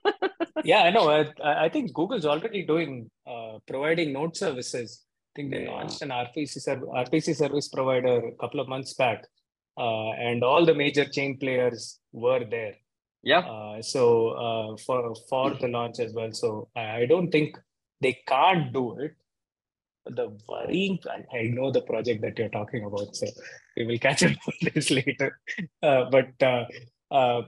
yeah, 0.64 0.82
I 0.82 0.90
know. 0.90 1.08
I, 1.08 1.66
I 1.66 1.68
think 1.68 1.94
Google's 1.94 2.26
already 2.26 2.66
doing 2.66 3.08
uh, 3.28 3.58
providing 3.68 4.12
node 4.12 4.36
services. 4.36 5.04
I 5.04 5.30
think 5.36 5.52
they 5.52 5.68
launched 5.68 6.02
an 6.02 6.08
RPC, 6.08 6.66
RPC 7.06 7.36
service 7.36 7.68
provider 7.68 8.16
a 8.26 8.36
couple 8.40 8.58
of 8.58 8.68
months 8.68 8.94
back 8.94 9.24
and 9.76 10.44
all 10.44 10.64
the 10.64 10.74
major 10.74 11.04
chain 11.04 11.38
players 11.38 11.98
were 12.12 12.44
there. 12.44 12.74
Yeah. 13.22 13.40
Uh, 13.40 13.82
so 13.82 14.28
uh, 14.30 14.76
for 14.76 15.14
for 15.28 15.54
the 15.54 15.68
launch 15.68 16.00
as 16.00 16.12
well. 16.12 16.32
So 16.32 16.68
I 16.74 17.06
don't 17.06 17.30
think 17.30 17.56
they 18.00 18.18
can't 18.26 18.72
do 18.72 18.98
it. 18.98 19.14
The 20.04 20.36
worrying, 20.48 20.98
I 21.32 21.42
know 21.42 21.70
the 21.70 21.82
project 21.82 22.22
that 22.22 22.36
you're 22.36 22.48
talking 22.48 22.84
about, 22.84 23.14
so 23.14 23.28
we 23.76 23.86
will 23.86 23.98
catch 23.98 24.24
up 24.24 24.32
on 24.32 24.70
this 24.74 24.90
later. 24.90 25.38
Uh, 25.80 26.10
but 26.10 26.42
uh, 26.42 26.64
uh, 27.12 27.42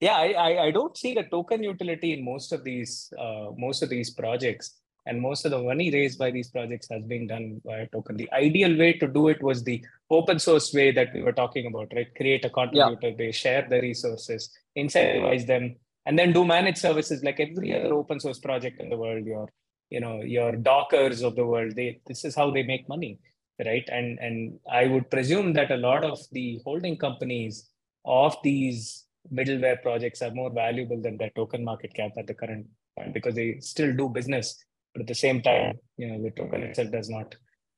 yeah, 0.00 0.16
I, 0.16 0.28
I, 0.32 0.64
I 0.64 0.70
don't 0.70 0.96
see 0.96 1.12
the 1.12 1.24
token 1.24 1.62
utility 1.62 2.14
in 2.14 2.24
most 2.24 2.52
of 2.52 2.64
these 2.64 3.12
most 3.58 3.82
of 3.82 3.90
these 3.90 4.08
projects. 4.08 4.80
And 5.06 5.20
most 5.20 5.44
of 5.44 5.52
the 5.52 5.62
money 5.62 5.90
raised 5.90 6.18
by 6.18 6.30
these 6.30 6.48
projects 6.48 6.88
has 6.90 7.02
been 7.04 7.26
done 7.28 7.60
via 7.64 7.86
token. 7.86 8.16
The 8.16 8.30
ideal 8.32 8.76
way 8.76 8.92
to 8.94 9.06
do 9.06 9.28
it 9.28 9.42
was 9.42 9.62
the 9.62 9.84
open 10.10 10.38
source 10.38 10.74
way 10.74 10.90
that 10.92 11.14
we 11.14 11.22
were 11.22 11.32
talking 11.32 11.66
about, 11.66 11.92
right? 11.94 12.12
Create 12.16 12.44
a 12.44 12.50
contributor 12.50 13.08
yeah. 13.08 13.16
base, 13.16 13.36
share 13.36 13.66
the 13.70 13.80
resources, 13.80 14.50
incentivize 14.76 15.46
them, 15.46 15.76
and 16.06 16.18
then 16.18 16.32
do 16.32 16.44
managed 16.44 16.78
services 16.78 17.22
like 17.22 17.38
every 17.38 17.74
other 17.74 17.94
open 17.94 18.18
source 18.18 18.40
project 18.40 18.80
in 18.80 18.90
the 18.90 18.96
world. 18.96 19.24
Your, 19.24 19.48
you 19.90 20.00
know, 20.00 20.22
your 20.22 20.52
Dockers 20.56 21.22
of 21.22 21.36
the 21.36 21.46
world. 21.46 21.76
They 21.76 22.00
this 22.06 22.24
is 22.24 22.34
how 22.34 22.50
they 22.50 22.64
make 22.64 22.88
money, 22.88 23.20
right? 23.64 23.88
And 23.90 24.18
and 24.18 24.58
I 24.70 24.86
would 24.86 25.08
presume 25.08 25.52
that 25.52 25.70
a 25.70 25.76
lot 25.76 26.04
of 26.04 26.18
the 26.32 26.60
holding 26.64 26.96
companies 26.96 27.70
of 28.04 28.36
these 28.42 29.04
middleware 29.32 29.80
projects 29.82 30.22
are 30.22 30.30
more 30.30 30.50
valuable 30.50 31.00
than 31.00 31.16
their 31.16 31.30
token 31.34 31.64
market 31.64 31.94
cap 31.94 32.12
at 32.16 32.26
the 32.26 32.34
current 32.34 32.66
point 32.96 33.12
because 33.12 33.34
they 33.34 33.58
still 33.60 33.92
do 33.94 34.08
business 34.08 34.64
but 34.96 35.02
at 35.02 35.08
the 35.08 35.14
same 35.14 35.42
time, 35.42 35.78
you 35.98 36.08
know, 36.08 36.22
the 36.22 36.30
token 36.30 36.62
itself 36.62 36.90
does 36.90 37.10
not 37.10 37.34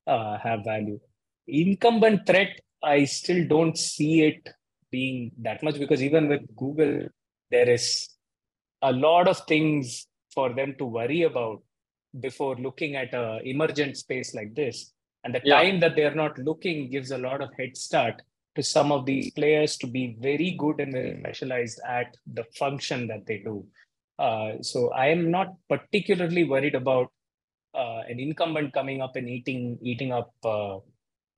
uh, 0.06 0.38
have 0.38 0.60
value. 0.64 1.00
Incumbent 1.48 2.26
threat, 2.26 2.60
I 2.82 3.04
still 3.06 3.44
don't 3.48 3.76
see 3.76 4.22
it 4.22 4.48
being 4.92 5.32
that 5.42 5.62
much 5.64 5.80
because 5.80 6.00
even 6.00 6.28
with 6.28 6.42
Google, 6.56 7.08
there 7.50 7.68
is 7.68 8.08
a 8.82 8.92
lot 8.92 9.26
of 9.26 9.40
things 9.48 10.06
for 10.32 10.52
them 10.54 10.76
to 10.78 10.84
worry 10.84 11.22
about 11.22 11.60
before 12.20 12.54
looking 12.56 12.94
at 12.94 13.12
a 13.14 13.40
emergent 13.42 13.96
space 13.96 14.32
like 14.32 14.54
this. 14.54 14.92
And 15.24 15.34
the 15.34 15.40
yeah. 15.42 15.60
time 15.60 15.80
that 15.80 15.96
they're 15.96 16.14
not 16.14 16.38
looking 16.38 16.88
gives 16.88 17.10
a 17.10 17.18
lot 17.18 17.40
of 17.40 17.50
head 17.58 17.76
start 17.76 18.22
to 18.54 18.62
some 18.62 18.92
of 18.92 19.06
these 19.06 19.32
players 19.32 19.76
to 19.78 19.88
be 19.88 20.16
very 20.20 20.52
good 20.52 20.78
and 20.78 20.92
very 20.92 21.18
specialized 21.18 21.80
at 21.88 22.16
the 22.32 22.44
function 22.56 23.08
that 23.08 23.26
they 23.26 23.38
do. 23.38 23.66
Uh, 24.18 24.60
so 24.62 24.90
I 24.90 25.08
am 25.08 25.30
not 25.30 25.54
particularly 25.68 26.44
worried 26.44 26.74
about 26.74 27.12
uh, 27.74 28.00
an 28.08 28.18
incumbent 28.18 28.72
coming 28.72 29.00
up 29.00 29.14
and 29.16 29.28
eating 29.28 29.78
eating 29.82 30.12
up 30.12 30.32
uh, 30.44 30.76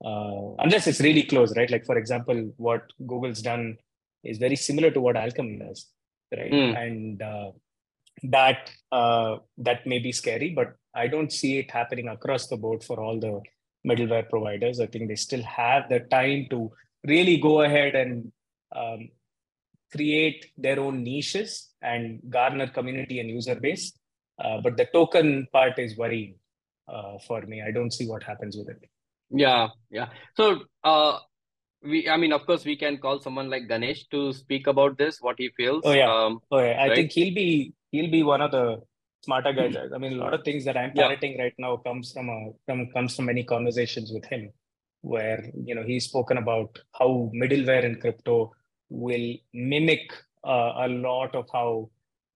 uh, 0.03 0.55
unless 0.59 0.87
it's 0.87 1.01
really 1.01 1.23
close, 1.23 1.55
right? 1.55 1.69
Like 1.69 1.85
for 1.85 1.97
example, 1.97 2.53
what 2.57 2.83
Google's 3.05 3.41
done 3.41 3.77
is 4.23 4.37
very 4.37 4.55
similar 4.55 4.89
to 4.91 5.01
what 5.01 5.17
Alchemy 5.17 5.57
does, 5.57 5.87
right? 6.35 6.51
Mm. 6.51 6.77
And 6.77 7.21
uh, 7.21 7.51
that 8.23 8.71
that 8.91 9.85
may 9.85 9.99
be 9.99 10.11
scary, 10.11 10.51
but 10.51 10.75
I 10.95 11.07
don't 11.07 11.31
see 11.31 11.59
it 11.59 11.69
happening 11.69 12.07
across 12.07 12.47
the 12.47 12.57
board 12.57 12.83
for 12.83 12.99
all 12.99 13.19
the 13.19 13.41
middleware 13.87 14.27
providers. 14.29 14.79
I 14.79 14.87
think 14.87 15.07
they 15.07 15.15
still 15.15 15.43
have 15.43 15.89
the 15.89 15.99
time 15.99 16.47
to 16.49 16.71
really 17.05 17.37
go 17.37 17.61
ahead 17.61 17.95
and 17.95 18.31
um, 18.75 19.09
create 19.91 20.47
their 20.57 20.79
own 20.79 21.03
niches 21.03 21.69
and 21.81 22.19
garner 22.29 22.67
community 22.67 23.19
and 23.19 23.29
user 23.29 23.55
base. 23.55 23.93
Uh, 24.39 24.59
but 24.61 24.77
the 24.77 24.85
token 24.93 25.47
part 25.51 25.77
is 25.77 25.97
worrying 25.97 26.35
uh, 26.87 27.17
for 27.27 27.41
me. 27.41 27.61
I 27.61 27.71
don't 27.71 27.91
see 27.91 28.07
what 28.07 28.23
happens 28.23 28.57
with 28.57 28.69
it. 28.69 28.83
Yeah, 29.29 29.69
yeah. 29.89 30.07
So, 30.35 30.61
uh, 30.83 31.19
we, 31.83 32.09
I 32.09 32.17
mean, 32.17 32.33
of 32.33 32.45
course, 32.45 32.65
we 32.65 32.75
can 32.75 32.97
call 32.97 33.19
someone 33.19 33.49
like 33.49 33.67
Ganesh 33.67 34.07
to 34.09 34.33
speak 34.33 34.67
about 34.67 34.97
this, 34.97 35.19
what 35.21 35.35
he 35.37 35.49
feels. 35.55 35.81
Oh 35.85 35.93
yeah, 35.93 36.11
um, 36.13 36.39
oh 36.51 36.59
yeah. 36.59 36.71
I 36.79 36.87
right? 36.87 36.95
think 36.95 37.11
he'll 37.11 37.33
be 37.33 37.73
he'll 37.91 38.11
be 38.11 38.23
one 38.23 38.41
of 38.41 38.51
the 38.51 38.81
smarter 39.23 39.53
guys. 39.53 39.75
I 39.93 39.97
mean, 39.97 40.13
a 40.13 40.17
lot 40.17 40.33
of 40.33 40.43
things 40.43 40.65
that 40.65 40.77
I'm 40.77 40.91
parroting 40.93 41.37
yeah. 41.37 41.43
right 41.43 41.53
now 41.57 41.77
comes 41.77 42.11
from 42.11 42.29
a 42.29 42.51
from 42.65 42.87
comes 42.91 43.15
from 43.15 43.25
many 43.25 43.43
conversations 43.43 44.11
with 44.11 44.25
him, 44.25 44.51
where 45.01 45.43
you 45.65 45.75
know 45.75 45.83
he's 45.83 46.05
spoken 46.05 46.37
about 46.37 46.77
how 46.93 47.31
middleware 47.33 47.83
in 47.83 47.99
crypto 47.99 48.51
will 48.91 49.35
mimic 49.53 50.11
uh, 50.45 50.73
a 50.77 50.87
lot 50.87 51.33
of 51.35 51.47
how 51.51 51.89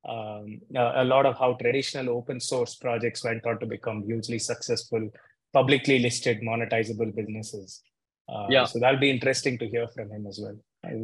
um, 0.08 0.62
a 0.76 1.04
lot 1.04 1.26
of 1.26 1.38
how 1.38 1.54
traditional 1.54 2.10
open 2.10 2.40
source 2.40 2.76
projects 2.76 3.24
went 3.24 3.46
on 3.46 3.60
to 3.60 3.66
become 3.66 4.04
hugely 4.04 4.38
successful, 4.38 5.10
publicly 5.52 6.00
listed, 6.00 6.42
monetizable 6.42 7.14
businesses. 7.16 7.82
Uh, 8.30 8.46
yeah. 8.50 8.66
So 8.66 8.80
that'll 8.80 9.00
be 9.00 9.10
interesting 9.10 9.58
to 9.60 9.68
hear 9.68 9.88
from 9.88 10.12
him 10.12 10.28
as 10.28 10.40
well. 10.42 10.58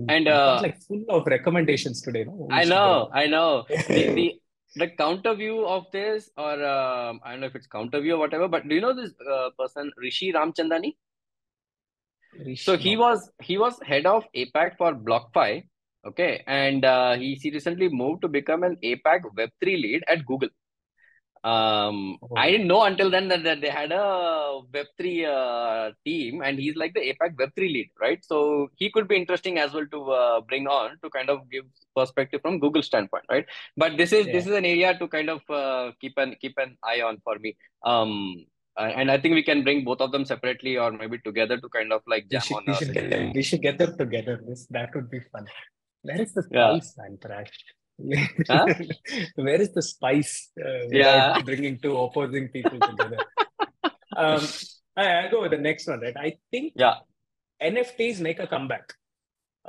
and 0.08 0.28
uh, 0.28 0.60
like 0.62 0.80
full 0.84 1.04
of 1.10 1.26
recommendations 1.26 2.02
today. 2.02 2.26
No? 2.26 2.48
I 2.52 2.64
know, 2.64 3.10
I 3.12 3.26
know. 3.26 3.66
the, 3.70 4.14
the, 4.14 4.42
the 4.76 4.88
counter 4.90 5.34
view 5.34 5.66
of 5.66 5.86
this, 5.92 6.30
or 6.38 6.64
um, 6.64 7.20
I 7.24 7.32
don't 7.32 7.42
know 7.42 7.48
if 7.48 7.56
it's 7.56 7.68
counter 7.68 8.02
view 8.02 8.16
or 8.16 8.20
whatever, 8.20 8.48
but 8.48 8.68
do 8.68 8.76
you 8.76 8.82
know 8.82 8.94
this 8.94 9.12
uh, 9.30 9.50
person, 9.58 9.92
Rishi 9.98 10.32
Ramchandani? 10.32 10.96
So 12.56 12.78
he 12.78 12.96
was 12.98 13.30
he 13.42 13.58
was 13.58 13.80
head 13.84 14.06
of 14.06 14.24
APAC 14.36 14.78
for 14.78 14.94
BlockFi, 14.94 15.64
Okay, 16.04 16.44
and 16.48 16.84
uh, 16.84 17.14
he, 17.16 17.36
he 17.36 17.52
recently 17.52 17.88
moved 17.88 18.24
to 18.24 18.28
become 18.28 18.64
an 18.64 18.76
APAC 18.84 19.22
Web3 19.38 19.52
lead 19.64 20.04
at 20.08 20.26
Google. 20.26 20.50
Um, 21.44 22.18
oh. 22.22 22.36
I 22.38 22.52
didn't 22.52 22.68
know 22.68 22.84
until 22.84 23.10
then 23.10 23.28
that, 23.30 23.44
that 23.44 23.62
they 23.62 23.70
had 23.70 23.92
a 23.92 24.62
Web3 24.74 25.26
uh, 25.26 25.92
team, 26.04 26.42
and 26.42 26.58
he's 26.58 26.76
like 26.76 26.96
the 26.96 27.02
APAC 27.02 27.36
Web3 27.36 27.58
lead, 27.58 27.90
right? 28.00 28.24
So 28.24 28.70
he 28.76 28.90
could 28.90 29.08
be 29.08 29.16
interesting 29.16 29.60
as 29.60 29.74
well 29.74 29.86
to 29.92 30.12
uh, 30.12 30.42
bring 30.42 30.68
on 30.68 30.98
to 31.04 31.10
kind 31.12 31.30
of 31.30 31.50
give 31.52 31.66
perspective 31.96 32.42
from 32.42 32.60
Google 32.60 32.82
standpoint, 32.82 33.26
right? 33.30 33.46
But 33.78 33.98
this 33.98 34.12
is 34.12 34.26
yeah. 34.26 34.34
this 34.34 34.48
is 34.48 34.54
an 34.54 34.66
area 34.66 34.98
to 34.98 35.08
kind 35.08 35.30
of 35.30 35.42
uh, 35.50 35.92
keep 36.00 36.14
an 36.18 36.36
keep 36.42 36.58
an 36.58 36.78
eye 36.84 37.02
on 37.02 37.20
for 37.24 37.38
me. 37.38 37.56
Um, 37.84 38.46
and 38.78 39.12
I 39.12 39.20
think 39.20 39.36
we 39.36 39.44
can 39.44 39.64
bring 39.64 39.84
both 39.84 40.02
of 40.02 40.12
them 40.12 40.26
separately 40.26 40.78
or 40.78 40.92
maybe 40.92 41.18
together 41.20 41.58
to 41.60 41.70
kind 41.70 41.92
of 41.92 42.02
like 42.08 42.30
jam 42.30 42.42
we 42.42 42.48
should, 42.48 42.58
on. 42.58 42.64
We 42.68 42.74
should, 42.74 42.94
get 42.94 43.10
them, 43.10 43.32
we 43.34 43.44
should 43.44 43.62
get 43.62 43.78
them 43.78 43.98
together. 43.98 44.42
This 44.48 44.66
that 44.68 44.96
would 44.96 45.10
be 45.10 45.20
fun. 45.32 45.46
Where 46.04 46.22
is 46.22 46.34
the 46.34 46.44
spice, 46.44 46.96
yeah. 46.98 47.06
Antrash? 47.10 47.52
Huh? 48.48 48.66
Where 49.36 49.62
is 49.62 49.72
the 49.74 49.82
spice 49.82 50.50
uh, 50.60 50.88
yeah. 50.90 51.42
bringing 51.42 51.80
two 51.80 51.98
opposing 51.98 52.48
people 52.50 52.80
together? 52.90 53.18
um, 54.16 54.42
I, 54.98 55.24
will 55.24 55.32
go 55.32 55.42
with 55.44 55.52
the 55.52 55.58
next 55.58 55.88
one, 55.88 56.00
right? 56.00 56.16
I 56.18 56.38
think 56.50 56.74
yeah. 56.76 56.96
NFTs 57.62 58.20
make 58.20 58.40
a 58.40 58.48
comeback 58.48 58.94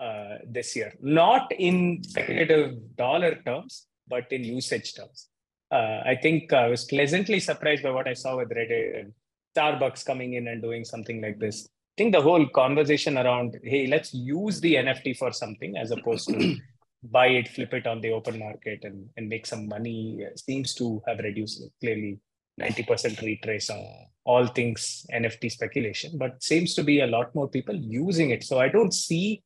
uh, 0.01 0.39
this 0.47 0.75
year, 0.75 0.95
not 1.01 1.53
in 1.53 2.03
speculative 2.03 2.97
dollar 2.97 3.35
terms, 3.45 3.87
but 4.09 4.31
in 4.33 4.45
usage 4.45 4.95
terms. 4.95 5.29
Uh, 5.73 6.03
I 6.05 6.19
think 6.21 6.53
I 6.53 6.69
was 6.69 6.85
pleasantly 6.85 7.41
surprised 7.41 7.83
by 7.83 7.91
what 7.91 8.07
I 8.07 8.13
saw 8.13 8.37
with 8.37 8.51
Reddit 8.51 9.01
and 9.01 9.13
Starbucks 9.57 10.05
coming 10.05 10.35
in 10.35 10.47
and 10.49 10.61
doing 10.61 10.85
something 10.85 11.23
like 11.23 11.39
this. 11.39 11.65
I 11.65 11.95
think 11.97 12.15
the 12.15 12.21
whole 12.21 12.47
conversation 12.49 13.17
around, 13.17 13.59
hey, 13.65 13.87
let's 13.87 14.13
use 14.13 14.61
the 14.61 14.75
NFT 14.75 15.17
for 15.17 15.33
something 15.33 15.79
as 15.79 15.91
opposed 15.91 16.29
to 16.29 16.57
buy 17.05 17.29
it, 17.29 17.49
flip 17.49 17.73
it 17.73 17.87
on 17.87 18.03
the 18.03 18.11
open 18.11 18.39
market 18.39 18.81
and, 18.83 19.09
and 19.17 19.29
make 19.29 19.47
some 19.47 19.67
money 19.67 20.27
uh, 20.27 20.37
seems 20.37 20.75
to 20.75 21.03
have 21.09 21.19
reduced 21.21 21.63
clearly 21.81 22.21
90% 22.61 23.23
retrace 23.23 23.71
on 23.71 23.83
all 24.25 24.47
things 24.47 25.07
NFT 25.13 25.53
speculation, 25.53 26.19
but 26.19 26.43
seems 26.43 26.75
to 26.75 26.85
be 26.85 27.01
a 27.01 27.07
lot 27.07 27.35
more 27.35 27.49
people 27.49 27.75
using 27.75 28.31
it. 28.31 28.45
So 28.45 28.61
I 28.61 28.69
don't 28.69 28.93
see, 28.93 29.43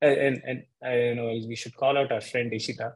and, 0.00 0.42
and 0.44 0.62
I 0.82 1.14
know 1.14 1.38
we 1.46 1.54
should 1.54 1.76
call 1.76 1.98
out 1.98 2.12
our 2.12 2.22
friend 2.22 2.50
Ishita 2.50 2.92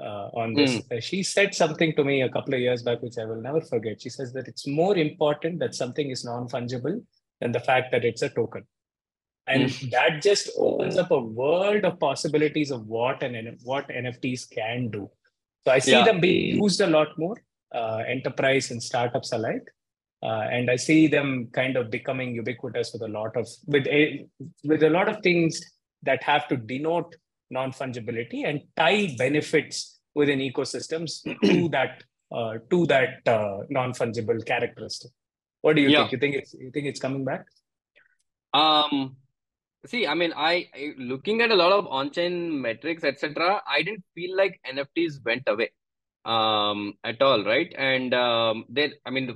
uh, 0.00 0.28
on 0.34 0.54
this. 0.54 0.76
Mm. 0.76 1.02
she 1.02 1.22
said 1.22 1.54
something 1.54 1.94
to 1.96 2.04
me 2.04 2.22
a 2.22 2.28
couple 2.28 2.54
of 2.54 2.60
years 2.60 2.82
back, 2.82 3.02
which 3.02 3.18
I 3.18 3.24
will 3.24 3.40
never 3.40 3.60
forget. 3.60 4.00
She 4.00 4.10
says 4.10 4.32
that 4.32 4.48
it's 4.48 4.66
more 4.66 4.96
important 4.96 5.58
that 5.60 5.74
something 5.74 6.10
is 6.10 6.24
non 6.24 6.48
fungible 6.48 7.02
than 7.40 7.52
the 7.52 7.60
fact 7.60 7.92
that 7.92 8.04
it's 8.04 8.22
a 8.22 8.28
token. 8.28 8.64
And 9.46 9.64
mm. 9.64 9.90
that 9.90 10.22
just 10.22 10.50
opens 10.58 10.98
up 10.98 11.10
a 11.10 11.18
world 11.18 11.84
of 11.84 11.98
possibilities 11.98 12.70
of 12.70 12.86
what 12.86 13.22
and 13.22 13.58
what 13.62 13.88
NFTs 13.88 14.50
can 14.50 14.88
do. 14.90 15.10
So 15.66 15.72
I 15.72 15.78
see 15.78 15.92
yeah. 15.92 16.04
them 16.04 16.20
being 16.20 16.62
used 16.62 16.80
a 16.80 16.86
lot 16.86 17.08
more, 17.18 17.36
uh, 17.74 18.02
enterprise 18.06 18.70
and 18.70 18.82
startups 18.82 19.32
alike. 19.32 19.66
Uh, 20.22 20.48
and 20.50 20.70
I 20.70 20.76
see 20.76 21.06
them 21.06 21.48
kind 21.52 21.76
of 21.76 21.90
becoming 21.90 22.34
ubiquitous 22.34 22.92
with 22.92 23.02
a 23.02 23.08
lot 23.08 23.36
of 23.36 23.48
with 23.66 23.86
a 23.86 24.26
with 24.64 24.82
a 24.82 24.90
lot 24.90 25.08
of 25.08 25.22
things 25.22 25.60
that 26.02 26.22
have 26.24 26.48
to 26.48 26.56
denote 26.56 27.14
non 27.50 27.72
fungibility 27.72 28.44
and 28.46 28.62
tie 28.76 29.14
benefits 29.16 30.00
within 30.14 30.38
ecosystems 30.38 31.22
to 31.44 31.68
that 31.76 32.02
uh, 32.32 32.54
to 32.70 32.86
that 32.86 33.26
uh, 33.26 33.58
non 33.70 33.92
fungible 33.92 34.44
characteristic. 34.44 35.10
What 35.60 35.76
do 35.76 35.82
you 35.82 35.88
yeah. 35.88 35.98
think? 35.98 36.12
You 36.12 36.18
think 36.18 36.34
it's 36.36 36.54
you 36.54 36.70
think 36.70 36.86
it's 36.86 37.00
coming 37.00 37.24
back? 37.24 37.46
Um, 38.54 39.16
see, 39.86 40.06
I 40.06 40.14
mean, 40.14 40.32
I, 40.36 40.68
I 40.74 40.94
looking 40.98 41.40
at 41.42 41.50
a 41.50 41.54
lot 41.54 41.72
of 41.72 41.86
on-chain 41.86 42.60
metrics, 42.60 43.04
etc. 43.04 43.62
I 43.66 43.82
didn't 43.82 44.04
feel 44.14 44.36
like 44.36 44.60
NFTs 44.70 45.24
went 45.24 45.42
away, 45.46 45.70
um, 46.24 46.94
at 47.04 47.20
all, 47.20 47.44
right? 47.44 47.72
And 47.76 48.14
um, 48.14 48.64
they, 48.68 48.92
I 49.04 49.10
mean, 49.10 49.26
the, 49.26 49.34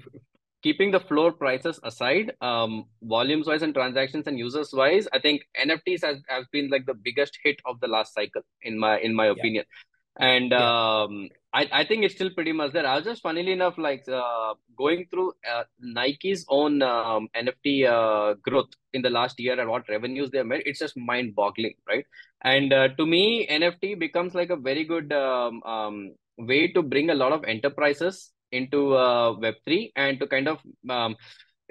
keeping 0.63 0.91
the 0.91 1.01
floor 1.01 1.33
prices 1.33 1.79
aside, 1.83 2.33
um, 2.41 2.87
volumes 3.03 3.47
wise 3.47 3.63
and 3.63 3.75
transactions 3.75 4.27
and 4.27 4.39
users 4.39 4.73
wise, 4.73 5.09
I 5.13 5.19
think 5.19 5.43
NFTs 5.61 6.05
has, 6.05 6.23
has 6.29 6.47
been 6.53 6.71
like 6.71 6.87
the 6.87 6.95
biggest 6.95 7.39
hit 7.43 7.61
of 7.65 7.81
the 7.81 7.89
last 7.89 8.15
cycle 8.15 8.43
in 8.63 8.79
my 8.79 8.99
in 8.99 9.15
my 9.15 9.27
opinion. 9.27 9.65
Yeah. 9.69 10.27
And 10.29 10.51
yeah. 10.51 11.03
um, 11.03 11.29
I, 11.55 11.69
I 11.73 11.85
think 11.85 12.05
it's 12.05 12.15
still 12.15 12.31
pretty 12.31 12.53
much 12.53 12.73
there. 12.73 12.87
I 12.87 12.97
was 12.97 13.05
just 13.05 13.23
funnily 13.23 13.53
enough 13.53 13.79
like 13.79 14.07
uh, 14.09 14.55
going 14.77 15.07
through 15.11 15.33
uh, 15.51 15.65
Nike's 15.81 16.45
own 16.49 16.83
um, 16.83 17.29
NFT 17.35 17.87
uh, 17.87 18.35
growth 18.43 18.71
in 18.93 19.03
the 19.03 19.11
last 19.11 19.41
year 19.41 19.59
and 19.59 19.71
what 19.71 19.89
revenues 19.89 20.31
they 20.31 20.43
made. 20.43 20.63
It's 20.67 20.79
just 20.79 20.97
mind 20.97 21.35
boggling, 21.35 21.75
right? 21.89 22.05
And 22.43 22.73
uh, 22.73 22.89
to 22.89 23.07
me, 23.07 23.47
NFT 23.47 23.99
becomes 23.99 24.35
like 24.35 24.51
a 24.51 24.57
very 24.57 24.85
good 24.85 25.13
um, 25.13 25.63
um, 25.63 26.15
way 26.39 26.73
to 26.73 26.83
bring 26.83 27.11
a 27.11 27.15
lot 27.15 27.33
of 27.33 27.45
enterprises 27.45 28.33
into 28.53 28.95
uh, 28.95 29.35
Web3 29.35 29.93
and 29.97 30.21
to 30.21 30.27
kind 30.27 30.49
of 30.49 30.59
um, 30.89 31.17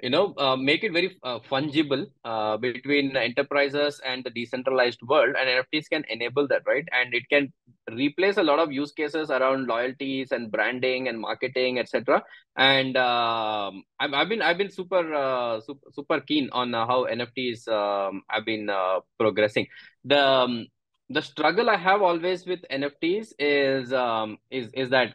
you 0.02 0.10
know 0.10 0.34
uh, 0.36 0.56
make 0.56 0.82
it 0.84 0.92
very 0.92 1.16
uh, 1.22 1.38
fungible 1.50 2.06
uh, 2.24 2.56
between 2.56 3.16
enterprises 3.16 4.00
and 4.04 4.24
the 4.24 4.30
decentralized 4.30 5.00
world. 5.02 5.34
And 5.38 5.48
nfts 5.48 5.88
can 5.88 6.04
enable 6.10 6.48
that 6.48 6.62
right? 6.66 6.86
And 6.92 7.14
it 7.14 7.28
can 7.30 7.52
replace 7.90 8.36
a 8.36 8.42
lot 8.42 8.58
of 8.58 8.72
use 8.72 8.92
cases 8.92 9.30
around 9.30 9.66
loyalties 9.66 10.32
and 10.32 10.50
branding 10.50 11.08
and 11.08 11.18
marketing 11.18 11.78
etc 11.78 12.22
and 12.56 12.96
um, 12.96 13.82
I've, 13.98 14.12
I've 14.12 14.28
been 14.28 14.42
i've 14.42 14.58
been 14.58 14.70
super 14.70 15.14
uh, 15.14 15.60
super, 15.60 15.90
super 15.90 16.20
keen 16.20 16.48
on 16.52 16.74
uh, 16.74 16.86
how 16.86 17.06
nfts 17.06 17.66
um, 17.68 18.22
have 18.28 18.44
been 18.44 18.68
uh, 18.68 19.00
progressing. 19.18 19.66
The 20.04 20.24
um, 20.24 20.66
the 21.08 21.22
struggle 21.22 21.68
i 21.68 21.76
have 21.76 22.02
always 22.02 22.46
with 22.46 22.60
nfts 22.70 23.32
is 23.38 23.92
um, 23.92 24.38
is 24.50 24.70
is 24.74 24.90
that 24.90 25.14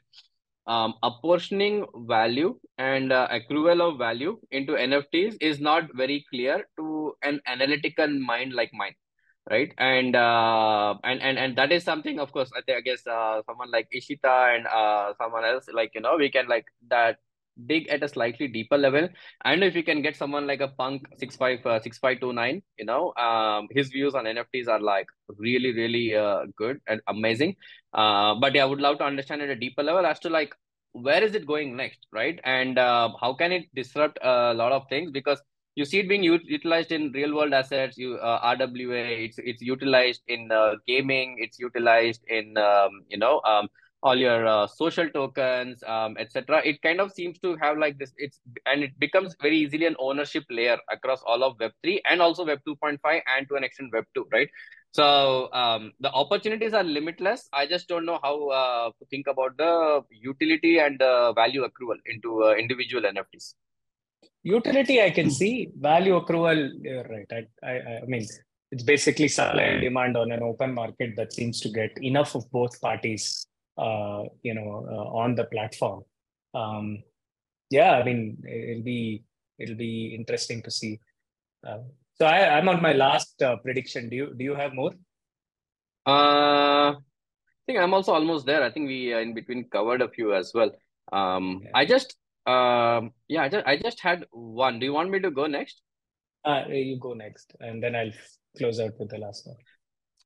um, 0.68 0.96
apportioning 1.04 1.86
value 2.08 2.60
and 2.78 3.12
uh, 3.12 3.28
accrual 3.32 3.82
of 3.82 3.98
value 3.98 4.40
into 4.52 4.76
NFTs 4.78 5.36
is 5.42 5.60
not 5.60 5.90
very 5.96 6.26
clear 6.30 6.66
to 6.78 7.16
an 7.24 7.42
analytical 7.48 8.08
mind 8.08 8.54
like 8.54 8.72
mine, 8.74 8.96
right? 9.50 9.74
And 9.78 10.16
uh, 10.16 10.96
and 11.04 11.22
and 11.22 11.38
and 11.40 11.56
that 11.58 11.72
is 11.72 11.84
something, 11.84 12.20
of 12.20 12.32
course, 12.32 12.52
I 12.58 12.62
think 12.62 12.78
I 12.80 12.82
guess 12.82 13.06
uh, 13.08 13.42
someone 13.46 13.72
like 13.72 13.88
Ishita 13.96 14.56
and 14.58 14.68
uh, 14.68 15.14
someone 15.18 15.46
else, 15.46 15.68
like 15.74 15.92
you 15.96 16.02
know, 16.02 16.18
we 16.18 16.30
can 16.30 16.48
like 16.48 16.66
that 16.90 17.18
dig 17.66 17.88
at 17.90 18.04
a 18.04 18.08
slightly 18.08 18.48
deeper 18.48 18.78
level. 18.78 19.10
And 19.46 19.64
if 19.64 19.76
you 19.76 19.84
can 19.84 20.02
get 20.02 20.16
someone 20.16 20.48
like 20.48 20.62
a 20.62 20.68
Punk 20.68 21.08
six 21.18 21.36
five 21.36 21.66
uh, 21.66 21.80
you 21.84 22.86
know, 22.86 23.14
um, 23.16 23.68
his 23.72 23.90
views 23.90 24.16
on 24.16 24.26
NFTs 24.26 24.68
are 24.68 24.80
like 24.80 25.08
really 25.38 25.74
really 25.74 26.16
uh, 26.16 26.46
good 26.56 26.80
and 26.88 27.02
amazing. 27.08 27.56
Uh, 27.94 28.36
but 28.36 28.54
yeah, 28.54 28.64
I 28.64 28.66
would 28.66 28.82
love 28.82 29.00
to 29.00 29.06
understand 29.06 29.42
at 29.42 29.50
a 29.50 29.56
deeper 29.56 29.84
level 29.84 30.06
as 30.06 30.20
to 30.20 30.30
like 30.30 30.54
where 30.94 31.24
is 31.24 31.36
it 31.36 31.46
going 31.46 31.76
next, 31.76 32.08
right? 32.12 32.40
And 32.44 32.78
uh, 32.78 33.10
how 33.20 33.34
can 33.34 33.52
it 33.52 33.66
disrupt 33.76 34.18
a 34.22 34.54
lot 34.54 34.72
of 34.72 34.88
things 34.90 35.12
because 35.12 35.42
you 35.76 35.86
see 35.86 36.00
it 36.00 36.10
being 36.10 36.24
utilized 36.24 36.92
in 36.92 37.12
real 37.12 37.36
world 37.36 37.54
assets 37.54 37.98
you 38.00 38.16
uh, 38.16 38.40
rwa 38.56 39.02
it's 39.26 39.38
it's 39.38 39.62
utilized 39.62 40.24
in 40.28 40.52
uh, 40.52 40.74
gaming 40.88 41.36
it's 41.38 41.60
utilized 41.60 42.24
in 42.28 42.58
um, 42.58 43.04
you 43.10 43.18
know 43.18 43.40
um, 43.46 43.68
all 44.04 44.16
your 44.16 44.46
uh, 44.46 44.68
social 44.68 45.10
tokens 45.10 45.84
um, 45.88 46.16
etc 46.20 46.62
it 46.64 46.82
kind 46.82 47.02
of 47.02 47.12
seems 47.12 47.40
to 47.40 47.56
have 47.58 47.78
like 47.78 47.98
this 47.98 48.14
it's 48.18 48.40
and 48.66 48.84
it 48.84 48.98
becomes 49.00 49.36
very 49.42 49.58
easily 49.58 49.86
an 49.86 49.96
ownership 50.00 50.44
layer 50.50 50.78
across 50.92 51.22
all 51.26 51.44
of 51.44 51.60
web 51.60 51.72
3 51.84 52.02
and 52.10 52.22
also 52.22 52.46
web 52.46 52.60
2.5 52.68 53.22
and 53.36 53.48
to 53.50 53.56
an 53.56 53.64
extent 53.64 53.92
web 53.94 54.06
2 54.16 54.28
right? 54.32 54.50
So 54.92 55.52
um, 55.54 55.92
the 56.00 56.12
opportunities 56.12 56.74
are 56.74 56.84
limitless. 56.84 57.48
I 57.54 57.68
just 57.68 57.88
don't 57.88 58.06
know 58.06 58.20
how 58.24 58.48
uh, 58.50 58.90
to 58.98 59.06
think 59.12 59.28
about 59.28 59.58
the 59.58 60.02
utility 60.10 60.80
and 60.80 60.98
the 60.98 61.34
value 61.36 61.64
accrual 61.68 61.98
into 62.06 62.44
uh, 62.44 62.54
individual 62.54 63.04
nfts 63.04 63.54
utility 64.44 65.02
i 65.02 65.10
can 65.10 65.30
see. 65.30 65.70
Value 65.78 66.20
accrual 66.20 66.70
you're 66.82 67.04
right. 67.04 67.30
I, 67.32 67.68
I 67.68 67.74
i 68.04 68.06
mean 68.06 68.26
it's 68.72 68.84
basically 68.84 69.28
supply 69.28 69.64
and 69.64 69.82
demand 69.82 70.18
on 70.18 70.32
an 70.32 70.44
open 70.44 70.74
market 70.74 71.16
that 71.16 71.34
seems 71.34 71.60
to 71.62 71.70
get 71.70 71.92
enough 72.02 72.36
of 72.36 72.50
both 72.52 72.80
parties 72.82 73.47
you 74.44 74.54
know, 74.54 74.88
uh, 74.90 75.18
on 75.18 75.36
the 75.36 75.46
platform. 75.46 76.04
Um, 76.54 77.04
yeah, 77.70 77.92
I 77.94 78.04
mean, 78.04 78.42
it'll 78.48 78.84
be 78.84 79.24
it'll 79.60 79.76
be 79.76 80.16
interesting 80.16 80.62
to 80.64 80.72
see. 80.72 81.00
Uh, 81.68 81.80
so 82.16 82.26
I, 82.26 82.58
I'm 82.58 82.70
on 82.70 82.82
my 82.82 82.94
last 82.94 83.42
uh, 83.42 83.58
prediction. 83.58 84.10
Do 84.10 84.16
you 84.16 84.34
do 84.36 84.44
you 84.44 84.56
have 84.56 84.74
more? 84.74 84.92
Uh, 86.06 86.96
I 86.96 87.64
think 87.66 87.80
I'm 87.80 87.94
also 87.94 88.14
almost 88.14 88.46
there. 88.46 88.64
I 88.64 88.72
think 88.72 88.88
we 88.88 89.14
uh, 89.14 89.20
in 89.20 89.34
between 89.34 89.66
covered 89.70 90.02
a 90.02 90.10
few 90.10 90.34
as 90.34 90.52
well. 90.54 90.72
Um, 91.12 91.62
yeah. 91.64 91.72
I 91.76 91.86
just 91.86 92.16
um, 92.46 93.12
yeah, 93.28 93.44
I 93.44 93.50
just 93.50 93.68
I 93.68 93.78
just 93.78 94.00
had 94.00 94.26
one. 94.32 94.80
Do 94.80 94.86
you 94.86 94.94
want 94.94 95.10
me 95.10 95.20
to 95.20 95.32
go 95.32 95.48
next? 95.48 95.82
Uh, 96.46 96.64
you 96.70 96.98
go 96.98 97.14
next, 97.14 97.54
and 97.60 97.84
then 97.84 97.96
I'll 97.96 98.12
close 98.58 98.80
out 98.80 98.94
with 98.98 99.10
the 99.10 99.18
last 99.18 99.46
one. 99.46 99.58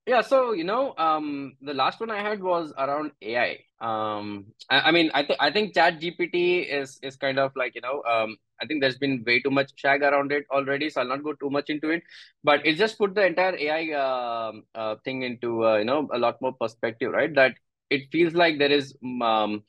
Yeah, 0.07 0.21
so 0.21 0.53
you 0.53 0.63
know, 0.63 0.95
um, 0.97 1.53
the 1.61 1.73
last 1.75 1.99
one 1.99 2.09
I 2.09 2.21
had 2.21 2.41
was 2.41 2.73
around 2.77 3.11
AI. 3.21 3.59
Um, 3.79 4.47
I, 4.69 4.81
I 4.89 4.91
mean, 4.91 5.11
I 5.13 5.23
think 5.23 5.37
I 5.39 5.51
think 5.51 5.75
Chat 5.75 5.99
GPT 6.01 6.61
is 6.61 6.97
is 7.03 7.15
kind 7.15 7.37
of 7.37 7.51
like 7.55 7.75
you 7.75 7.81
know, 7.81 8.01
um, 8.03 8.35
I 8.61 8.65
think 8.65 8.81
there's 8.81 8.97
been 8.97 9.23
way 9.25 9.39
too 9.41 9.51
much 9.51 9.71
shag 9.75 10.01
around 10.01 10.31
it 10.31 10.45
already, 10.51 10.89
so 10.89 11.01
I'll 11.01 11.07
not 11.07 11.23
go 11.23 11.33
too 11.33 11.51
much 11.51 11.69
into 11.69 11.91
it. 11.91 12.01
But 12.43 12.65
it 12.65 12.75
just 12.77 12.97
put 12.97 13.13
the 13.13 13.25
entire 13.27 13.55
AI 13.57 13.93
uh, 13.93 14.49
um, 14.49 14.63
uh, 14.73 14.95
thing 15.05 15.21
into 15.21 15.65
uh, 15.67 15.77
you 15.77 15.85
know 15.85 16.09
a 16.13 16.17
lot 16.17 16.41
more 16.41 16.53
perspective, 16.53 17.11
right? 17.11 17.33
That 17.35 17.53
it 17.91 18.09
feels 18.11 18.33
like 18.33 18.57
there 18.57 18.71
is 18.71 18.95
um, 19.21 19.63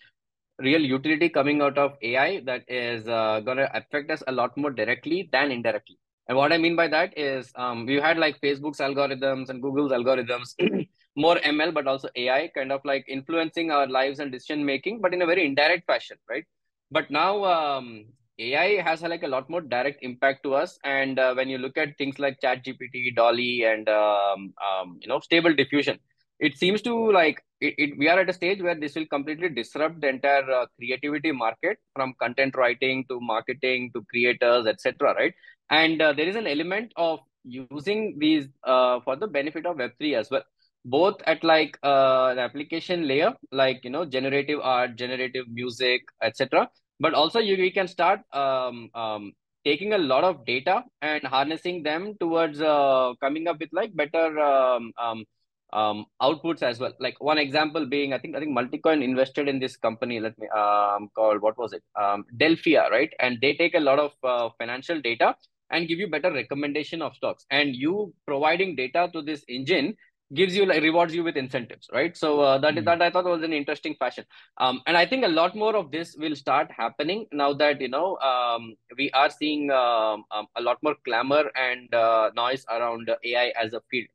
real 0.61 0.83
utility 0.83 1.28
coming 1.30 1.62
out 1.62 1.78
of 1.78 1.97
AI 2.03 2.41
that 2.47 2.64
is 2.68 3.09
uh, 3.09 3.41
gonna 3.41 3.70
affect 3.74 4.11
us 4.11 4.22
a 4.28 4.33
lot 4.33 4.57
more 4.59 4.70
directly 4.72 5.28
than 5.33 5.53
indirectly. 5.53 5.99
And 6.29 6.39
what 6.39 6.53
I 6.53 6.59
mean 6.59 6.77
by 6.77 6.89
that 6.89 7.16
is 7.18 7.53
um, 7.57 7.85
we 7.87 7.97
had 7.97 8.16
like 8.18 8.41
Facebook's 8.41 8.79
algorithms 8.79 9.49
and 9.49 9.61
Google's 9.61 9.93
algorithms, 9.93 10.55
more 11.16 11.37
ML, 11.37 11.73
but 11.73 11.87
also 11.87 12.09
AI 12.16 12.49
kind 12.55 12.73
of 12.73 12.81
like 12.85 13.05
influencing 13.09 13.70
our 13.70 13.87
lives 13.87 14.18
and 14.20 14.31
decision 14.31 14.64
making, 14.64 15.01
but 15.01 15.12
in 15.12 15.23
a 15.23 15.27
very 15.27 15.45
indirect 15.45 15.87
fashion, 15.87 16.16
right? 16.31 16.45
But 16.91 17.11
now 17.11 17.45
um, 17.45 18.07
AI 18.39 18.81
has 18.83 19.03
like 19.03 19.25
a 19.25 19.29
lot 19.29 19.51
more 19.51 19.61
direct 19.61 20.03
impact 20.03 20.43
to 20.45 20.55
us. 20.55 20.79
And 20.85 21.18
uh, 21.18 21.35
when 21.35 21.49
you 21.49 21.59
look 21.59 21.77
at 21.77 21.99
things 21.99 22.18
like 22.18 22.39
ChatGPT, 22.41 23.14
DALL-E, 23.16 23.64
and 23.64 23.89
um, 23.89 24.55
um, 24.66 24.99
you 25.01 25.09
know 25.09 25.20
stable 25.20 25.55
diffusion, 25.55 25.99
it 26.39 26.57
seems 26.59 26.83
to 26.83 27.12
like 27.12 27.43
it, 27.61 27.75
it, 27.79 27.99
we 27.99 28.09
are 28.09 28.18
at 28.18 28.29
a 28.29 28.33
stage 28.33 28.61
where 28.61 28.75
this 28.75 28.95
will 28.95 29.07
completely 29.07 29.49
disrupt 29.49 30.01
the 30.01 30.09
entire 30.09 30.51
uh, 30.51 30.66
creativity 30.77 31.31
market 31.33 31.79
from 31.95 32.14
content 32.20 32.57
writing 32.57 33.05
to 33.09 33.20
marketing 33.20 33.91
to 33.95 34.05
creators 34.11 34.66
etc 34.66 35.14
right 35.14 35.35
and 35.73 36.01
uh, 36.03 36.12
there 36.12 36.29
is 36.29 36.37
an 36.37 36.47
element 36.47 36.93
of 36.97 37.20
using 37.45 38.16
these 38.18 38.47
uh, 38.64 39.01
for 39.01 39.16
the 39.16 39.27
benefit 39.27 39.66
of 39.66 39.77
web3 39.77 40.14
as 40.14 40.31
well 40.31 40.45
both 40.85 41.20
at 41.27 41.43
like 41.45 41.79
uh, 41.83 42.29
an 42.33 42.39
application 42.39 43.07
layer 43.09 43.33
like 43.51 43.81
you 43.85 43.91
know 43.91 44.05
generative 44.05 44.61
art 44.62 44.97
generative 44.97 45.47
music 45.49 46.03
etc 46.23 46.68
but 47.01 47.14
also 47.14 47.39
you 47.41 47.57
we 47.57 47.70
can 47.70 47.89
start 47.89 48.20
um, 48.33 48.91
um, 48.95 49.33
taking 49.64 49.93
a 49.93 49.99
lot 49.99 50.25
of 50.25 50.45
data 50.45 50.85
and 51.03 51.23
harnessing 51.25 51.83
them 51.83 52.14
towards 52.20 52.61
uh, 52.61 53.12
coming 53.20 53.49
up 53.49 53.59
with 53.61 53.70
like 53.73 53.95
better 53.95 54.39
um, 54.41 54.93
um, 54.99 55.25
um, 55.73 56.07
outputs 56.20 56.62
as 56.62 56.79
well. 56.79 56.93
Like 57.01 57.16
one 57.20 57.39
example 57.39 57.87
being, 57.87 58.12
I 58.12 58.18
think 58.18 58.37
I 58.37 58.41
think 58.41 58.57
Multicoin 58.57 59.03
invested 59.03 59.49
in 59.49 59.59
this 59.59 59.77
company. 59.77 60.20
Let 60.20 60.39
me 60.39 60.49
um, 60.49 61.09
called 61.14 61.41
what 61.41 61.57
was 61.59 61.73
it? 61.73 61.83
Um, 62.01 62.25
Delphia, 62.37 62.91
right? 62.91 63.12
And 63.20 63.39
they 63.41 63.55
take 63.55 63.75
a 63.75 63.81
lot 63.81 63.99
of 63.99 64.12
uh, 64.23 64.51
financial 64.59 65.01
data 65.01 65.35
and 65.73 65.89
give 65.89 65.99
you 65.99 66.09
better 66.09 66.33
recommendation 66.33 67.03
of 67.03 67.14
stocks. 67.16 67.45
And 67.51 67.75
you 67.75 68.14
providing 68.27 68.77
data 68.77 69.11
to 69.12 69.23
this 69.23 69.45
engine 69.49 69.97
gives 70.35 70.57
you 70.57 70.64
like 70.64 70.83
rewards 70.83 71.14
you 71.14 71.25
with 71.25 71.37
incentives, 71.37 71.89
right? 71.93 72.16
So 72.16 72.41
uh, 72.41 72.59
that 72.59 72.75
mm-hmm. 72.75 72.85
that 72.85 73.03
I 73.03 73.11
thought 73.11 73.25
was 73.25 73.43
an 73.43 73.53
interesting 73.53 73.97
fashion. 73.99 74.25
Um, 74.59 74.81
and 74.87 74.97
I 74.97 75.07
think 75.07 75.25
a 75.25 75.29
lot 75.29 75.55
more 75.55 75.77
of 75.77 75.91
this 75.91 76.16
will 76.18 76.37
start 76.37 76.70
happening 76.70 77.27
now 77.33 77.53
that 77.55 77.81
you 77.81 77.89
know 77.89 78.16
um, 78.18 78.75
we 78.97 79.11
are 79.11 79.31
seeing 79.31 79.70
um, 79.70 80.25
um 80.31 80.47
a 80.57 80.62
lot 80.62 80.79
more 80.83 80.95
clamor 81.05 81.45
and 81.55 81.93
uh, 81.95 82.31
noise 82.35 82.64
around 82.70 83.11
AI 83.25 83.53
as 83.61 83.73
a 83.73 83.81
field. 83.91 84.09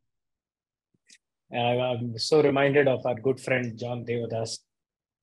I'm 1.54 2.18
so 2.18 2.42
reminded 2.42 2.88
of 2.88 3.06
our 3.06 3.16
good 3.16 3.40
friend 3.40 3.78
John 3.78 4.04
Devadas, 4.04 4.60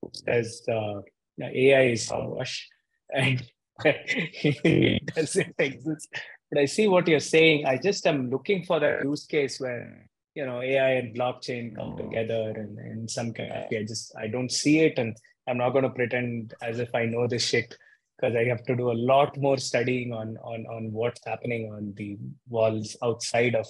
who 0.01 0.09
says 0.13 0.61
uh, 0.67 1.01
AI 1.39 1.89
is 1.89 2.09
wash 2.11 2.67
and 3.13 3.43
it 3.83 5.05
doesn't 5.13 5.55
exist. 5.57 6.09
But 6.51 6.61
I 6.61 6.65
see 6.65 6.87
what 6.87 7.07
you're 7.07 7.19
saying. 7.19 7.65
I 7.65 7.77
just 7.77 8.05
am 8.07 8.29
looking 8.29 8.63
for 8.63 8.79
that 8.79 9.03
use 9.03 9.25
case 9.25 9.59
where 9.59 10.07
you 10.33 10.45
know 10.45 10.61
AI 10.61 10.91
and 10.91 11.15
blockchain 11.15 11.75
come 11.75 11.97
together 11.97 12.53
and 12.55 12.77
in 12.79 13.07
some 13.07 13.33
kind 13.33 13.51
of 13.51 13.63
I 13.71 13.83
just 13.83 14.15
I 14.17 14.27
don't 14.27 14.51
see 14.51 14.79
it 14.81 14.97
and 14.97 15.15
I'm 15.47 15.57
not 15.57 15.71
going 15.71 15.83
to 15.83 15.89
pretend 15.89 16.53
as 16.61 16.79
if 16.79 16.93
I 16.93 17.05
know 17.05 17.27
this 17.27 17.45
shit 17.45 17.75
because 18.17 18.35
I 18.35 18.45
have 18.45 18.63
to 18.65 18.75
do 18.75 18.91
a 18.91 18.99
lot 19.11 19.37
more 19.37 19.57
studying 19.57 20.13
on 20.13 20.37
on 20.37 20.65
on 20.67 20.91
what's 20.91 21.21
happening 21.25 21.71
on 21.73 21.93
the 21.95 22.17
walls 22.47 22.95
outside 23.03 23.55
of 23.55 23.67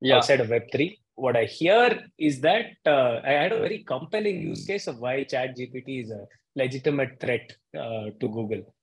yeah. 0.00 0.16
outside 0.16 0.40
of 0.40 0.48
Web3 0.48 0.96
what 1.14 1.36
I 1.36 1.44
hear 1.44 2.04
is 2.18 2.40
that 2.40 2.66
uh, 2.86 3.20
I 3.24 3.32
had 3.32 3.52
a 3.52 3.58
very 3.58 3.84
compelling 3.84 4.40
use 4.40 4.64
case 4.64 4.86
of 4.86 4.98
why 4.98 5.24
ChatGPT 5.24 6.04
is 6.04 6.10
a 6.10 6.26
legitimate 6.56 7.20
threat 7.20 7.52
uh, 7.76 8.10
to 8.20 8.28
Google. 8.28 8.74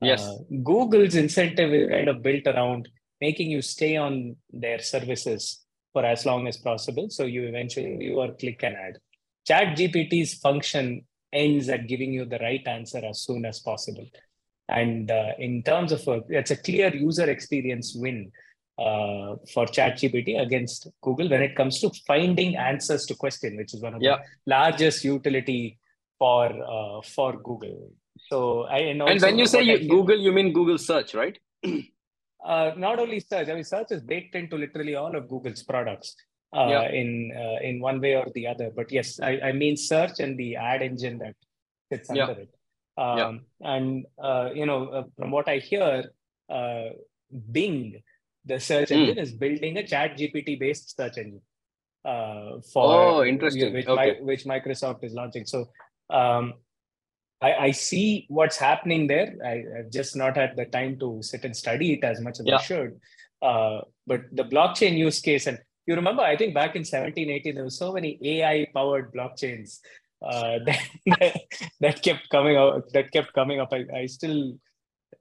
Yes. 0.00 0.22
Uh, 0.26 0.36
Google's 0.62 1.14
incentive 1.14 1.72
is 1.72 1.90
kind 1.90 2.08
of 2.08 2.22
built 2.22 2.46
around 2.46 2.88
making 3.20 3.50
you 3.50 3.62
stay 3.62 3.96
on 3.96 4.36
their 4.52 4.78
services 4.78 5.64
for 5.92 6.04
as 6.04 6.26
long 6.26 6.46
as 6.46 6.58
possible. 6.58 7.08
So 7.08 7.24
you 7.24 7.44
eventually 7.44 7.96
you 8.04 8.20
are 8.20 8.32
click 8.32 8.62
an 8.62 8.74
ad. 8.74 8.98
ChatGPT's 9.48 10.34
function 10.34 11.06
ends 11.32 11.68
at 11.68 11.86
giving 11.86 12.12
you 12.12 12.24
the 12.24 12.38
right 12.38 12.66
answer 12.66 13.00
as 13.04 13.20
soon 13.20 13.44
as 13.44 13.60
possible. 13.60 14.06
And 14.68 15.10
uh, 15.10 15.32
in 15.38 15.62
terms 15.62 15.92
of 15.92 16.06
a, 16.08 16.22
it's 16.28 16.50
a 16.50 16.56
clear 16.56 16.94
user 16.94 17.30
experience 17.30 17.94
win 17.94 18.32
uh, 18.78 19.36
for 19.52 19.64
ChatGPT 19.66 20.40
against 20.40 20.88
Google 21.02 21.30
when 21.30 21.42
it 21.42 21.56
comes 21.56 21.80
to 21.80 21.90
finding 22.06 22.56
answers 22.56 23.06
to 23.06 23.14
question, 23.14 23.56
which 23.56 23.72
is 23.74 23.80
one 23.80 23.94
of 23.94 24.02
yeah. 24.02 24.16
the 24.16 24.50
largest 24.50 25.04
utility 25.04 25.78
for 26.18 26.46
uh, 26.46 27.00
for 27.02 27.36
Google. 27.38 27.92
So 28.28 28.64
I 28.64 28.78
and, 28.78 29.02
and 29.02 29.20
when 29.22 29.38
you 29.38 29.46
say 29.46 29.62
you, 29.62 29.88
Google, 29.88 30.18
you 30.18 30.32
mean 30.32 30.52
Google 30.52 30.78
search, 30.78 31.14
right? 31.14 31.38
uh, 32.44 32.72
not 32.76 32.98
only 32.98 33.20
search. 33.20 33.48
I 33.48 33.54
mean, 33.54 33.64
search 33.64 33.88
is 33.90 34.02
baked 34.02 34.34
into 34.34 34.56
literally 34.56 34.96
all 34.96 35.14
of 35.14 35.28
Google's 35.28 35.62
products 35.62 36.16
uh, 36.54 36.66
yeah. 36.68 36.90
in 36.90 37.32
uh, 37.36 37.62
in 37.62 37.80
one 37.80 38.00
way 38.00 38.16
or 38.16 38.26
the 38.34 38.46
other. 38.46 38.70
But 38.74 38.90
yes, 38.90 39.20
I, 39.20 39.38
I 39.40 39.52
mean 39.52 39.76
search 39.76 40.20
and 40.20 40.38
the 40.38 40.56
ad 40.56 40.82
engine 40.82 41.18
that 41.18 41.34
sits 41.92 42.10
under 42.10 42.22
yeah. 42.22 42.44
it. 42.44 42.50
Um, 42.98 43.18
yeah. 43.18 43.74
And 43.76 44.06
uh, 44.22 44.50
you 44.54 44.66
know, 44.66 44.88
uh, 44.88 45.04
from 45.16 45.30
what 45.30 45.48
I 45.48 45.58
hear, 45.58 46.04
uh, 46.50 46.84
Bing, 47.52 48.02
the 48.44 48.58
search 48.58 48.88
mm. 48.88 48.96
engine, 48.96 49.18
is 49.18 49.32
building 49.32 49.76
a 49.76 49.86
Chat 49.86 50.18
GPT 50.18 50.58
based 50.58 50.96
search 50.96 51.18
engine. 51.18 51.42
Uh, 52.04 52.60
for 52.72 52.84
oh, 52.84 53.24
interesting. 53.24 53.72
Which, 53.72 53.86
okay. 53.86 54.18
which 54.20 54.44
Microsoft 54.44 55.02
is 55.02 55.12
launching. 55.12 55.44
So 55.44 55.68
um, 56.08 56.54
I, 57.40 57.52
I, 57.54 57.70
see 57.70 58.26
what's 58.28 58.56
happening 58.56 59.06
there. 59.06 59.34
I, 59.44 59.64
have 59.76 59.90
just 59.90 60.16
not 60.16 60.36
had 60.36 60.56
the 60.56 60.64
time 60.64 60.98
to 61.00 61.18
sit 61.22 61.44
and 61.44 61.54
study 61.54 61.92
it 61.94 62.04
as 62.04 62.20
much 62.20 62.40
as 62.40 62.46
yeah. 62.46 62.56
I 62.56 62.62
should. 62.62 63.00
Uh, 63.42 63.80
but 64.06 64.22
the 64.32 64.44
blockchain 64.44 64.96
use 64.96 65.20
case, 65.20 65.46
and 65.46 65.58
you 65.86 65.94
remember, 65.94 66.22
I 66.22 66.36
think 66.36 66.54
back 66.54 66.76
in 66.76 66.84
17, 66.84 67.28
18, 67.28 67.54
there 67.54 67.64
were 67.64 67.70
so 67.70 67.92
many 67.92 68.18
AI 68.22 68.66
powered 68.72 69.12
blockchains 69.12 69.80
uh, 70.22 70.58
that, 71.06 71.36
that 71.80 72.02
kept 72.02 72.28
coming 72.30 72.56
out. 72.56 72.90
That 72.92 73.12
kept 73.12 73.32
coming 73.34 73.60
up. 73.60 73.72
I, 73.72 73.84
I 73.94 74.06
still, 74.06 74.54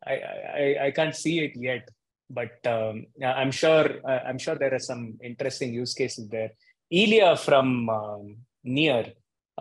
I, 0.05 0.13
I, 0.13 0.75
I 0.85 0.91
can't 0.91 1.15
see 1.15 1.39
it 1.39 1.51
yet, 1.55 1.89
but 2.29 2.65
um, 2.65 3.07
I'm 3.23 3.51
sure, 3.51 3.99
uh, 4.07 4.19
I'm 4.25 4.37
sure 4.37 4.55
there 4.55 4.73
are 4.73 4.79
some 4.79 5.17
interesting 5.21 5.73
use 5.73 5.93
cases 5.93 6.29
there. 6.29 6.51
Ilya 6.89 7.35
from 7.35 7.89
um, 7.89 8.37
Near 8.63 9.11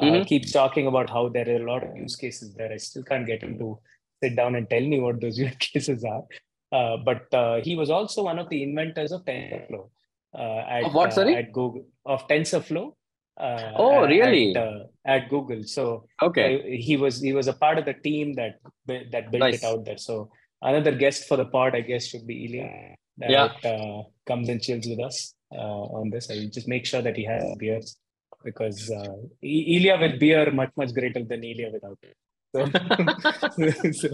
mm-hmm. 0.00 0.22
keeps 0.24 0.52
talking 0.52 0.86
about 0.86 1.10
how 1.10 1.28
there 1.28 1.48
are 1.48 1.62
a 1.62 1.70
lot 1.70 1.84
of 1.84 1.96
use 1.96 2.16
cases 2.16 2.54
there. 2.54 2.72
I 2.72 2.76
still 2.78 3.02
can't 3.02 3.26
get 3.26 3.42
him 3.42 3.58
to 3.58 3.78
sit 4.22 4.36
down 4.36 4.54
and 4.56 4.68
tell 4.68 4.80
me 4.80 5.00
what 5.00 5.20
those 5.20 5.38
use 5.46 5.56
cases 5.56 6.04
are. 6.04 6.24
Uh, 6.72 6.96
but 6.96 7.32
uh, 7.32 7.60
he 7.62 7.76
was 7.76 7.90
also 7.90 8.24
one 8.24 8.38
of 8.38 8.48
the 8.48 8.62
inventors 8.62 9.12
of 9.12 9.24
TensorFlow 9.24 9.88
uh, 10.36 10.64
at, 10.68 10.92
what, 10.92 11.12
sorry? 11.12 11.36
Uh, 11.36 11.38
at 11.38 11.52
Google 11.52 11.86
of 12.04 12.26
TensorFlow. 12.26 12.94
Uh, 13.36 13.72
oh, 13.76 14.06
really? 14.06 14.56
At, 14.56 14.90
at, 15.04 15.28
Google. 15.28 15.62
So 15.64 16.06
okay, 16.22 16.78
he 16.80 16.96
was 16.96 17.20
he 17.20 17.32
was 17.32 17.48
a 17.48 17.52
part 17.52 17.78
of 17.78 17.84
the 17.84 17.94
team 17.94 18.34
that 18.34 18.60
that 18.86 19.30
built 19.32 19.40
nice. 19.40 19.62
it 19.62 19.64
out 19.64 19.84
there. 19.84 19.98
So 19.98 20.30
another 20.62 20.92
guest 20.92 21.26
for 21.26 21.36
the 21.36 21.44
pod, 21.44 21.74
I 21.74 21.80
guess, 21.80 22.06
should 22.06 22.28
be 22.28 22.44
Ilya. 22.44 22.94
That 23.18 23.30
yeah. 23.64 24.02
comes 24.26 24.48
and 24.48 24.62
chills 24.62 24.86
with 24.86 25.00
us 25.00 25.34
on 25.50 26.10
this. 26.10 26.30
I 26.30 26.46
just 26.46 26.68
make 26.68 26.86
sure 26.86 27.02
that 27.02 27.16
he 27.16 27.24
has 27.24 27.42
beers 27.58 27.96
because 28.44 28.90
uh, 28.90 29.16
Ilya 29.42 29.98
with 30.00 30.20
beer 30.20 30.50
much 30.50 30.70
much 30.76 30.92
greater 30.92 31.24
than 31.24 31.42
Ilya 31.42 31.70
without 31.72 31.98
it. 32.02 32.16
So, 32.54 32.66
so, 33.92 34.08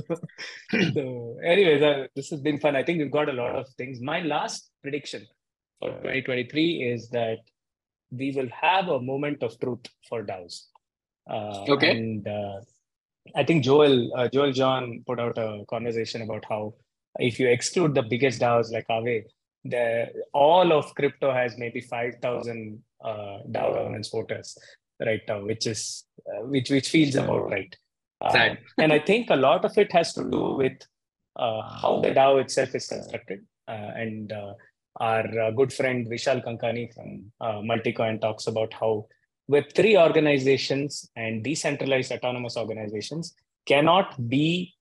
so 0.95 1.37
anyways, 1.45 1.83
uh, 1.83 2.07
this 2.17 2.31
has 2.31 2.41
been 2.41 2.59
fun. 2.59 2.75
I 2.75 2.83
think 2.83 2.99
we've 2.99 3.11
got 3.11 3.29
a 3.29 3.33
lot 3.33 3.55
of 3.55 3.67
things. 3.77 4.01
My 4.01 4.21
last 4.21 4.71
prediction 4.83 5.27
for 5.79 5.91
2023 5.91 6.83
is 6.85 7.11
that 7.11 7.39
we 8.11 8.33
will 8.35 8.49
have 8.51 8.89
a 8.89 9.01
moment 9.01 9.43
of 9.43 9.59
truth 9.61 9.85
for 10.09 10.25
DAOs. 10.25 10.67
Uh, 11.29 11.65
okay. 11.69 11.91
And 11.91 12.27
uh, 12.27 12.61
I 13.37 13.45
think 13.45 13.63
Joel 13.63 14.11
uh, 14.17 14.29
Joel 14.29 14.53
John 14.53 15.03
put 15.07 15.21
out 15.21 15.37
a 15.37 15.65
conversation 15.69 16.23
about 16.23 16.45
how 16.49 16.75
if 17.19 17.39
you 17.39 17.49
exclude 17.49 17.95
the 17.95 18.03
biggest 18.03 18.41
DAOs 18.41 18.73
like 18.73 18.87
Aave, 18.89 19.25
the 19.65 20.07
all 20.33 20.73
of 20.73 20.95
crypto 20.95 21.33
has 21.33 21.59
maybe 21.59 21.81
5,000 21.81 22.83
uh, 23.05 23.39
DAO 23.51 23.75
governance 23.75 24.09
voters 24.09 24.57
right 25.05 25.23
now, 25.29 25.43
which 25.45 25.67
is 25.67 26.05
uh, 26.29 26.45
which 26.47 26.71
which 26.71 26.89
feels 26.91 27.15
about 27.15 27.51
right. 27.51 27.75
Uh, 28.23 28.55
and 28.79 28.93
I 28.93 28.99
think 28.99 29.31
a 29.31 29.37
lot 29.37 29.65
of 29.65 29.77
it 29.79 29.91
has 29.93 30.13
to 30.15 30.29
do 30.31 30.57
with 30.57 30.79
uh, 31.37 31.63
how 31.63 32.01
the 32.03 32.11
DAO 32.11 32.41
itself 32.41 32.75
is 32.75 32.87
constructed. 32.87 33.41
Uh, 33.67 33.93
and 33.95 34.33
uh, 34.33 34.53
our 34.97 35.41
uh, 35.41 35.51
good 35.53 35.73
friend 35.73 36.07
Vishal 36.07 36.45
Kankani 36.45 36.93
from 36.93 37.33
Multicoin 37.41 38.21
talks 38.21 38.47
about 38.47 38.73
how 38.75 39.07
Web3 39.51 39.97
organizations 40.01 41.09
and 41.17 41.43
decentralized 41.43 42.13
autonomous 42.13 42.57
organizations 42.57 43.35
cannot 43.67 44.29
be 44.29 44.75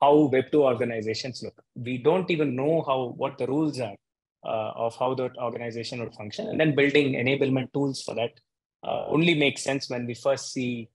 how 0.00 0.28
Web2 0.32 0.54
organizations 0.54 1.42
look. 1.42 1.62
We 1.74 1.98
don't 1.98 2.30
even 2.30 2.54
know 2.54 2.84
how 2.86 3.14
what 3.16 3.38
the 3.38 3.46
rules 3.46 3.80
are 3.80 3.94
uh, 4.46 4.72
of 4.76 4.96
how 4.96 5.14
that 5.14 5.36
organization 5.38 6.00
would 6.00 6.14
function. 6.14 6.48
And 6.48 6.60
then 6.60 6.74
building 6.74 7.14
enablement 7.14 7.72
tools 7.72 8.02
for 8.02 8.14
that 8.14 8.32
uh, 8.86 9.06
only 9.08 9.34
makes 9.34 9.62
sense 9.62 9.90
when 9.90 10.06
we 10.06 10.14
first 10.14 10.52
see, 10.52 10.88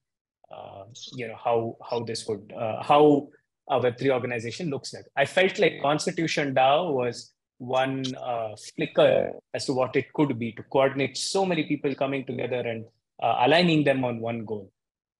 uh, 0.51 0.83
you 1.13 1.27
know, 1.27 1.37
how 1.43 1.77
how 1.89 1.99
this 1.99 2.27
would 2.27 2.53
how 2.81 3.29
a 3.69 3.79
Web3 3.79 4.09
organization 4.11 4.69
looks 4.69 4.93
like. 4.93 5.05
I 5.15 5.25
felt 5.25 5.59
like 5.59 5.81
Constitution 5.81 6.53
DAO 6.53 6.93
was 6.93 7.31
one 7.57 8.03
uh, 8.15 8.55
flicker 8.75 9.31
as 9.53 9.65
to 9.65 9.73
what 9.73 9.95
it 9.95 10.11
could 10.13 10.37
be 10.39 10.51
to 10.53 10.63
coordinate 10.63 11.15
so 11.15 11.45
many 11.45 11.63
people 11.63 11.93
coming 11.93 12.25
together 12.25 12.59
and 12.59 12.85
uh, 13.21 13.35
aligning 13.45 13.83
them 13.83 14.03
on 14.03 14.19
one 14.19 14.45
goal, 14.45 14.71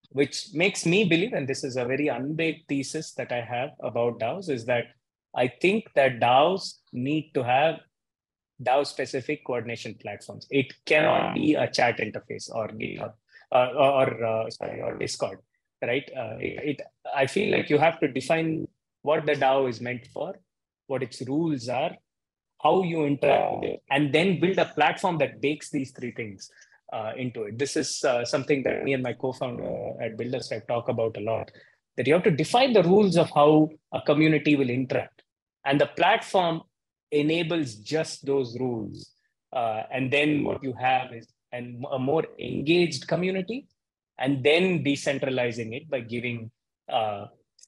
which 0.10 0.48
makes 0.54 0.86
me 0.86 1.04
believe, 1.04 1.34
and 1.34 1.48
this 1.48 1.64
is 1.64 1.78
a 1.78 1.86
very 1.86 2.08
unbaked 2.08 2.68
thesis 2.68 3.14
that 3.14 3.32
I 3.32 3.42
have 3.42 3.70
about 3.80 4.20
DAOs, 4.20 4.50
is 4.50 4.66
that 4.66 4.86
I 5.36 5.48
think 5.62 5.86
that 5.96 6.20
DAOs 6.20 6.80
need 6.92 7.32
to 7.36 7.44
have 7.44 7.80
DAO 8.62 8.86
specific 8.86 9.46
coordination 9.46 9.96
platforms. 10.02 10.48
It 10.50 10.74
cannot 10.86 11.36
be 11.36 11.56
a 11.56 11.68
chat 11.70 11.98
interface 11.98 12.50
or 12.54 12.68
GitHub 12.70 13.14
uh, 13.52 13.68
or 13.76 14.24
uh, 14.24 14.50
sorry 14.50 14.82
or 14.82 14.98
Discord, 14.98 15.40
right? 15.82 16.10
Uh, 16.16 16.38
it, 16.40 16.80
it, 16.80 16.82
I 17.16 17.28
feel 17.28 17.56
like 17.56 17.70
you 17.70 17.78
have 17.78 18.00
to 18.00 18.08
define 18.08 18.68
what 19.02 19.26
the 19.26 19.34
DAO 19.34 19.70
is 19.70 19.82
meant 19.82 20.08
for, 20.14 20.36
what 20.88 21.04
its 21.04 21.22
rules 21.28 21.68
are, 21.70 21.92
how 22.62 22.84
you 22.84 23.06
interact 23.06 23.54
with 23.56 23.70
it, 23.72 23.84
and 23.90 24.14
then 24.14 24.40
build 24.40 24.58
a 24.58 24.66
platform 24.66 25.18
that 25.18 25.42
bakes 25.42 25.70
these 25.72 25.92
three 25.92 26.12
things 26.12 26.50
uh, 26.94 27.12
into 27.18 27.44
it. 27.44 27.58
This 27.58 27.76
is 27.76 28.04
uh, 28.04 28.24
something 28.26 28.64
that 28.64 28.84
me 28.84 28.94
and 28.94 29.04
my 29.04 29.14
co-founder 29.14 29.94
at 30.02 30.18
Builderstripe 30.18 30.68
talk 30.68 30.90
about 30.90 31.18
a 31.18 31.22
lot. 31.22 31.52
That 31.98 32.08
you 32.08 32.14
have 32.14 32.24
to 32.24 32.32
define 32.32 32.74
the 32.74 32.84
rules 32.84 33.18
of 33.18 33.30
how 33.32 33.70
a 33.92 34.02
community 34.02 34.56
will 34.56 34.70
interact, 34.70 35.24
and 35.66 35.80
the 35.80 35.88
platform 35.88 36.62
enables 37.12 37.76
just 37.76 38.26
those 38.26 38.58
rules. 38.60 39.12
Uh, 39.54 39.84
and 39.92 40.12
then 40.12 40.44
what 40.44 40.64
you 40.64 40.74
have 40.74 41.14
is 41.14 41.28
an, 41.52 41.84
a 41.92 42.00
more 42.00 42.26
engaged 42.40 43.08
community, 43.08 43.68
and 44.18 44.44
then 44.44 44.84
decentralizing 44.84 45.76
it 45.76 45.90
by 45.90 46.00
giving 46.00 46.52
uh, 46.90 47.26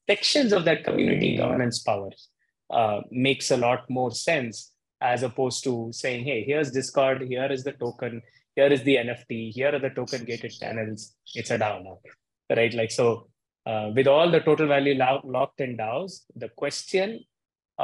sections 0.10 0.54
of 0.54 0.66
that 0.66 0.84
community 0.84 1.38
governance 1.38 1.80
powers 1.80 2.30
uh, 2.70 3.02
makes 3.12 3.52
a 3.52 3.58
lot 3.58 3.89
more 3.89 4.12
sense 4.12 4.72
as 5.02 5.24
opposed 5.24 5.64
to 5.64 5.89
saying, 5.91 6.24
hey, 6.24 6.44
here's 6.44 6.72
Discord, 6.72 7.22
here 7.24 7.52
is 7.52 7.64
the 7.64 7.74
token, 7.74 8.22
here 8.56 8.72
is 8.72 8.84
the 8.84 8.96
NFT, 8.96 9.52
here 9.52 9.76
are 9.76 9.80
the 9.80 9.89
token 9.89 10.24
gated 10.24 10.52
channels. 10.52 11.14
It's 11.36 11.52
a 11.52 11.58
DAO 11.58 11.84
now, 11.84 12.00
right? 12.56 12.74
Like, 12.74 12.91
so 12.91 13.28
uh, 13.66 13.91
with 13.94 14.08
all 14.08 14.32
the 14.32 14.39
total 14.39 14.68
value 14.68 14.96
lo- 14.96 15.22
locked 15.26 15.60
in 15.60 15.78
DAOs, 15.78 16.22
the 16.36 16.50
question 16.50 17.26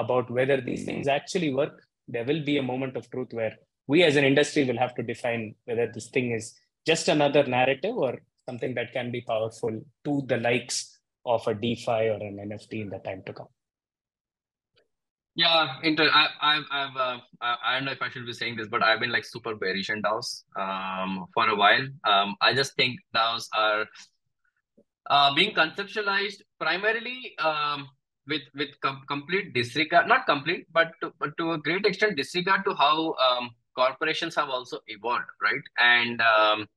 about 0.04 0.30
whether 0.30 0.60
these 0.62 0.86
things 0.86 1.08
actually 1.08 1.54
work, 1.54 1.76
there 2.08 2.26
will 2.26 2.44
be 2.44 2.58
a 2.58 2.70
moment 2.72 2.96
of 2.98 3.10
truth 3.10 3.32
where 3.32 3.56
we 3.88 4.04
as 4.04 4.16
an 4.16 4.24
industry 4.24 4.64
will 4.66 4.78
have 4.78 4.96
to 4.96 5.04
define 5.04 5.56
whether 5.66 5.92
this 5.94 6.10
thing 6.10 6.32
is 6.32 6.56
just 6.86 7.08
another 7.08 7.44
narrative 7.46 7.96
or 7.96 8.20
something 8.48 8.74
that 8.76 8.94
can 8.94 9.12
be 9.12 9.22
powerful 9.22 9.82
to 10.06 10.24
the 10.28 10.38
likes 10.38 11.00
of 11.26 11.46
a 11.48 11.54
DeFi 11.54 12.10
or 12.14 12.20
an 12.30 12.38
NFT 12.50 12.82
in 12.82 12.90
the 12.90 13.00
time 13.00 13.24
to 13.26 13.34
come. 13.34 13.48
Yeah, 15.36 15.76
inter- 15.84 16.10
I, 16.14 16.28
I've, 16.42 16.64
I've, 16.72 16.98
uh, 16.98 17.20
I 17.42 17.76
don't 17.76 17.86
know 17.86 17.92
if 17.92 18.02
I 18.02 18.10
should 18.10 18.26
be 18.26 18.34
saying 18.34 18.58
this, 18.58 18.68
but 18.68 18.84
I've 18.84 19.00
been 19.00 19.12
like 19.12 19.26
super 19.26 19.56
bearish 19.56 19.90
in 19.90 20.02
DAOs 20.02 20.44
um, 20.60 21.28
for 21.34 21.48
a 21.48 21.56
while. 21.56 21.88
Um, 22.04 22.36
I 22.42 22.54
just 22.54 22.76
think 22.76 23.00
DAOs 23.16 23.48
are 23.56 23.86
uh, 25.10 25.34
being 25.36 25.56
conceptualized 25.56 26.42
primarily 26.60 27.36
um, 27.40 27.88
with 28.30 28.44
with 28.56 28.70
com- 28.82 29.04
complete 29.08 29.54
disregard 29.54 30.08
not 30.08 30.26
complete 30.26 30.66
but 30.72 30.92
to, 31.02 31.12
but 31.20 31.36
to 31.38 31.54
a 31.54 31.58
great 31.58 31.86
extent 31.86 32.16
disregard 32.16 32.64
to 32.66 32.74
how 32.76 33.14
um, 33.16 33.50
corporations 33.76 34.36
have 34.36 34.50
also 34.50 34.80
evolved 34.88 35.26
right? 35.42 35.62
And 35.78 36.22
um, 36.22 36.68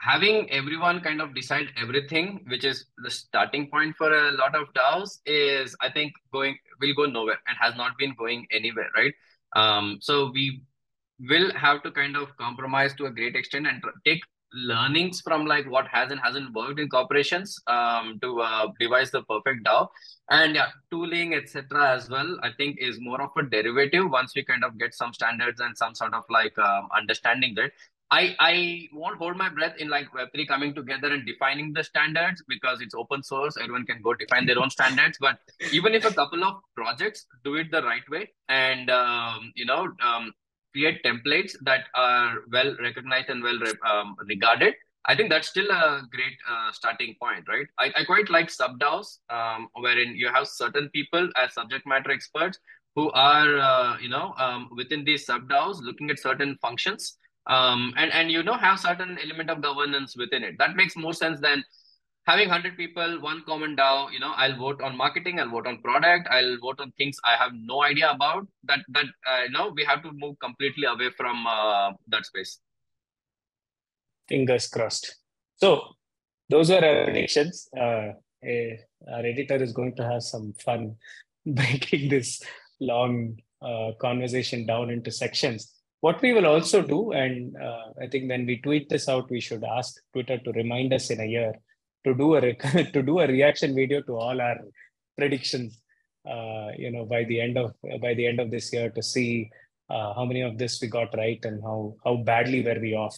having 0.00 0.50
everyone 0.50 1.00
kind 1.00 1.20
of 1.20 1.34
decide 1.34 1.68
everything 1.76 2.44
which 2.48 2.64
is 2.64 2.86
the 2.98 3.10
starting 3.10 3.68
point 3.70 3.96
for 3.96 4.12
a 4.12 4.32
lot 4.32 4.54
of 4.54 4.72
DAOs 4.74 5.18
is 5.26 5.76
I 5.80 5.90
think 5.90 6.12
going 6.32 6.56
will 6.80 6.94
go 6.94 7.06
nowhere 7.06 7.38
and 7.46 7.56
has 7.60 7.74
not 7.76 7.98
been 7.98 8.14
going 8.18 8.46
anywhere 8.50 8.90
right? 8.96 9.14
Um, 9.56 9.98
so 10.00 10.30
we 10.32 10.62
will 11.20 11.52
have 11.54 11.82
to 11.82 11.90
kind 11.90 12.16
of 12.16 12.36
compromise 12.36 12.94
to 12.94 13.06
a 13.06 13.10
great 13.10 13.34
extent 13.34 13.66
and 13.66 13.82
take 14.04 14.20
learnings 14.52 15.20
from 15.20 15.46
like 15.46 15.70
what 15.70 15.86
has 15.88 16.10
and 16.10 16.20
hasn't 16.20 16.52
worked 16.54 16.80
in 16.80 16.88
corporations 16.88 17.60
um, 17.66 18.18
to 18.22 18.40
uh, 18.40 18.68
devise 18.80 19.10
the 19.10 19.22
perfect 19.22 19.64
DAO. 19.64 19.88
And 20.30 20.54
yeah, 20.54 20.68
tooling, 20.90 21.34
etc. 21.34 21.94
as 21.94 22.10
well, 22.10 22.38
I 22.42 22.50
think 22.56 22.78
is 22.78 22.98
more 23.00 23.20
of 23.20 23.30
a 23.38 23.42
derivative 23.42 24.10
once 24.10 24.34
we 24.34 24.44
kind 24.44 24.64
of 24.64 24.78
get 24.78 24.94
some 24.94 25.12
standards 25.12 25.60
and 25.60 25.76
some 25.76 25.94
sort 25.94 26.14
of 26.14 26.24
like 26.30 26.58
um, 26.58 26.88
understanding 26.96 27.54
that. 27.56 27.72
I 28.10 28.34
I 28.40 28.88
won't 28.94 29.18
hold 29.18 29.36
my 29.36 29.50
breath 29.50 29.76
in 29.78 29.90
like 29.90 30.10
Web3 30.12 30.48
coming 30.48 30.74
together 30.74 31.12
and 31.12 31.26
defining 31.26 31.74
the 31.74 31.84
standards 31.84 32.42
because 32.48 32.80
it's 32.80 32.94
open 32.94 33.22
source. 33.22 33.58
Everyone 33.58 33.84
can 33.84 34.00
go 34.00 34.14
define 34.14 34.46
their 34.46 34.58
own 34.58 34.70
standards. 34.70 35.18
But 35.20 35.38
even 35.72 35.94
if 35.94 36.06
a 36.06 36.14
couple 36.14 36.42
of 36.42 36.54
projects 36.74 37.26
do 37.44 37.56
it 37.56 37.70
the 37.70 37.82
right 37.82 38.08
way 38.08 38.30
and 38.48 38.88
um, 38.88 39.52
you 39.54 39.66
know 39.66 39.88
um, 40.02 40.32
create 40.78 41.02
templates 41.02 41.56
that 41.62 41.84
are 41.94 42.44
well 42.52 42.76
recognized 42.80 43.28
and 43.28 43.42
well 43.42 43.58
um, 43.90 44.16
regarded, 44.26 44.74
I 45.06 45.16
think 45.16 45.30
that's 45.30 45.48
still 45.48 45.70
a 45.70 46.02
great 46.10 46.36
uh, 46.48 46.70
starting 46.72 47.16
point, 47.20 47.48
right? 47.48 47.66
I, 47.78 47.92
I 47.96 48.04
quite 48.04 48.30
like 48.30 48.48
subDAOs, 48.48 49.18
um, 49.30 49.68
wherein 49.76 50.14
you 50.14 50.28
have 50.32 50.46
certain 50.46 50.88
people 50.90 51.28
as 51.36 51.54
subject 51.54 51.86
matter 51.86 52.10
experts 52.10 52.58
who 52.94 53.10
are, 53.12 53.58
uh, 53.58 53.98
you 53.98 54.08
know, 54.08 54.34
um, 54.38 54.68
within 54.76 55.04
these 55.04 55.26
subDAOs 55.26 55.80
looking 55.80 56.10
at 56.10 56.18
certain 56.18 56.58
functions 56.60 57.18
um, 57.48 57.94
and 57.96 58.12
and 58.12 58.30
you 58.30 58.42
know 58.42 58.54
have 58.54 58.78
certain 58.78 59.18
element 59.24 59.50
of 59.50 59.62
governance 59.62 60.16
within 60.16 60.44
it. 60.44 60.58
That 60.58 60.76
makes 60.76 60.96
more 60.96 61.14
sense 61.14 61.40
than 61.40 61.64
having 62.28 62.48
100 62.48 62.76
people 62.76 63.20
one 63.20 63.42
common 63.50 63.74
dao 63.80 64.10
you 64.14 64.20
know 64.22 64.32
i'll 64.42 64.56
vote 64.64 64.80
on 64.86 64.96
marketing 65.02 65.40
i'll 65.40 65.54
vote 65.56 65.66
on 65.70 65.78
product 65.86 66.28
i'll 66.36 66.56
vote 66.66 66.80
on 66.84 66.90
things 67.00 67.16
i 67.24 67.34
have 67.42 67.52
no 67.72 67.82
idea 67.82 68.10
about 68.10 68.46
that 68.64 68.80
that 68.96 69.06
uh, 69.30 69.42
you 69.46 69.52
know 69.56 69.66
we 69.78 69.84
have 69.90 70.02
to 70.06 70.12
move 70.24 70.34
completely 70.46 70.86
away 70.94 71.10
from 71.16 71.46
uh, 71.46 71.90
that 72.06 72.26
space. 72.26 72.58
Fingers 74.28 74.68
crossed. 74.68 75.16
So 75.56 75.82
those 76.48 76.70
are 76.70 76.84
our 76.84 77.04
predictions. 77.04 77.68
Uh, 77.76 78.08
our 79.12 79.24
editor 79.32 79.56
is 79.56 79.72
going 79.72 79.94
to 79.96 80.04
have 80.04 80.22
some 80.22 80.52
fun 80.64 80.96
breaking 81.46 82.08
this 82.10 82.42
long 82.80 83.36
uh, 83.62 83.92
conversation 84.00 84.66
down 84.66 84.90
into 84.90 85.10
sections. 85.10 85.74
What 86.00 86.22
we 86.22 86.32
will 86.32 86.46
also 86.46 86.80
do, 86.80 87.12
and 87.12 87.56
uh, 87.56 87.86
I 88.00 88.06
think 88.06 88.28
when 88.28 88.46
we 88.46 88.58
tweet 88.58 88.88
this 88.88 89.08
out, 89.08 89.30
we 89.30 89.40
should 89.40 89.64
ask 89.64 89.96
Twitter 90.12 90.38
to 90.38 90.52
remind 90.52 90.92
us 90.92 91.10
in 91.10 91.20
a 91.20 91.26
year 91.26 91.54
to 92.08 92.14
do 92.14 92.28
a 92.36 92.40
to 92.96 93.02
do 93.10 93.18
a 93.20 93.26
reaction 93.26 93.74
video 93.74 94.00
to 94.02 94.16
all 94.16 94.40
our 94.48 94.58
predictions. 95.16 95.80
Uh, 96.28 96.68
you 96.76 96.90
know, 96.90 97.04
by 97.04 97.24
the 97.24 97.40
end 97.40 97.56
of 97.56 97.74
by 98.02 98.14
the 98.14 98.26
end 98.26 98.40
of 98.40 98.50
this 98.50 98.72
year, 98.72 98.90
to 98.90 99.02
see 99.02 99.50
uh, 99.88 100.12
how 100.14 100.24
many 100.24 100.42
of 100.42 100.58
this 100.58 100.80
we 100.82 100.88
got 100.88 101.16
right 101.22 101.44
and 101.44 101.62
how 101.62 101.78
how 102.04 102.16
badly 102.30 102.62
were 102.62 102.80
we 102.80 102.94
off 102.94 103.16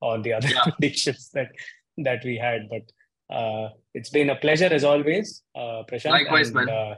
on 0.00 0.22
the 0.22 0.32
other 0.32 0.48
yeah. 0.48 0.64
predictions 0.70 1.30
that 1.34 1.50
that 1.98 2.24
we 2.24 2.36
had. 2.36 2.68
But 2.74 2.86
uh, 3.34 3.68
it's 3.94 4.10
been 4.10 4.30
a 4.30 4.36
pleasure 4.36 4.72
as 4.78 4.84
always, 4.84 5.42
uh, 5.54 5.82
Prashanth. 5.88 6.18
Likewise, 6.18 6.48
and, 6.48 6.66
man 6.66 6.68
uh, 6.68 6.94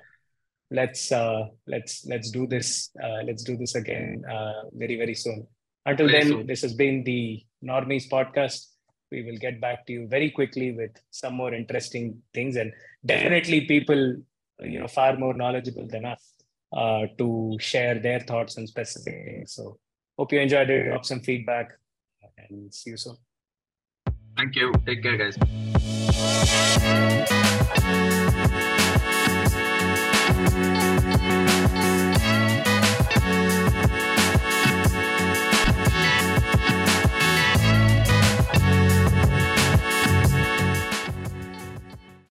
let's 0.72 1.12
uh, 1.12 1.46
let's 1.66 2.04
let's 2.06 2.30
do 2.30 2.46
this 2.46 2.90
uh, 3.02 3.20
let's 3.24 3.44
do 3.44 3.56
this 3.56 3.74
again 3.74 4.22
uh, 4.28 4.62
very 4.72 4.96
very 4.96 5.14
soon 5.14 5.46
until 5.86 6.08
very 6.08 6.20
then 6.20 6.28
soon. 6.28 6.46
this 6.46 6.62
has 6.62 6.74
been 6.74 7.04
the 7.04 7.42
normies 7.62 8.08
podcast 8.08 8.71
we 9.12 9.22
will 9.22 9.36
get 9.46 9.60
back 9.60 9.86
to 9.86 9.92
you 9.92 10.08
very 10.08 10.30
quickly 10.30 10.72
with 10.72 10.90
some 11.10 11.34
more 11.34 11.52
interesting 11.54 12.20
things. 12.34 12.56
And 12.56 12.72
definitely 13.04 13.62
people 13.74 14.16
you 14.60 14.78
know 14.80 14.88
far 14.88 15.16
more 15.16 15.34
knowledgeable 15.34 15.86
than 15.86 16.04
us 16.06 16.34
uh, 16.72 17.02
to 17.18 17.56
share 17.60 17.98
their 17.98 18.20
thoughts 18.20 18.56
and 18.56 18.68
specific 18.68 19.14
things. 19.26 19.52
So 19.52 19.78
hope 20.18 20.32
you 20.32 20.40
enjoyed 20.40 20.70
it. 20.70 20.84
Drop 20.88 21.04
some 21.04 21.20
feedback 21.20 21.72
and 22.38 22.74
see 22.74 22.90
you 22.90 22.96
soon. 22.96 23.16
Thank 24.36 24.56
you. 24.56 24.72
Take 24.86 25.02
care 25.02 25.18
guys 25.18 25.38